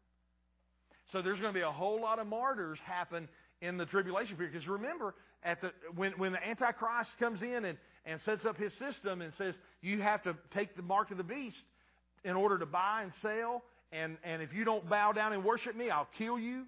So 1.12 1.22
there's 1.22 1.38
going 1.40 1.52
to 1.52 1.58
be 1.58 1.64
a 1.64 1.70
whole 1.70 2.00
lot 2.00 2.18
of 2.18 2.26
martyrs 2.26 2.78
happen 2.84 3.28
in 3.60 3.76
the 3.76 3.86
tribulation 3.86 4.36
period. 4.36 4.52
Because 4.52 4.68
remember, 4.68 5.14
at 5.42 5.60
the, 5.60 5.70
when, 5.94 6.12
when 6.12 6.32
the 6.32 6.44
Antichrist 6.44 7.10
comes 7.18 7.42
in 7.42 7.64
and, 7.64 7.78
and 8.08 8.20
sets 8.22 8.44
up 8.46 8.56
his 8.56 8.72
system 8.78 9.20
and 9.20 9.32
says, 9.36 9.54
you 9.82 10.00
have 10.00 10.22
to 10.22 10.34
take 10.54 10.74
the 10.76 10.82
mark 10.82 11.10
of 11.10 11.18
the 11.18 11.22
beast 11.22 11.56
in 12.24 12.34
order 12.34 12.58
to 12.58 12.66
buy 12.66 13.02
and 13.02 13.12
sell, 13.20 13.62
and, 13.92 14.16
and 14.24 14.42
if 14.42 14.52
you 14.52 14.64
don't 14.64 14.88
bow 14.88 15.12
down 15.12 15.32
and 15.32 15.44
worship 15.44 15.76
me, 15.76 15.90
I'll 15.90 16.08
kill 16.16 16.38
you. 16.38 16.64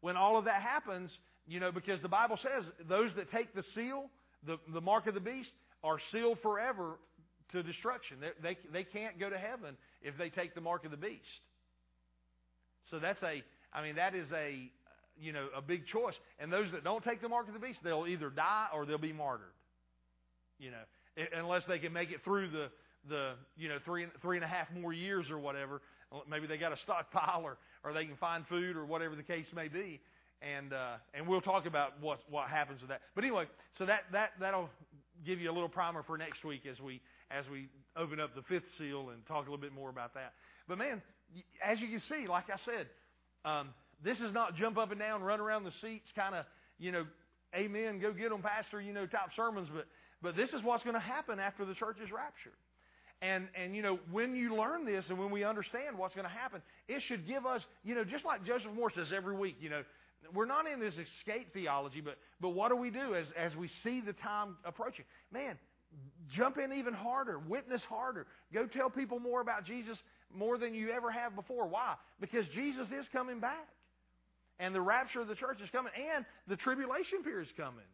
When 0.00 0.16
all 0.16 0.38
of 0.38 0.44
that 0.44 0.62
happens, 0.62 1.10
you 1.46 1.60
know, 1.60 1.72
because 1.72 2.00
the 2.00 2.08
Bible 2.08 2.38
says 2.42 2.64
those 2.88 3.10
that 3.16 3.30
take 3.30 3.54
the 3.54 3.64
seal, 3.74 4.04
the, 4.46 4.56
the 4.72 4.80
mark 4.80 5.06
of 5.06 5.14
the 5.14 5.20
beast, 5.20 5.50
are 5.82 5.98
sealed 6.12 6.38
forever 6.42 6.92
to 7.52 7.62
destruction. 7.62 8.18
They, 8.20 8.54
they, 8.54 8.58
they 8.72 8.84
can't 8.84 9.18
go 9.18 9.28
to 9.28 9.38
heaven 9.38 9.76
if 10.02 10.16
they 10.16 10.30
take 10.30 10.54
the 10.54 10.60
mark 10.60 10.84
of 10.84 10.90
the 10.90 10.96
beast. 10.96 11.20
So 12.90 12.98
that's 12.98 13.22
a, 13.22 13.42
I 13.72 13.82
mean, 13.82 13.96
that 13.96 14.14
is 14.14 14.28
a, 14.32 14.70
you 15.18 15.32
know, 15.32 15.48
a 15.56 15.62
big 15.62 15.86
choice. 15.86 16.14
And 16.38 16.52
those 16.52 16.70
that 16.72 16.84
don't 16.84 17.02
take 17.02 17.20
the 17.20 17.28
mark 17.28 17.48
of 17.48 17.54
the 17.54 17.60
beast, 17.60 17.80
they'll 17.82 18.06
either 18.06 18.30
die 18.30 18.66
or 18.74 18.86
they'll 18.86 18.98
be 18.98 19.12
martyred. 19.12 19.53
You 20.58 20.70
know, 20.70 21.24
unless 21.36 21.62
they 21.68 21.78
can 21.78 21.92
make 21.92 22.10
it 22.10 22.22
through 22.24 22.50
the, 22.50 22.68
the 23.08 23.32
you 23.56 23.68
know 23.68 23.78
three 23.84 24.06
three 24.22 24.36
and 24.36 24.44
a 24.44 24.48
half 24.48 24.68
more 24.72 24.92
years 24.92 25.30
or 25.30 25.38
whatever. 25.38 25.80
Maybe 26.30 26.46
they 26.46 26.58
got 26.58 26.72
a 26.72 26.76
stockpile 26.78 27.42
or 27.44 27.58
or 27.84 27.92
they 27.92 28.06
can 28.06 28.16
find 28.16 28.46
food 28.46 28.76
or 28.76 28.84
whatever 28.84 29.16
the 29.16 29.22
case 29.22 29.46
may 29.54 29.68
be. 29.68 30.00
And 30.42 30.72
uh, 30.72 30.96
and 31.14 31.26
we'll 31.26 31.40
talk 31.40 31.66
about 31.66 32.00
what 32.00 32.20
what 32.28 32.48
happens 32.48 32.80
with 32.80 32.90
that. 32.90 33.00
But 33.14 33.24
anyway, 33.24 33.44
so 33.78 33.86
that 33.86 34.00
that 34.12 34.30
that'll 34.40 34.68
give 35.24 35.40
you 35.40 35.50
a 35.50 35.54
little 35.54 35.68
primer 35.68 36.02
for 36.02 36.18
next 36.18 36.44
week 36.44 36.62
as 36.70 36.80
we 36.80 37.00
as 37.30 37.44
we 37.50 37.68
open 37.96 38.20
up 38.20 38.34
the 38.34 38.42
fifth 38.42 38.64
seal 38.78 39.10
and 39.10 39.24
talk 39.26 39.46
a 39.46 39.50
little 39.50 39.58
bit 39.58 39.72
more 39.72 39.90
about 39.90 40.14
that. 40.14 40.32
But 40.68 40.78
man, 40.78 41.02
as 41.64 41.80
you 41.80 41.88
can 41.88 42.00
see, 42.00 42.26
like 42.26 42.44
I 42.50 42.58
said, 42.64 42.88
um, 43.44 43.68
this 44.02 44.18
is 44.20 44.32
not 44.32 44.56
jump 44.56 44.76
up 44.76 44.90
and 44.90 45.00
down, 45.00 45.22
run 45.22 45.40
around 45.40 45.64
the 45.64 45.72
seats, 45.80 46.08
kind 46.14 46.34
of 46.34 46.44
you 46.78 46.92
know, 46.92 47.06
amen, 47.54 48.00
go 48.00 48.12
get 48.12 48.30
them, 48.30 48.42
pastor, 48.42 48.80
you 48.80 48.92
know, 48.92 49.06
type 49.06 49.30
sermons. 49.36 49.68
But 49.72 49.86
but 50.24 50.34
this 50.34 50.48
is 50.54 50.62
what's 50.64 50.82
going 50.82 50.94
to 50.94 51.00
happen 51.00 51.38
after 51.38 51.66
the 51.66 51.74
church 51.74 51.98
is 52.02 52.10
raptured. 52.10 52.56
And, 53.20 53.46
and, 53.54 53.76
you 53.76 53.82
know, 53.82 53.98
when 54.10 54.34
you 54.34 54.56
learn 54.56 54.86
this 54.86 55.04
and 55.10 55.18
when 55.18 55.30
we 55.30 55.44
understand 55.44 55.98
what's 55.98 56.14
going 56.14 56.26
to 56.26 56.32
happen, 56.32 56.62
it 56.88 57.02
should 57.06 57.26
give 57.28 57.44
us, 57.44 57.60
you 57.84 57.94
know, 57.94 58.04
just 58.04 58.24
like 58.24 58.44
Joseph 58.44 58.72
Moore 58.74 58.90
says 58.90 59.12
every 59.14 59.36
week, 59.36 59.56
you 59.60 59.68
know, 59.68 59.82
we're 60.34 60.46
not 60.46 60.66
in 60.66 60.80
this 60.80 60.94
escape 60.94 61.52
theology, 61.52 62.00
but, 62.00 62.16
but 62.40 62.50
what 62.50 62.70
do 62.70 62.76
we 62.76 62.88
do 62.90 63.14
as, 63.14 63.26
as 63.38 63.54
we 63.54 63.68
see 63.82 64.00
the 64.00 64.14
time 64.14 64.56
approaching? 64.64 65.04
Man, 65.30 65.58
jump 66.34 66.56
in 66.56 66.72
even 66.72 66.94
harder, 66.94 67.38
witness 67.38 67.82
harder. 67.86 68.26
Go 68.52 68.66
tell 68.66 68.88
people 68.88 69.20
more 69.20 69.42
about 69.42 69.66
Jesus 69.66 69.98
more 70.34 70.56
than 70.56 70.74
you 70.74 70.90
ever 70.90 71.10
have 71.10 71.36
before. 71.36 71.66
Why? 71.68 71.96
Because 72.18 72.46
Jesus 72.54 72.86
is 72.88 73.06
coming 73.12 73.40
back. 73.40 73.68
And 74.58 74.74
the 74.74 74.80
rapture 74.80 75.20
of 75.20 75.28
the 75.28 75.34
church 75.34 75.60
is 75.62 75.68
coming, 75.70 75.92
and 76.14 76.24
the 76.46 76.56
tribulation 76.56 77.22
period 77.24 77.48
is 77.48 77.52
coming. 77.56 77.84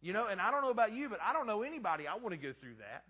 You 0.00 0.12
know, 0.12 0.26
and 0.30 0.40
I 0.40 0.50
don't 0.50 0.62
know 0.62 0.70
about 0.70 0.92
you, 0.92 1.08
but 1.08 1.18
I 1.24 1.32
don't 1.32 1.46
know 1.46 1.62
anybody 1.62 2.06
I 2.06 2.14
want 2.16 2.30
to 2.30 2.36
go 2.36 2.52
through 2.60 2.76
that. 2.78 3.04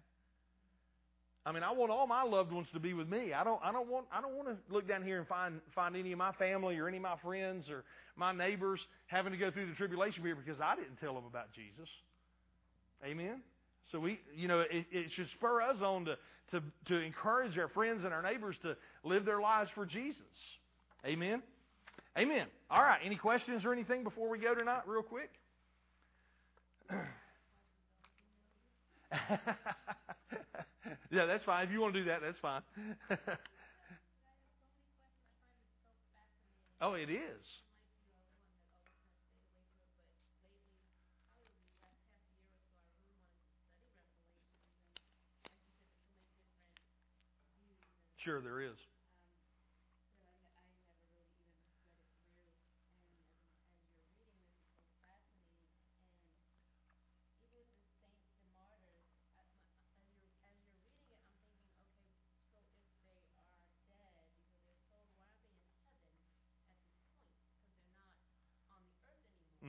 I 1.44 1.52
mean, 1.52 1.62
I 1.62 1.72
want 1.72 1.90
all 1.90 2.06
my 2.06 2.24
loved 2.24 2.52
ones 2.52 2.66
to 2.74 2.80
be 2.80 2.92
with 2.92 3.08
me. 3.08 3.32
I 3.32 3.42
don't, 3.42 3.60
I 3.64 3.72
don't 3.72 3.88
want, 3.88 4.06
I 4.12 4.20
don't 4.20 4.36
want 4.36 4.48
to 4.48 4.56
look 4.72 4.86
down 4.86 5.02
here 5.02 5.18
and 5.18 5.26
find 5.26 5.60
find 5.74 5.96
any 5.96 6.12
of 6.12 6.18
my 6.18 6.32
family 6.32 6.76
or 6.76 6.88
any 6.88 6.98
of 6.98 7.02
my 7.02 7.16
friends 7.24 7.70
or 7.70 7.84
my 8.16 8.32
neighbors 8.32 8.80
having 9.06 9.32
to 9.32 9.38
go 9.38 9.50
through 9.50 9.66
the 9.66 9.74
tribulation 9.74 10.22
period 10.22 10.38
because 10.44 10.60
I 10.60 10.76
didn't 10.76 10.96
tell 10.96 11.14
them 11.14 11.24
about 11.26 11.52
Jesus. 11.54 11.88
Amen. 13.02 13.40
So 13.92 14.00
we, 14.00 14.20
you 14.36 14.48
know, 14.48 14.60
it, 14.60 14.86
it 14.90 15.10
should 15.14 15.28
spur 15.30 15.62
us 15.62 15.78
on 15.80 16.04
to, 16.06 16.16
to 16.50 16.62
to 16.88 16.96
encourage 17.00 17.56
our 17.56 17.68
friends 17.68 18.04
and 18.04 18.12
our 18.12 18.22
neighbors 18.22 18.56
to 18.62 18.76
live 19.02 19.24
their 19.24 19.40
lives 19.40 19.70
for 19.74 19.86
Jesus. 19.86 20.20
Amen. 21.06 21.42
Amen. 22.18 22.46
All 22.70 22.82
right. 22.82 23.00
Any 23.02 23.16
questions 23.16 23.64
or 23.64 23.72
anything 23.72 24.04
before 24.04 24.28
we 24.28 24.38
go 24.38 24.54
tonight, 24.54 24.82
real 24.86 25.02
quick? 25.02 25.30
yeah, 31.10 31.26
that's 31.26 31.44
fine. 31.44 31.64
If 31.66 31.72
you 31.72 31.80
want 31.80 31.94
to 31.94 32.00
do 32.00 32.06
that, 32.06 32.20
that's 32.22 32.38
fine. 32.38 32.62
oh, 36.80 36.94
it 36.94 37.10
is. 37.10 37.62
Sure, 48.16 48.40
there 48.42 48.60
is. 48.60 48.87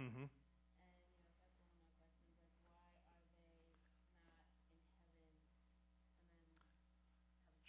Mm-hmm. 0.09 0.25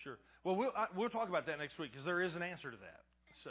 Sure. 0.03 0.16
Well, 0.45 0.57
we'll 0.57 0.72
I, 0.76 0.86
we'll 0.97 1.11
talk 1.11 1.28
about 1.28 1.47
that 1.47 1.59
next 1.59 1.78
week 1.78 1.93
because 1.93 2.07
there 2.07 2.22
is 2.22 2.34
an 2.34 2.43
answer 2.43 2.70
to 2.70 2.76
that. 2.78 3.01
So. 3.45 3.51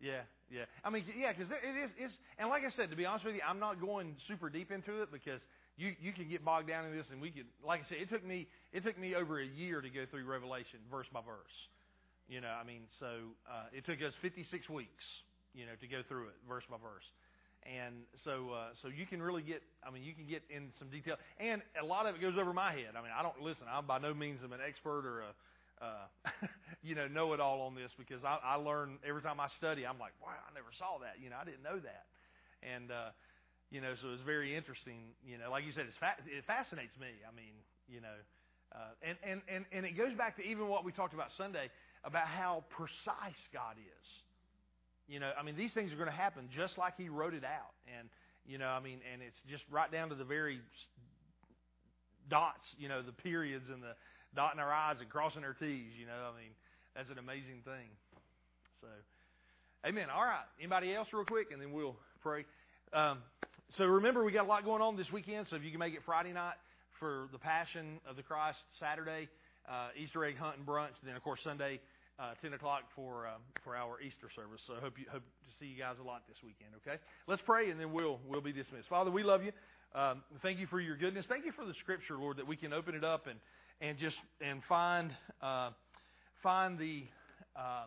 Yeah, 0.00 0.26
yeah. 0.50 0.66
I 0.84 0.90
mean, 0.90 1.04
yeah, 1.16 1.32
because 1.32 1.50
it 1.50 1.76
is. 1.78 1.90
It's, 1.96 2.12
and 2.38 2.48
like 2.50 2.62
I 2.66 2.70
said, 2.74 2.90
to 2.90 2.96
be 2.96 3.06
honest 3.06 3.24
with 3.24 3.36
you, 3.36 3.40
I'm 3.48 3.60
not 3.60 3.80
going 3.80 4.16
super 4.26 4.50
deep 4.50 4.72
into 4.72 5.02
it 5.02 5.12
because 5.12 5.40
you 5.76 5.94
you 6.02 6.12
can 6.12 6.28
get 6.28 6.44
bogged 6.44 6.68
down 6.68 6.86
in 6.86 6.96
this, 6.96 7.06
and 7.12 7.22
we 7.22 7.30
could, 7.30 7.46
like 7.64 7.80
I 7.80 7.88
said, 7.88 7.98
it 8.02 8.10
took 8.10 8.26
me 8.26 8.48
it 8.72 8.82
took 8.82 8.98
me 8.98 9.14
over 9.14 9.40
a 9.40 9.46
year 9.46 9.80
to 9.80 9.88
go 9.88 10.04
through 10.10 10.26
Revelation 10.26 10.80
verse 10.90 11.06
by 11.12 11.20
verse. 11.22 11.54
You 12.28 12.40
know, 12.40 12.50
I 12.50 12.64
mean, 12.64 12.82
so 12.98 13.06
uh, 13.46 13.70
it 13.72 13.86
took 13.86 14.02
us 14.02 14.14
56 14.22 14.68
weeks, 14.70 15.04
you 15.54 15.66
know, 15.66 15.72
to 15.80 15.86
go 15.86 16.02
through 16.08 16.28
it 16.28 16.36
verse 16.48 16.64
by 16.68 16.76
verse. 16.76 17.06
And 17.62 18.10
so, 18.24 18.50
uh, 18.50 18.74
so 18.82 18.88
you 18.88 19.06
can 19.06 19.22
really 19.22 19.42
get, 19.42 19.62
I 19.86 19.90
mean, 19.94 20.02
you 20.02 20.14
can 20.14 20.26
get 20.26 20.42
in 20.50 20.74
some 20.78 20.90
detail. 20.90 21.14
And 21.38 21.62
a 21.80 21.86
lot 21.86 22.06
of 22.06 22.16
it 22.16 22.20
goes 22.20 22.34
over 22.34 22.52
my 22.52 22.72
head. 22.72 22.98
I 22.98 23.02
mean, 23.02 23.14
I 23.14 23.22
don't, 23.22 23.38
listen, 23.38 23.70
I'm 23.70 23.86
by 23.86 23.98
no 23.98 24.12
means 24.12 24.42
am 24.42 24.52
an 24.52 24.58
expert 24.66 25.06
or 25.06 25.22
a, 25.22 25.30
uh, 25.78 26.06
you 26.82 26.94
know, 26.94 27.06
know 27.06 27.32
it 27.34 27.40
all 27.40 27.62
on 27.62 27.74
this 27.74 27.90
because 27.94 28.24
I, 28.26 28.38
I 28.42 28.54
learn 28.56 28.98
every 29.06 29.22
time 29.22 29.38
I 29.38 29.46
study, 29.58 29.86
I'm 29.86 29.98
like, 29.98 30.14
wow, 30.18 30.34
I 30.34 30.50
never 30.54 30.74
saw 30.74 30.98
that. 31.06 31.22
You 31.22 31.30
know, 31.30 31.38
I 31.38 31.44
didn't 31.44 31.62
know 31.62 31.78
that. 31.78 32.06
And, 32.66 32.90
uh, 32.90 33.14
you 33.70 33.80
know, 33.80 33.94
so 34.02 34.10
it's 34.10 34.26
very 34.26 34.54
interesting. 34.54 35.14
You 35.24 35.38
know, 35.38 35.50
like 35.50 35.64
you 35.64 35.72
said, 35.72 35.86
it's 35.86 35.96
fa- 35.96 36.18
it 36.26 36.44
fascinates 36.46 36.98
me. 36.98 37.14
I 37.22 37.30
mean, 37.34 37.54
you 37.86 38.02
know, 38.02 38.18
uh, 38.74 38.92
and, 39.06 39.16
and, 39.22 39.40
and, 39.48 39.64
and 39.70 39.86
it 39.86 39.96
goes 39.96 40.14
back 40.18 40.36
to 40.36 40.42
even 40.42 40.68
what 40.68 40.84
we 40.84 40.92
talked 40.92 41.14
about 41.14 41.28
Sunday 41.36 41.70
about 42.04 42.26
how 42.26 42.64
precise 42.70 43.38
God 43.52 43.78
is. 43.78 44.06
You 45.08 45.20
know, 45.20 45.30
I 45.38 45.42
mean, 45.42 45.56
these 45.56 45.72
things 45.72 45.92
are 45.92 45.96
going 45.96 46.10
to 46.10 46.14
happen 46.14 46.48
just 46.54 46.78
like 46.78 46.94
He 46.96 47.08
wrote 47.08 47.34
it 47.34 47.44
out, 47.44 47.74
and 47.98 48.08
you 48.46 48.58
know, 48.58 48.68
I 48.68 48.80
mean, 48.80 48.98
and 49.12 49.22
it's 49.22 49.38
just 49.48 49.64
right 49.70 49.90
down 49.90 50.08
to 50.08 50.14
the 50.14 50.24
very 50.24 50.60
dots, 52.30 52.64
you 52.78 52.88
know, 52.88 53.02
the 53.02 53.12
periods 53.12 53.66
and 53.72 53.82
the 53.82 53.94
dotting 54.34 54.60
our 54.60 54.72
I's 54.72 55.00
and 55.00 55.08
crossing 55.08 55.44
our 55.44 55.54
T's. 55.54 55.92
You 55.98 56.06
know, 56.06 56.32
I 56.32 56.38
mean, 56.38 56.52
that's 56.96 57.10
an 57.10 57.18
amazing 57.18 57.62
thing. 57.64 57.90
So, 58.80 58.88
Amen. 59.84 60.06
All 60.14 60.22
right. 60.22 60.46
Anybody 60.60 60.94
else, 60.94 61.08
real 61.12 61.24
quick, 61.24 61.48
and 61.50 61.60
then 61.60 61.72
we'll 61.72 61.96
pray. 62.22 62.44
Um, 62.92 63.18
so 63.76 63.84
remember, 63.84 64.22
we 64.22 64.30
got 64.30 64.44
a 64.44 64.48
lot 64.48 64.64
going 64.64 64.80
on 64.80 64.96
this 64.96 65.10
weekend. 65.10 65.46
So 65.50 65.56
if 65.56 65.64
you 65.64 65.70
can 65.70 65.80
make 65.80 65.94
it 65.94 66.02
Friday 66.06 66.32
night 66.32 66.54
for 67.00 67.28
the 67.32 67.38
Passion 67.38 67.98
of 68.08 68.14
the 68.14 68.22
Christ, 68.22 68.58
Saturday 68.78 69.28
uh, 69.68 69.88
Easter 69.96 70.24
egg 70.24 70.36
hunt 70.38 70.58
and 70.58 70.66
brunch, 70.66 70.94
then 71.04 71.16
of 71.16 71.22
course 71.24 71.40
Sunday 71.42 71.80
uh, 72.18 72.34
10 72.42 72.54
o'clock 72.54 72.82
for 72.94 73.26
uh, 73.26 73.38
for 73.64 73.76
our 73.76 74.00
Easter 74.00 74.28
service. 74.34 74.60
So 74.66 74.74
I 74.74 74.80
hope 74.80 74.98
you 74.98 75.06
hope 75.10 75.22
to 75.22 75.50
see 75.58 75.66
you 75.66 75.78
guys 75.78 75.96
a 76.00 76.06
lot 76.06 76.22
this 76.28 76.36
weekend. 76.42 76.70
Okay, 76.86 77.00
let's 77.26 77.42
pray 77.42 77.70
and 77.70 77.80
then 77.80 77.92
we'll 77.92 78.18
we'll 78.28 78.40
be 78.40 78.52
dismissed. 78.52 78.88
Father, 78.88 79.10
we 79.10 79.22
love 79.22 79.42
you. 79.42 79.52
Um, 79.94 80.22
thank 80.42 80.58
you 80.58 80.66
for 80.66 80.80
your 80.80 80.96
goodness. 80.96 81.26
Thank 81.28 81.44
you 81.44 81.52
for 81.52 81.66
the 81.66 81.74
Scripture, 81.80 82.16
Lord, 82.16 82.38
that 82.38 82.46
we 82.46 82.56
can 82.56 82.72
open 82.72 82.94
it 82.94 83.04
up 83.04 83.26
and 83.26 83.38
and 83.80 83.98
just 83.98 84.16
and 84.40 84.62
find 84.68 85.10
uh, 85.42 85.70
find 86.42 86.78
the 86.78 87.04
uh, 87.56 87.84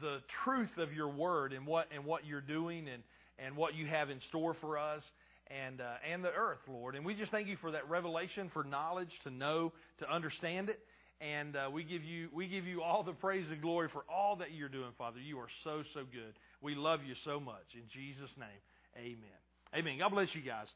the 0.00 0.18
truth 0.44 0.76
of 0.78 0.92
your 0.92 1.08
Word 1.08 1.52
and 1.52 1.66
what 1.66 1.88
and 1.94 2.04
what 2.04 2.26
you're 2.26 2.40
doing 2.40 2.88
and 2.88 3.02
and 3.38 3.56
what 3.56 3.74
you 3.74 3.86
have 3.86 4.10
in 4.10 4.20
store 4.28 4.54
for 4.60 4.78
us 4.78 5.02
and 5.48 5.80
uh, 5.80 5.94
and 6.10 6.24
the 6.24 6.32
earth, 6.32 6.60
Lord. 6.68 6.94
And 6.94 7.04
we 7.04 7.14
just 7.14 7.30
thank 7.30 7.48
you 7.48 7.56
for 7.60 7.70
that 7.72 7.88
revelation, 7.88 8.50
for 8.52 8.64
knowledge 8.64 9.12
to 9.24 9.30
know, 9.30 9.72
to 9.98 10.12
understand 10.12 10.68
it. 10.68 10.80
And 11.22 11.54
uh, 11.54 11.70
we 11.72 11.84
give 11.84 12.02
you 12.02 12.28
we 12.32 12.48
give 12.48 12.66
you 12.66 12.82
all 12.82 13.04
the 13.04 13.12
praise 13.12 13.46
and 13.50 13.62
glory 13.62 13.88
for 13.92 14.04
all 14.12 14.36
that 14.36 14.52
you're 14.52 14.68
doing, 14.68 14.90
Father. 14.98 15.20
You 15.20 15.38
are 15.38 15.48
so 15.62 15.84
so 15.94 16.00
good. 16.00 16.34
We 16.60 16.74
love 16.74 17.00
you 17.06 17.14
so 17.24 17.38
much. 17.38 17.74
In 17.74 17.82
Jesus' 17.92 18.30
name, 18.36 18.48
Amen. 18.96 19.40
Amen. 19.74 19.98
God 19.98 20.10
bless 20.10 20.28
you 20.34 20.42
guys. 20.42 20.66